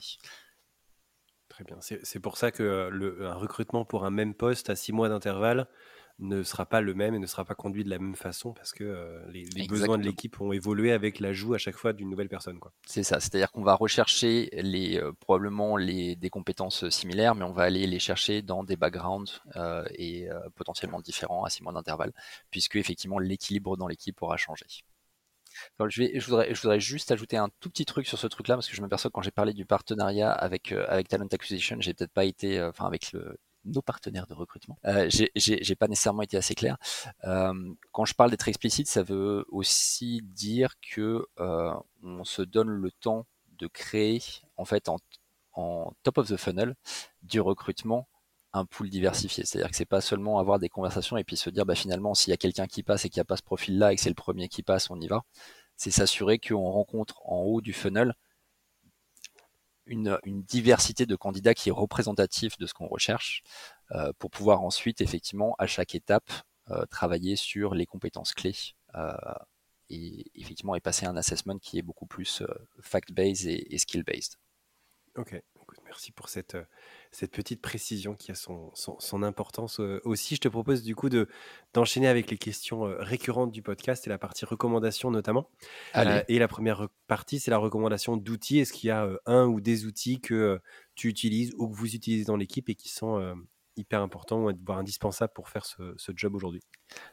Très 1.50 1.64
bien. 1.64 1.78
C'est 1.80 2.20
pour 2.20 2.38
ça 2.38 2.52
que 2.52 2.90
le, 2.92 3.32
recrutement 3.34 3.86
pour 3.86 4.04
un 4.06 4.10
même 4.10 4.34
poste 4.34 4.70
à 4.70 4.76
six 4.76 4.92
mois 4.92 5.10
d'intervalle, 5.10 5.68
ne 6.20 6.44
sera 6.44 6.66
pas 6.66 6.82
le 6.82 6.94
même 6.94 7.14
et 7.14 7.20
ne 7.20 7.26
sera 7.26 7.44
pas 7.44 7.56
conduit 7.56 7.84
de 7.84 7.90
la 7.90 8.00
même 8.00 8.16
façon 8.16 8.54
parce 8.54 8.72
que 8.72 8.84
euh, 8.84 9.20
les, 9.32 9.68
besoins 9.68 9.98
de 9.98 10.04
l'équipe 10.04 10.40
ont 10.40 10.54
évolué 10.54 10.92
avec 10.92 11.20
l'ajout 11.20 11.54
à 11.54 11.58
chaque 11.58 11.76
fois 11.76 11.94
d'une 11.94 12.10
nouvelle 12.10 12.30
personne. 12.30 12.60
C'est 12.86 13.04
ça, 13.04 13.20
c'est-à-dire 13.20 13.52
qu'on 13.52 13.64
va 13.64 13.76
rechercher 13.76 14.50
les, 14.54 14.98
euh, 14.98 15.12
probablement 15.20 15.76
les, 15.76 16.16
des 16.16 16.30
compétences 16.30 16.88
similaires, 16.90 17.36
mais 17.36 17.44
on 17.44 17.52
va 17.52 17.64
aller 17.64 17.86
les 17.86 18.00
chercher 18.00 18.42
dans 18.42 18.64
des 18.64 18.78
backgrounds 18.78 19.42
euh, 19.58 19.84
et 19.96 20.28
potentiellement 20.56 21.02
différents 21.02 21.44
à 21.44 21.50
six 21.50 21.64
mois 21.64 21.74
d'intervalle, 21.74 22.14
puisque 22.50 22.78
effectivement 22.78 23.20
l'équilibre 23.20 23.76
dans 23.76 23.88
l'équipe 23.88 24.22
aura 24.22 24.38
changé. 24.38 24.66
je, 25.80 26.02
vais, 26.02 26.20
je, 26.20 26.26
voudrais, 26.26 26.54
je 26.54 26.62
voudrais 26.62 26.80
juste 26.80 27.12
ajouter 27.12 27.36
un 27.38 27.50
tout 27.60 27.70
petit 27.70 27.86
truc 27.86 28.08
sur 28.08 28.18
ce 28.18 28.28
truc-là, 28.28 28.56
parce 28.56 28.70
que 28.70 28.76
je 28.76 28.82
m'aperçois 28.82 29.10
que 29.10 29.14
quand 29.14 29.22
j'ai 29.22 29.32
parlé 29.32 29.54
du 29.54 29.66
partenariat 29.66 30.32
avec, 30.32 30.72
avec 30.72 31.10
Talent 31.10 31.28
Acquisition, 31.32 31.78
j'ai 31.80 31.94
peut-être 31.94 32.14
pas 32.14 32.26
été, 32.26 32.62
enfin 32.62 32.86
avec 32.86 33.12
le, 33.12 33.38
nos 33.66 33.82
partenaires 33.82 34.28
de 34.28 34.34
recrutement. 34.34 34.78
Euh, 34.86 35.10
j'ai 35.10 35.76
pas 35.76 35.88
nécessairement 35.88 36.22
été 36.22 36.38
assez 36.38 36.56
clair. 36.56 36.78
Euh, 37.26 37.74
quand 37.92 38.06
je 38.06 38.14
parle 38.14 38.32
d'être 38.32 38.48
explicite, 38.48 38.88
ça 38.88 39.04
veut 39.04 39.46
aussi 39.50 40.22
dire 40.24 40.74
que 40.82 41.26
euh, 41.40 41.74
on 42.04 42.24
se 42.24 42.42
donne 42.42 42.70
le 42.70 42.92
temps 42.92 43.26
de 43.58 43.68
créer, 43.68 44.22
en 44.58 44.66
fait, 44.66 44.90
en, 44.90 44.98
top 46.04 46.18
of 46.18 46.28
the 46.28 46.38
funnel 46.38 46.76
du 47.24 47.40
recrutement 47.40 48.08
un 48.52 48.66
pool 48.66 48.90
diversifié. 48.90 49.46
C'est-à-dire 49.46 49.70
que 49.70 49.76
c'est 49.76 49.86
pas 49.86 50.02
seulement 50.02 50.40
avoir 50.40 50.60
des 50.60 50.70
conversations 50.70 51.18
et 51.18 51.24
puis 51.24 51.38
se 51.38 51.50
dire 51.50 51.66
bah 51.66 51.76
finalement 51.76 52.14
s'il 52.14 52.32
y 52.32 52.34
a 52.34 52.38
quelqu'un 52.38 52.68
qui 52.68 52.84
passe 52.84 53.06
et 53.06 53.10
qui 53.10 53.20
a 53.20 53.26
pas 53.26 53.36
ce 53.38 53.44
profil-là 53.44 53.92
et 53.92 53.96
que 53.96 54.02
c'est 54.02 54.10
le 54.10 54.16
premier 54.16 54.48
qui 54.48 54.64
passe, 54.64 54.90
on 54.90 55.00
y 55.00 55.08
va. 55.08 55.24
C'est 55.78 55.92
s'assurer 55.92 56.40
qu'on 56.40 56.72
rencontre 56.72 57.22
en 57.26 57.42
haut 57.42 57.62
du 57.62 57.74
funnel 57.74 58.16
une, 59.86 60.20
diversité 60.26 61.06
de 61.06 61.16
candidats 61.16 61.54
qui 61.54 61.70
est 61.70 61.74
représentatif 61.74 62.58
de 62.58 62.66
ce 62.66 62.74
qu'on 62.74 62.88
recherche 62.88 63.44
euh, 63.92 64.12
pour 64.20 64.32
pouvoir 64.32 64.62
ensuite 64.62 65.02
effectivement 65.02 65.56
à 65.60 65.68
chaque 65.68 65.96
étape 65.96 66.32
euh, 66.72 66.86
travailler 66.88 67.36
sur 67.36 67.76
les 67.76 67.86
compétences 67.86 68.34
clés 68.34 68.56
euh, 68.96 69.14
et 69.90 70.32
effectivement 70.36 70.76
et 70.76 70.82
passer 70.82 71.06
un 71.06 71.16
assessment 71.16 71.60
qui 71.60 71.78
est 71.78 71.84
beaucoup 71.84 72.08
plus 72.08 72.44
fact-based 72.82 73.48
et, 73.48 73.78
skill-based. 73.78 74.38
Ok, 75.16 75.42
merci 75.86 76.12
pour 76.12 76.30
cette, 76.30 76.58
cette 77.12 77.32
petite 77.32 77.62
précision 77.62 78.16
qui 78.16 78.32
a 78.32 78.36
son, 78.36 78.72
son, 78.74 79.24
importance 79.24 79.80
euh, 79.80 80.02
aussi. 80.04 80.36
Je 80.36 80.42
te 80.42 80.48
propose 80.48 80.84
du 80.84 80.96
coup 80.96 81.10
de, 81.10 81.28
d'enchaîner 81.74 82.08
avec 82.08 82.30
les 82.30 82.38
questions 82.38 82.86
euh, 82.86 82.98
récurrentes 83.00 83.52
du 83.52 83.62
podcast 83.62 84.06
et 84.06 84.10
la 84.10 84.18
partie 84.18 84.46
recommandation 84.46 85.12
notamment. 85.12 85.50
Euh, 85.96 86.24
et 86.28 86.40
la 86.40 86.48
première 86.48 86.88
partie, 87.08 87.40
c'est 87.40 87.52
la 87.52 87.58
recommandation 87.58 88.18
d'outils. 88.18 88.60
Est-ce 88.60 88.74
qu'il 88.74 88.90
y 88.90 88.92
a 88.92 89.10
un 89.26 89.46
ou 89.46 89.62
des 89.62 89.86
outils 89.86 90.20
que 90.20 90.60
tu 90.96 91.08
utilises 91.08 91.54
ou 91.58 91.70
que 91.70 91.76
vous 91.76 91.96
utilisez 91.96 92.26
dans 92.26 92.38
l'équipe 92.38 92.70
et 92.70 92.76
qui 92.76 92.90
sont 92.90 93.36
hyper 93.78 94.02
important, 94.02 94.48
voire 94.66 94.78
indispensable 94.78 95.34
pour 95.34 95.50
faire 95.50 95.66
ce, 95.66 95.96
job 96.16 96.36
aujourd'hui? 96.36 96.62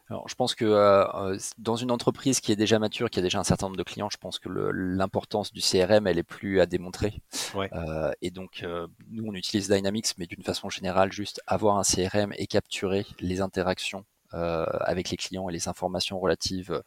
Alors, 0.09 0.29
je 0.29 0.35
pense 0.35 0.55
que 0.55 0.65
euh, 0.65 1.37
dans 1.59 1.77
une 1.77 1.91
entreprise 1.91 2.41
qui 2.41 2.53
est 2.53 2.57
déjà 2.57 2.79
mature, 2.79 3.11
qui 3.11 3.19
a 3.19 3.23
déjà 3.23 3.39
un 3.39 3.45
certain 3.45 3.67
nombre 3.67 3.79
de 3.79 3.83
clients, 3.83 4.11
je 4.11 4.19
pense 4.19 4.39
que 4.39 4.49
l'importance 4.49 5.53
du 5.53 5.61
CRM, 5.61 6.07
elle 6.07 6.19
est 6.19 6.23
plus 6.23 6.61
à 6.61 6.67
démontrer. 6.67 7.23
Euh, 7.57 8.13
et 8.21 8.31
donc, 8.31 8.63
euh, 8.63 8.87
nous, 9.11 9.25
on 9.27 9.35
utilise 9.35 9.69
Dynamics, 9.69 10.15
mais 10.19 10.27
d'une 10.27 10.43
façon 10.43 10.69
générale, 10.69 11.13
juste 11.13 11.41
avoir 11.47 11.79
un 11.79 11.83
CRM 11.83 12.33
et 12.37 12.47
capturer 12.47 13.07
les 13.21 13.41
interactions 13.41 14.05
avec 14.35 15.11
les 15.11 15.19
clients 15.19 15.51
et 15.51 15.53
les 15.53 15.69
informations 15.69 16.19
relatives 16.19 16.83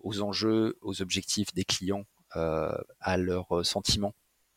aux 0.00 0.20
enjeux, 0.20 0.76
aux 0.82 1.00
objectifs 1.00 1.54
des 1.54 1.64
clients, 1.64 2.04
à 2.30 3.16
leurs 3.16 3.64
sentiments 3.64 4.12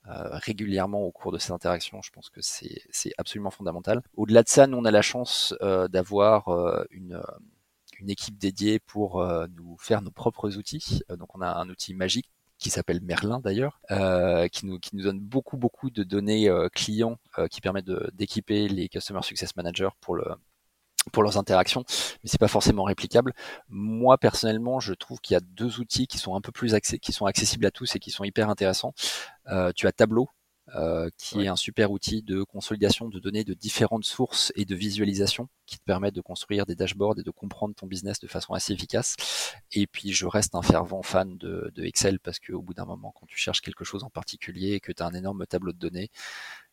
euh, 0.09 0.30
régulièrement 0.32 1.01
au 1.01 1.11
cours 1.11 1.34
de 1.34 1.38
ces 1.38 1.51
interactions. 1.51 2.01
Je 2.01 2.11
pense 2.11 2.30
que 2.30 2.39
c'est 2.41 3.11
absolument 3.18 3.51
fondamental. 3.51 4.01
Au-delà 4.15 4.41
de 4.41 4.47
ça, 4.47 4.65
nous, 4.65 4.78
on 4.78 4.86
a 4.86 4.91
la 4.91 5.01
chance 5.01 5.53
euh, 5.61 5.89
d'avoir 5.89 6.47
euh, 6.47 6.86
une, 6.91 7.22
une 8.00 8.10
équipe 8.10 8.38
dédiée 8.38 8.80
pour 8.80 9.24
nous 9.56 9.78
faire 9.80 10.02
nos 10.02 10.12
propres 10.12 10.58
outils. 10.58 11.02
donc, 11.10 11.36
on 11.36 11.41
a 11.41 11.48
un 11.48 11.70
outil 11.70 11.93
magique 11.93 12.30
qui 12.58 12.70
s'appelle 12.70 13.02
Merlin 13.02 13.39
d'ailleurs, 13.39 13.80
euh, 13.91 14.48
qui, 14.48 14.66
nous, 14.66 14.80
qui 14.80 14.95
nous 14.95 15.04
donne 15.04 15.20
beaucoup 15.20 15.58
beaucoup 15.58 15.91
de 15.91 16.04
données 16.04 16.50
clients 16.74 17.18
qui 17.52 17.62
permettent 17.62 17.91
d'équiper 18.14 18.68
les 18.68 18.89
Customer 18.89 19.22
Success 19.22 19.56
Managers 19.56 19.89
pour 20.02 20.16
le, 20.16 20.26
pour 21.12 21.24
leurs 21.24 21.38
interactions, 21.38 21.84
mais 22.24 22.30
c'est 22.30 22.39
pas 22.39 22.48
forcément 22.48 22.84
réplicable. 22.84 23.34
Moi 23.70 24.18
personnellement, 24.18 24.80
je 24.80 24.93
trouve 24.93 25.20
qu'il 25.20 25.34
y 25.36 25.38
a 25.38 25.41
deux 25.41 25.80
outils 25.80 26.08
qui 26.08 26.18
sont 26.18 26.36
un 26.36 26.41
peu 26.41 26.52
plus 26.52 26.74
accès, 26.74 27.00
qui 27.00 27.12
sont 27.12 27.26
accessibles 27.26 27.66
à 27.66 27.72
tous 27.72 27.95
et 27.95 28.00
qui 28.00 28.12
sont 28.12 28.24
hyper 28.24 28.50
intéressants. 28.50 28.93
Euh, 29.48 29.72
tu 29.76 29.88
as 29.88 29.91
Tableau, 29.91 30.30
euh, 30.76 31.09
qui 31.18 31.41
est 31.41 31.47
un 31.47 31.55
super 31.55 31.91
outil 31.91 32.22
de 32.22 32.43
consolidation 32.43 33.07
de 33.07 33.20
données 33.20 33.43
de 33.43 33.53
différentes 33.53 34.03
sources 34.03 34.51
et 34.55 34.65
de 34.65 34.76
visualisation 34.76 35.47
qui 35.65 35.78
te 35.78 35.84
permettent 35.84 36.15
de 36.15 36.22
construire 36.22 36.65
des 36.65 36.76
dashboards 36.76 37.20
et 37.20 37.24
de 37.24 37.32
comprendre 37.32 37.74
ton 37.76 37.88
business 37.88 38.20
de 38.20 38.28
façon 38.28 38.53
assez 38.53 38.74
efficace. 38.74 39.15
Et 39.72 39.88
puis 39.88 40.11
je 40.11 40.26
reste 40.26 40.55
un 40.55 40.61
fervent 40.61 41.03
fan 41.03 41.38
de, 41.38 41.72
de 41.74 41.84
Excel 41.84 42.20
parce 42.20 42.39
qu'au 42.39 42.61
bout 42.61 42.74
d'un 42.74 42.86
moment, 42.86 43.13
quand 43.18 43.26
tu 43.28 43.38
cherches 43.38 43.61
quelque 43.61 43.84
chose 43.84 44.03
en 44.03 44.09
particulier 44.09 44.74
et 44.74 44.80
que 44.80 44.91
tu 44.91 45.01
as 45.01 45.05
un 45.05 45.13
énorme 45.13 45.45
tableau 45.47 45.72
de 45.72 45.78
données, 45.78 46.09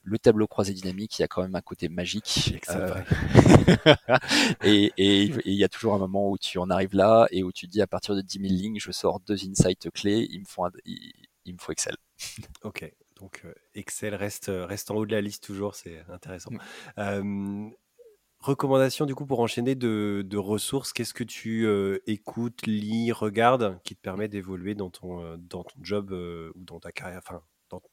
le 0.04 0.18
tableau 0.18 0.46
croisé 0.46 0.72
dynamique, 0.74 1.18
il 1.18 1.22
y 1.22 1.24
a 1.24 1.28
quand 1.28 1.42
même 1.42 1.54
un 1.54 1.62
côté 1.62 1.88
magique. 1.88 2.60
Euh, 2.70 2.94
et 4.64 4.92
il 4.98 5.54
y 5.54 5.64
a 5.64 5.68
toujours 5.68 5.94
un 5.94 5.98
moment 5.98 6.30
où 6.30 6.38
tu 6.38 6.58
en 6.58 6.68
arrives 6.70 6.94
là 6.94 7.26
et 7.30 7.42
où 7.42 7.52
tu 7.52 7.66
dis 7.66 7.80
à 7.80 7.86
partir 7.86 8.14
de 8.14 8.20
10 8.20 8.40
000 8.40 8.52
lignes, 8.52 8.78
je 8.78 8.92
sors 8.92 9.20
deux 9.20 9.48
insights 9.48 9.90
clés, 9.90 10.26
il 10.30 10.40
me 10.40 10.44
faut, 10.44 10.66
il, 10.84 11.54
me 11.54 11.58
faut 11.58 11.72
Excel. 11.72 11.96
Ok, 12.62 12.92
donc 13.24 13.42
euh, 13.44 13.52
Excel 13.74 14.14
reste, 14.14 14.50
reste 14.52 14.90
en 14.90 14.96
haut 14.96 15.06
de 15.06 15.12
la 15.12 15.20
liste 15.20 15.44
toujours, 15.44 15.74
c'est 15.74 16.04
intéressant. 16.08 16.50
Mm. 16.96 17.70
recommandation 18.38 19.06
du 19.06 19.14
coup 19.14 19.26
pour 19.26 19.40
enchaîner 19.40 19.74
de, 19.74 20.36
ressources, 20.36 20.92
qu'est-ce 20.92 21.14
que 21.14 21.24
tu 21.24 21.66
euh, 21.66 21.98
écoutes, 22.06 22.66
lis, 22.66 23.12
regardes 23.12 23.80
qui 23.82 23.96
te 23.96 24.00
permet 24.00 24.28
d'évoluer 24.28 24.74
dans 24.74 24.90
ton, 24.90 25.36
dans 25.38 25.64
ton 25.64 25.78
job 25.82 26.12
ou 26.12 26.64
dans 26.64 26.80
ta 26.80 26.92
carrière, 26.92 27.20
enfin 27.24 27.40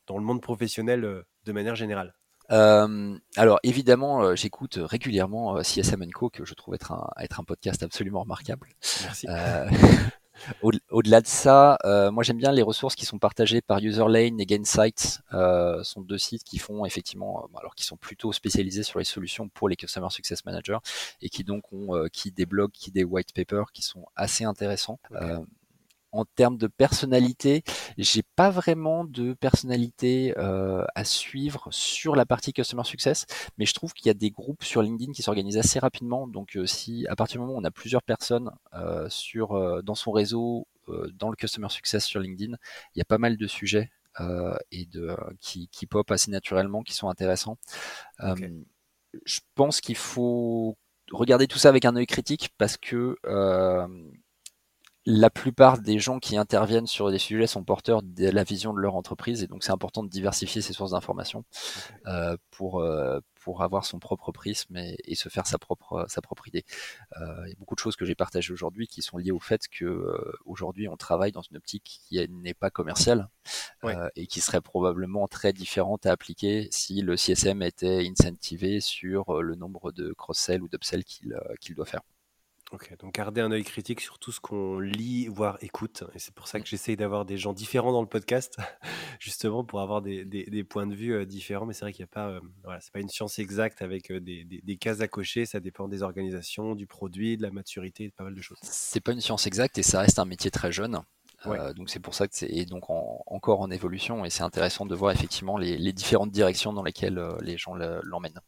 dans, 0.08 0.18
le 0.18 0.24
monde 0.24 0.42
professionnel 0.42 1.04
euh, 1.04 1.24
de 1.46 1.52
manière 1.52 1.76
générale? 1.76 2.14
Euh, 2.52 3.18
alors 3.38 3.60
évidemment, 3.64 4.24
euh, 4.24 4.36
j'écoute 4.36 4.78
régulièrement 4.82 5.64
CSM 5.64 6.12
Co 6.12 6.30
que 6.30 6.44
je 6.44 6.54
trouve 6.54 6.76
être 6.76 6.92
un, 6.92 7.10
être 7.20 7.40
un 7.40 7.44
podcast 7.44 7.82
absolument 7.84 8.22
remarquable. 8.22 8.70
Merci. 9.04 9.28
Au-delà 10.62 11.22
de 11.22 11.28
ça, 11.28 11.78
moi 12.12 12.24
j'aime 12.24 12.38
bien 12.38 12.52
les 12.52 12.62
ressources 12.62 12.96
qui 12.96 13.06
sont 13.06 13.20
partagées 13.20 13.62
par 13.62 13.80
Userlane 13.80 14.39
et 14.39 14.46
Gainsight. 14.46 15.22
Euh, 15.34 15.84
sont 15.84 16.02
deux 16.02 16.18
sites 16.18 16.44
qui 16.44 16.58
font 16.58 16.86
effectivement, 16.86 17.48
alors 17.58 17.76
qui 17.76 17.86
sont 17.86 17.98
plutôt 17.98 18.32
spécialisés 18.32 18.84
sur 18.84 19.00
les 19.00 19.06
solutions 19.06 19.50
pour 19.50 19.70
les 19.70 19.76
Customer 19.76 20.10
Success 20.10 20.46
Managers 20.46 20.80
et 21.22 21.30
qui 21.30 21.44
donc 21.44 21.72
ont 21.72 22.08
qui 22.12 22.32
des 22.32 22.46
blogs, 22.46 22.72
qui 22.72 22.92
des 22.92 23.04
white 23.04 23.34
papers 23.34 23.72
qui 23.72 23.82
sont 23.82 24.06
assez 24.16 24.44
intéressants 24.44 25.00
en 26.12 26.26
termes 26.26 26.57
de 26.57 26.68
personnalité, 26.68 27.64
j'ai 27.97 28.24
pas 28.36 28.49
vraiment 28.49 29.05
de 29.05 29.34
personnalité 29.34 30.34
euh, 30.38 30.86
à 30.95 31.03
suivre 31.05 31.68
sur 31.72 32.16
la 32.16 32.26
partie 32.26 32.53
customer 32.53 32.84
success, 32.84 33.26
mais 33.57 33.66
je 33.66 33.74
trouve 33.74 33.93
qu'il 33.93 34.07
y 34.07 34.09
a 34.09 34.14
des 34.14 34.32
groupes 34.32 34.64
sur 34.64 34.82
LinkedIn 34.82 35.14
qui 35.14 35.22
s'organisent 35.22 35.57
assez 35.57 35.80
rapidement. 35.80 36.28
Donc, 36.28 36.57
euh, 36.57 36.66
si 36.66 37.07
à 37.07 37.16
partir 37.16 37.36
du 37.36 37.45
moment 37.45 37.57
où 37.57 37.62
on 37.62 37.64
a 37.64 37.72
plusieurs 37.72 38.03
personnes 38.03 38.51
euh, 38.74 39.07
sur 39.09 39.84
dans 39.84 39.95
son 39.95 40.12
réseau, 40.12 40.68
dans 41.14 41.30
le 41.30 41.36
customer 41.36 41.70
success 41.70 42.05
sur 42.05 42.20
LinkedIn, 42.20 42.55
il 42.95 42.99
y 42.99 43.01
a 43.01 43.05
pas 43.05 43.18
mal 43.18 43.38
de 43.38 43.47
sujets 43.47 43.91
et 44.72 44.86
de 44.88 45.16
qui, 45.39 45.70
qui 45.70 45.86
pop 45.86 46.12
assez 46.12 46.32
naturellement, 46.32 46.84
qui 46.84 46.93
sont 46.93 47.07
intéressants. 47.07 47.57
je 48.20 49.39
pense 49.55 49.80
qu'il 49.80 49.95
faut 49.95 50.78
regarder 51.12 51.47
tout 51.47 51.59
ça 51.59 51.70
avec 51.70 51.86
un 51.86 51.95
œil 51.95 52.07
critique 52.07 52.49
parce 52.57 52.78
que 52.78 53.16
la 55.06 55.32
plupart 55.32 55.80
des 55.80 55.97
gens 55.97 56.20
qui 56.20 56.38
interviennent 56.38 56.86
sur 56.86 57.10
des 57.10 57.18
sujets 57.18 57.47
sont 57.47 57.64
porteurs 57.64 58.04
de 58.04 58.30
la 58.30 58.43
vision 58.43 58.72
de 58.72 58.80
leur 58.80 58.95
entreprise 58.95 59.41
et 59.41 59.47
donc 59.47 59.64
c'est 59.64 59.72
important 59.72 60.04
de 60.04 60.10
diversifier 60.10 60.62
ses 60.62 60.74
sources 60.74 60.91
d'informations 60.91 61.43
euh, 62.08 62.38
pour 62.52 62.82
euh, 62.82 63.20
pour 63.36 63.64
avoir 63.64 63.86
son 63.86 63.97
propre 63.97 64.32
prisme 64.32 64.78
et, 64.78 65.16
se 65.16 65.28
faire 65.28 65.47
sa 65.47 65.58
propre 65.58 66.06
sa 66.08 66.22
propre 66.22 66.47
idée. 66.47 66.64
Euh, 67.20 67.41
il 67.45 67.49
y 67.49 67.54
a 67.54 67.56
beaucoup 67.58 67.74
de 67.74 67.80
choses 67.80 67.95
que 67.95 68.06
j'ai 68.06 68.14
partagées 68.14 68.54
aujourd'hui 68.54 68.88
qui 68.88 69.02
sont 69.02 69.18
liées 69.18 69.32
au 69.32 69.39
fait 69.39 69.68
que 69.68 70.16
aujourd'hui 70.45 70.88
on 70.88 70.97
travaille 70.97 71.32
dans 71.32 71.41
une 71.41 71.58
optique 71.58 72.02
qui 72.08 72.20
n'est 72.30 72.54
pas 72.54 72.70
commerciale 72.70 73.30
et 74.16 74.28
qui 74.28 74.41
serait 74.41 74.62
probablement 74.62 75.28
très 75.28 75.54
différente 75.54 76.06
à 76.06 76.12
appliquer 76.12 76.68
si 76.72 77.02
le 77.02 77.18
CSM 77.18 77.64
était 77.64 78.08
incentivé 78.08 78.80
sur 78.80 79.41
le 79.41 79.56
nombre 79.56 79.91
de 79.91 80.14
cross-sell 80.14 80.62
ou 80.62 80.68
d'upsell 80.68 81.04
qu'il 81.04 81.36
qu'il 81.60 81.74
doit 81.74 81.88
faire. 81.88 82.02
Ok, 82.72 82.95
donc 82.99 83.13
garder 83.13 83.41
un 83.41 83.51
œil 83.51 83.65
critique 83.65 83.99
sur 83.99 84.17
tout 84.17 84.32
ce 84.32 84.39
qu'on 84.39 84.80
lit, 84.80 85.28
voire 85.28 85.57
écoute. 85.59 86.05
Et 86.15 86.19
c'est 86.19 86.34
pour 86.34 86.47
ça 86.47 86.61
que 86.61 86.65
j'essaye 86.65 86.95
d'avoir 86.95 87.26
des 87.26 87.38
gens 87.38 87.51
différents 87.51 87.91
dans 87.91 88.01
le 88.01 88.07
podcast, 88.07 88.55
justement 89.19 89.65
pour 89.65 89.82
avoir 89.82 90.01
des, 90.01 90.24
des, 90.24 90.63
points 90.63 90.88
de 90.88 90.95
vue 90.95 91.13
euh, 91.13 91.26
différents. 91.26 91.65
Mais 91.65 91.74
c'est 91.74 91.84
vrai 91.84 91.91
qu'il 91.91 92.03
n'y 92.03 92.09
a 92.09 92.13
pas, 92.13 92.30
euh, 92.30 92.39
voilà, 92.63 92.80
c'est 92.80 92.93
pas 92.93 93.01
une 93.01 93.09
science 93.09 93.39
exacte 93.39 93.82
avec 93.82 94.09
euh, 94.09 94.22
des, 94.22 94.45
des, 94.45 94.78
cases 94.78 95.01
à 95.01 95.09
cocher. 95.09 95.45
Ça 95.45 95.59
dépend 95.59 95.89
des 95.89 96.01
organisations, 96.01 96.74
du 96.74 96.88
produit, 96.88 97.36
de 97.36 97.41
la 97.41 97.51
maturité, 97.51 98.07
de 98.07 98.13
pas 98.13 98.24
mal 98.24 98.36
de 98.36 98.41
choses. 98.41 98.57
C'est 98.61 99.01
pas 99.01 99.11
une 99.11 99.22
science 99.22 99.47
exacte 99.47 99.78
et 99.78 99.84
ça 99.84 99.99
reste 99.99 100.19
un 100.19 100.26
métier 100.26 100.49
très 100.49 100.72
jeune. 100.72 100.97
donc 101.76 101.89
c'est 101.89 101.99
pour 101.99 102.13
ça 102.13 102.30
que 102.30 102.36
c'est 102.38 102.65
donc 102.65 102.89
encore 102.89 103.59
en 103.59 103.69
évolution 103.69 104.24
et 104.24 104.30
c'est 104.30 104.43
intéressant 104.43 104.86
de 104.86 104.95
voir 104.95 105.11
effectivement 105.11 105.57
les, 105.57 105.78
les 105.78 105.91
différentes 105.91 106.32
directions 106.32 106.72
dans 106.72 106.84
lesquelles 106.84 107.22
les 107.41 107.57
gens 107.57 107.76
l'emmènent. 107.76 108.39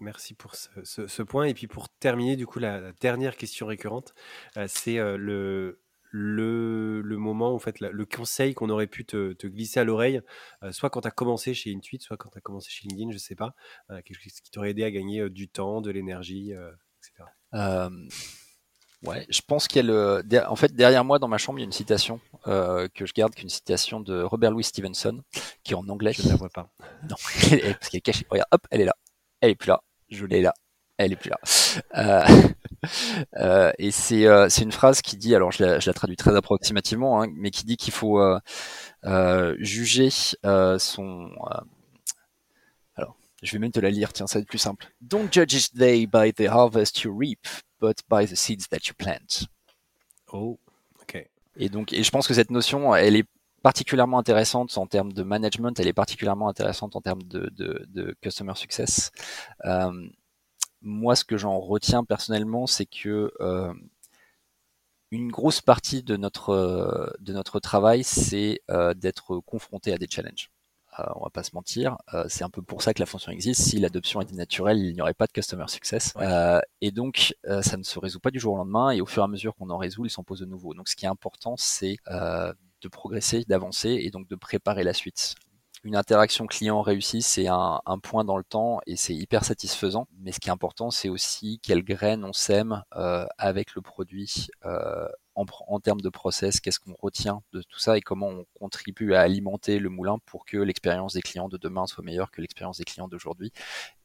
Merci 0.00 0.34
pour 0.34 0.54
ce, 0.54 1.22
point. 1.22 1.46
Et 1.46 1.54
puis 1.54 1.66
pour 1.66 1.88
terminer, 1.88 2.36
du 2.36 2.46
coup, 2.46 2.58
la, 2.58 2.92
dernière 3.00 3.36
question 3.36 3.66
récurrente, 3.66 4.14
euh, 4.56 4.66
c'est 4.68 4.98
euh, 4.98 5.16
le, 5.16 5.80
le, 6.10 7.00
le, 7.00 7.16
moment, 7.16 7.54
en 7.54 7.58
fait, 7.58 7.80
le 7.80 8.04
conseil 8.06 8.54
qu'on 8.54 8.70
aurait 8.70 8.86
pu 8.86 9.04
te, 9.04 9.32
te 9.32 9.46
glisser 9.46 9.80
à 9.80 9.84
l'oreille, 9.84 10.20
euh, 10.62 10.72
soit 10.72 10.90
quand 10.90 11.02
tu 11.02 11.08
as 11.08 11.12
commencé 11.12 11.54
chez 11.54 11.74
Intuit, 11.74 12.00
soit 12.00 12.16
quand 12.16 12.30
tu 12.30 12.38
as 12.38 12.40
commencé 12.40 12.70
chez 12.70 12.88
LinkedIn, 12.88 13.12
je 13.12 13.18
sais 13.18 13.34
pas, 13.34 13.54
quelque 13.88 14.20
chose 14.20 14.32
qui 14.40 14.50
t'aurait 14.50 14.70
aidé 14.70 14.84
à 14.84 14.90
gagner 14.90 15.28
du 15.30 15.48
temps, 15.48 15.80
de 15.80 15.90
l'énergie, 15.90 16.52
etc. 16.52 17.90
Ouais, 19.04 19.24
je 19.28 19.40
pense 19.46 19.68
qu'il 19.68 19.76
y 19.76 19.88
a 19.88 19.92
le. 19.92 20.24
En 20.48 20.56
fait, 20.56 20.74
derrière 20.74 21.04
moi, 21.04 21.20
dans 21.20 21.28
ma 21.28 21.38
chambre, 21.38 21.60
il 21.60 21.62
y 21.62 21.64
a 21.64 21.66
une 21.66 21.72
citation 21.72 22.20
que 22.44 23.06
je 23.06 23.12
garde, 23.12 23.32
qu'une 23.32 23.48
citation 23.48 24.00
de 24.00 24.22
Robert 24.22 24.50
Louis 24.50 24.64
Stevenson, 24.64 25.22
qui 25.62 25.72
est 25.72 25.76
en 25.76 25.88
anglais. 25.88 26.12
Je 26.12 26.22
ne 26.22 26.30
la 26.30 26.36
vois 26.36 26.48
pas. 26.48 26.72
Non, 27.04 27.14
parce 27.20 27.88
qu'elle 27.88 27.98
est 27.98 28.00
cachée. 28.00 28.26
Regarde, 28.28 28.48
hop, 28.50 28.66
elle 28.70 28.80
est 28.80 28.86
là 28.86 28.96
elle 29.40 29.50
est 29.50 29.54
plus 29.54 29.68
là. 29.68 29.82
Je 30.10 30.24
l'ai 30.26 30.42
là. 30.42 30.54
Elle 30.96 31.12
est 31.12 31.16
plus 31.16 31.30
là. 31.30 31.38
Euh, 31.96 32.24
euh, 33.36 33.72
et 33.78 33.92
c'est 33.92 34.26
euh, 34.26 34.48
c'est 34.48 34.62
une 34.62 34.72
phrase 34.72 35.00
qui 35.00 35.16
dit, 35.16 35.34
alors 35.34 35.52
je 35.52 35.64
la, 35.64 35.78
je 35.78 35.88
la 35.88 35.94
traduis 35.94 36.16
très 36.16 36.34
approximativement, 36.34 37.22
hein, 37.22 37.28
mais 37.36 37.50
qui 37.50 37.64
dit 37.64 37.76
qu'il 37.76 37.92
faut 37.92 38.20
juger 39.58 40.10
son. 40.10 41.30
alors, 42.96 43.16
je 43.42 43.52
vais 43.52 43.58
même 43.60 43.70
te 43.70 43.80
la 43.80 43.90
lire. 43.90 44.12
Tiens, 44.12 44.26
ça 44.26 44.38
va 44.38 44.42
être 44.42 44.48
plus 44.48 44.58
simple. 44.58 44.88
Don't 45.00 45.32
judge 45.32 45.54
each 45.54 45.72
day 45.72 46.06
by 46.06 46.32
the 46.32 46.48
harvest 46.48 47.04
you 47.04 47.16
reap, 47.16 47.46
but 47.80 47.98
by 48.10 48.26
the 48.26 48.36
seeds 48.36 48.68
that 48.70 48.88
you 48.88 48.94
plant. 48.98 49.46
Oh, 50.32 50.58
ok. 51.00 51.28
Et 51.56 51.68
donc, 51.68 51.92
et 51.92 52.02
je 52.02 52.10
pense 52.10 52.26
que 52.26 52.34
cette 52.34 52.50
notion, 52.50 52.94
elle 52.94 53.14
est 53.14 53.26
particulièrement 53.70 54.18
intéressante 54.18 54.78
en 54.78 54.86
termes 54.86 55.12
de 55.12 55.22
management, 55.22 55.78
elle 55.78 55.88
est 55.88 56.00
particulièrement 56.04 56.48
intéressante 56.48 56.96
en 56.96 57.02
termes 57.02 57.22
de, 57.24 57.50
de, 57.60 57.84
de 57.90 58.16
customer 58.22 58.54
success. 58.54 59.10
Euh, 59.66 59.92
moi, 60.80 61.14
ce 61.14 61.24
que 61.30 61.36
j'en 61.36 61.58
retiens 61.60 62.02
personnellement, 62.02 62.66
c'est 62.66 62.86
que 62.86 63.30
euh, 63.40 63.74
une 65.10 65.30
grosse 65.30 65.60
partie 65.60 66.02
de 66.02 66.16
notre, 66.16 67.14
de 67.20 67.32
notre 67.34 67.60
travail, 67.60 68.04
c'est 68.04 68.62
euh, 68.70 68.94
d'être 68.94 69.40
confronté 69.40 69.92
à 69.92 69.98
des 69.98 70.08
challenges. 70.08 70.50
Euh, 70.98 71.04
on 71.16 71.24
va 71.24 71.30
pas 71.30 71.42
se 71.42 71.54
mentir, 71.54 71.98
euh, 72.14 72.24
c'est 72.28 72.44
un 72.44 72.50
peu 72.56 72.62
pour 72.62 72.80
ça 72.80 72.94
que 72.94 73.00
la 73.00 73.06
fonction 73.06 73.30
existe. 73.32 73.60
Si 73.60 73.78
l'adoption 73.78 74.22
était 74.22 74.34
naturelle, 74.34 74.78
il 74.78 74.94
n'y 74.94 75.02
aurait 75.02 75.12
pas 75.12 75.26
de 75.26 75.32
customer 75.32 75.68
success. 75.68 76.14
Euh, 76.16 76.60
et 76.80 76.90
donc, 76.90 77.34
ça 77.60 77.76
ne 77.76 77.82
se 77.82 77.98
résout 77.98 78.20
pas 78.20 78.30
du 78.30 78.40
jour 78.40 78.54
au 78.54 78.56
lendemain. 78.56 78.92
Et 78.92 79.02
au 79.02 79.06
fur 79.06 79.22
et 79.22 79.26
à 79.26 79.28
mesure 79.28 79.54
qu'on 79.56 79.68
en 79.68 79.76
résout, 79.76 80.06
il 80.06 80.10
s'en 80.10 80.24
pose 80.24 80.40
de 80.40 80.46
nouveau. 80.46 80.72
Donc, 80.72 80.88
ce 80.88 80.96
qui 80.96 81.04
est 81.04 81.14
important, 81.18 81.54
c'est 81.58 81.98
de 82.82 82.88
progresser, 82.88 83.44
d'avancer 83.46 83.90
et 83.90 84.10
donc 84.10 84.28
de 84.28 84.36
préparer 84.36 84.84
la 84.84 84.94
suite. 84.94 85.34
Une 85.84 85.94
interaction 85.94 86.46
client 86.46 86.82
réussie, 86.82 87.22
c'est 87.22 87.46
un, 87.46 87.80
point 88.02 88.24
dans 88.24 88.36
le 88.36 88.42
temps 88.42 88.80
et 88.86 88.96
c'est 88.96 89.14
hyper 89.14 89.44
satisfaisant. 89.44 90.08
Mais 90.18 90.32
ce 90.32 90.40
qui 90.40 90.48
est 90.48 90.52
important, 90.52 90.90
c'est 90.90 91.08
aussi 91.08 91.60
quelles 91.62 91.84
graines 91.84 92.24
on 92.24 92.32
sème 92.32 92.82
euh, 92.96 93.26
avec 93.38 93.74
le 93.76 93.80
produit 93.80 94.48
euh, 94.64 95.06
en, 95.36 95.78
termes 95.78 96.00
de 96.00 96.08
process, 96.08 96.58
qu'est-ce 96.58 96.80
qu'on 96.80 96.96
retient 97.00 97.42
de 97.52 97.62
tout 97.62 97.78
ça 97.78 97.96
et 97.96 98.00
comment 98.00 98.26
on 98.26 98.44
contribue 98.58 99.14
à 99.14 99.20
alimenter 99.20 99.78
le 99.78 99.88
moulin 99.88 100.18
pour 100.26 100.44
que 100.44 100.56
l'expérience 100.56 101.12
des 101.12 101.22
clients 101.22 101.48
de 101.48 101.56
demain 101.56 101.86
soit 101.86 102.02
meilleure 102.02 102.32
que 102.32 102.40
l'expérience 102.40 102.78
des 102.78 102.84
clients 102.84 103.06
d'aujourd'hui. 103.06 103.52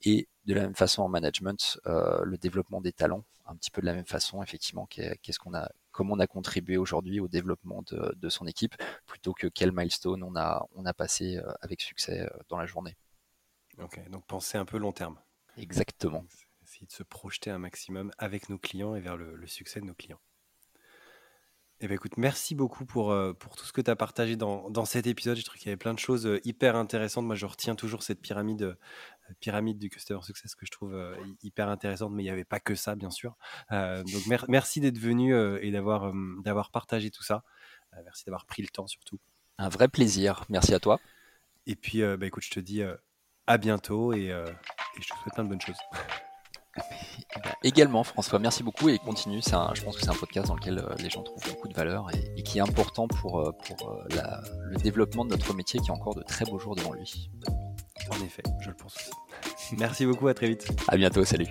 Et 0.04 0.28
de 0.46 0.54
la 0.54 0.62
même 0.62 0.76
façon 0.76 1.02
en 1.02 1.10
management, 1.10 1.80
euh, 1.88 2.22
le 2.24 2.38
développement 2.38 2.82
des 2.82 2.92
talents, 2.92 3.24
un 3.48 3.56
petit 3.56 3.72
peu 3.72 3.82
de 3.82 3.88
la 3.88 3.94
même 3.94 4.06
façon, 4.06 4.44
effectivement, 4.44 4.86
qu'est-ce 4.86 5.40
qu'on 5.40 5.56
a 5.56 5.72
comment 5.94 6.16
on 6.16 6.20
a 6.20 6.28
contribué 6.28 6.76
aujourd'hui 6.76 7.22
au 7.22 7.30
développement 7.30 7.84
de, 7.84 8.30
son 8.30 8.46
équipe, 8.48 8.76
plutôt 9.06 9.34
que 9.34 9.48
quel 9.48 9.72
milestone 9.72 10.24
on 10.24 10.36
a, 10.36 10.68
on 10.76 10.86
a 10.86 10.94
passé 10.94 11.38
euh, 11.38 11.54
avec 11.62 11.82
succès 11.82 12.22
euh, 12.22 12.30
dans 12.50 12.58
la 12.58 12.66
journée. 12.66 12.98
Ok, 13.78 14.00
donc 14.10 14.26
penser 14.26 14.58
un 14.58 14.66
peu 14.66 14.78
long 14.78 14.92
terme. 14.92 15.18
Exactement. 15.56 16.26
Essayer 16.64 16.88
de 16.88 16.92
se 16.92 17.04
projeter 17.04 17.52
un 17.52 17.60
maximum 17.60 18.12
avec 18.18 18.50
nos 18.50 18.58
clients 18.58 18.96
et 18.96 19.02
vers 19.02 19.16
le, 19.16 19.46
succès 19.48 19.80
de 19.80 19.86
nos 19.86 19.94
clients. 19.94 20.20
Eh 21.80 21.88
bien, 21.88 21.96
écoute, 21.96 22.18
merci 22.18 22.56
beaucoup 22.56 22.86
pour, 22.86 23.12
euh, 23.12 23.34
pour 23.34 23.56
tout 23.56 23.66
ce 23.66 23.74
que 23.74 23.82
tu 23.82 23.92
as 23.92 23.96
partagé 23.96 24.36
dans, 24.36 24.70
dans, 24.70 24.86
cet 24.86 25.06
épisode. 25.06 25.38
Je 25.38 25.44
trouve 25.44 25.58
qu'il 25.58 25.68
y 25.68 25.70
avait 25.70 25.78
plein 25.78 25.94
de 25.94 26.00
choses 26.00 26.40
hyper 26.44 26.76
intéressantes. 26.76 27.26
Moi, 27.26 27.36
je 27.36 27.46
retiens 27.46 27.76
toujours 27.76 28.04
cette 28.04 28.22
pyramide 28.22 28.78
pyramide 29.40 29.78
du 29.78 29.90
customer 29.90 30.22
success 30.22 30.56
que 30.56 30.66
je 30.66 30.72
trouve 30.72 30.94
euh, 30.96 31.16
hyper 31.42 31.70
intéressante, 31.70 32.12
mais 32.14 32.24
il 32.24 32.26
n'y 32.26 32.32
avait 32.32 32.44
pas 32.44 32.60
que 32.60 32.76
ça, 32.76 32.96
bien 32.96 33.10
sûr. 33.10 33.36
Euh, 33.72 34.04
donc 34.04 34.48
merci 34.48 34.80
d'être 34.80 34.98
venu 34.98 35.34
euh, 35.34 35.60
et 35.62 35.72
d'avoir 35.72 36.12
d'avoir 36.44 36.72
partagé 36.72 37.12
tout 37.12 37.24
ça. 37.24 37.44
merci 38.04 38.26
d'avoir 38.26 38.46
pris 38.46 38.62
le 38.62 38.70
temps 38.70 38.88
surtout. 38.88 39.20
Un 39.58 39.70
vrai 39.70 39.88
plaisir. 39.88 40.44
Merci 40.50 40.74
à 40.74 40.80
toi. 40.80 41.00
Et 41.66 41.76
puis, 41.76 42.02
bah, 42.02 42.26
écoute, 42.26 42.44
je 42.44 42.52
te 42.52 42.60
dis 42.60 42.82
à 43.48 43.58
bientôt 43.58 44.14
et, 44.14 44.28
je 45.00 45.02
te 45.02 45.20
souhaite 45.20 45.34
plein 45.34 45.44
de 45.44 45.50
bonnes 45.50 45.62
choses. 45.62 45.78
Également, 47.64 48.04
François, 48.04 48.40
merci 48.40 48.64
beaucoup 48.64 48.90
et 48.90 48.98
continue. 48.98 49.42
je 49.42 49.84
pense 49.84 49.96
que 49.96 50.02
c'est 50.02 50.10
un 50.10 50.16
podcast 50.16 50.48
dans 50.48 50.56
lequel 50.56 50.84
les 51.00 51.10
gens 51.10 51.22
trouvent 51.22 51.48
beaucoup 51.48 51.68
de 51.68 51.74
valeur 51.74 52.08
et, 52.36 52.44
qui 52.44 52.58
est 52.58 52.62
important 52.62 53.08
pour, 53.08 53.54
pour 53.66 54.04
le 54.10 54.78
développement 54.78 55.24
de 55.24 55.30
notre 55.30 55.54
métier 55.54 55.80
qui 55.80 55.92
a 55.92 55.94
encore 55.94 56.16
de 56.16 56.24
très 56.24 56.46
beaux 56.46 56.60
jours 56.60 56.76
devant 56.76 56.94
lui. 56.94 57.30
En 58.12 58.24
effet, 58.24 58.44
je 58.62 58.70
le 58.70 58.76
pense 58.76 58.96
aussi. 58.96 59.12
Merci 59.78 60.06
beaucoup, 60.06 60.28
à 60.28 60.34
très 60.34 60.50
vite. 60.50 60.68
À 60.88 60.98
bientôt, 60.98 61.24
salut. 61.24 61.48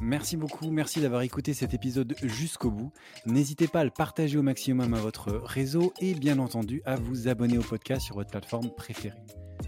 Merci 0.00 0.36
beaucoup, 0.36 0.70
merci 0.70 1.00
d'avoir 1.00 1.22
écouté 1.22 1.52
cet 1.52 1.74
épisode 1.74 2.14
jusqu'au 2.22 2.70
bout. 2.70 2.92
N'hésitez 3.26 3.66
pas 3.66 3.80
à 3.80 3.84
le 3.84 3.90
partager 3.90 4.38
au 4.38 4.42
maximum 4.42 4.94
à 4.94 5.00
votre 5.00 5.32
réseau 5.32 5.92
et 6.00 6.14
bien 6.14 6.38
entendu 6.38 6.80
à 6.84 6.94
vous 6.94 7.26
abonner 7.26 7.58
au 7.58 7.62
podcast 7.62 8.02
sur 8.02 8.14
votre 8.14 8.30
plateforme 8.30 8.70
préférée. 8.70 9.18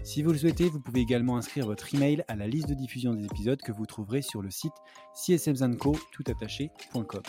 Si 0.03 0.23
vous 0.23 0.31
le 0.31 0.37
souhaitez, 0.37 0.69
vous 0.69 0.79
pouvez 0.79 1.01
également 1.01 1.35
inscrire 1.35 1.65
votre 1.65 1.93
email 1.93 2.23
à 2.29 2.37
la 2.37 2.47
liste 2.47 2.69
de 2.69 2.73
diffusion 2.73 3.13
des 3.13 3.25
épisodes 3.25 3.61
que 3.61 3.73
vous 3.73 3.85
trouverez 3.85 4.21
sur 4.21 4.41
le 4.41 4.49
site 4.49 4.73
csmzanco.com. 5.13 7.21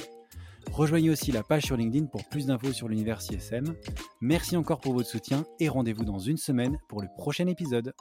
Rejoignez 0.73 1.11
aussi 1.11 1.33
la 1.33 1.43
page 1.43 1.65
sur 1.65 1.77
LinkedIn 1.77 2.07
pour 2.07 2.25
plus 2.29 2.47
d'infos 2.47 2.73
sur 2.73 2.89
l'univers 2.89 3.21
CSM. 3.21 3.75
Merci 4.21 4.57
encore 4.57 4.81
pour 4.81 4.95
votre 4.95 5.09
soutien 5.09 5.45
et 5.59 5.69
rendez-vous 5.69 6.05
dans 6.05 6.19
une 6.19 6.37
semaine 6.37 6.79
pour 6.89 7.03
le 7.03 7.09
prochain 7.17 7.47
épisode. 7.47 7.93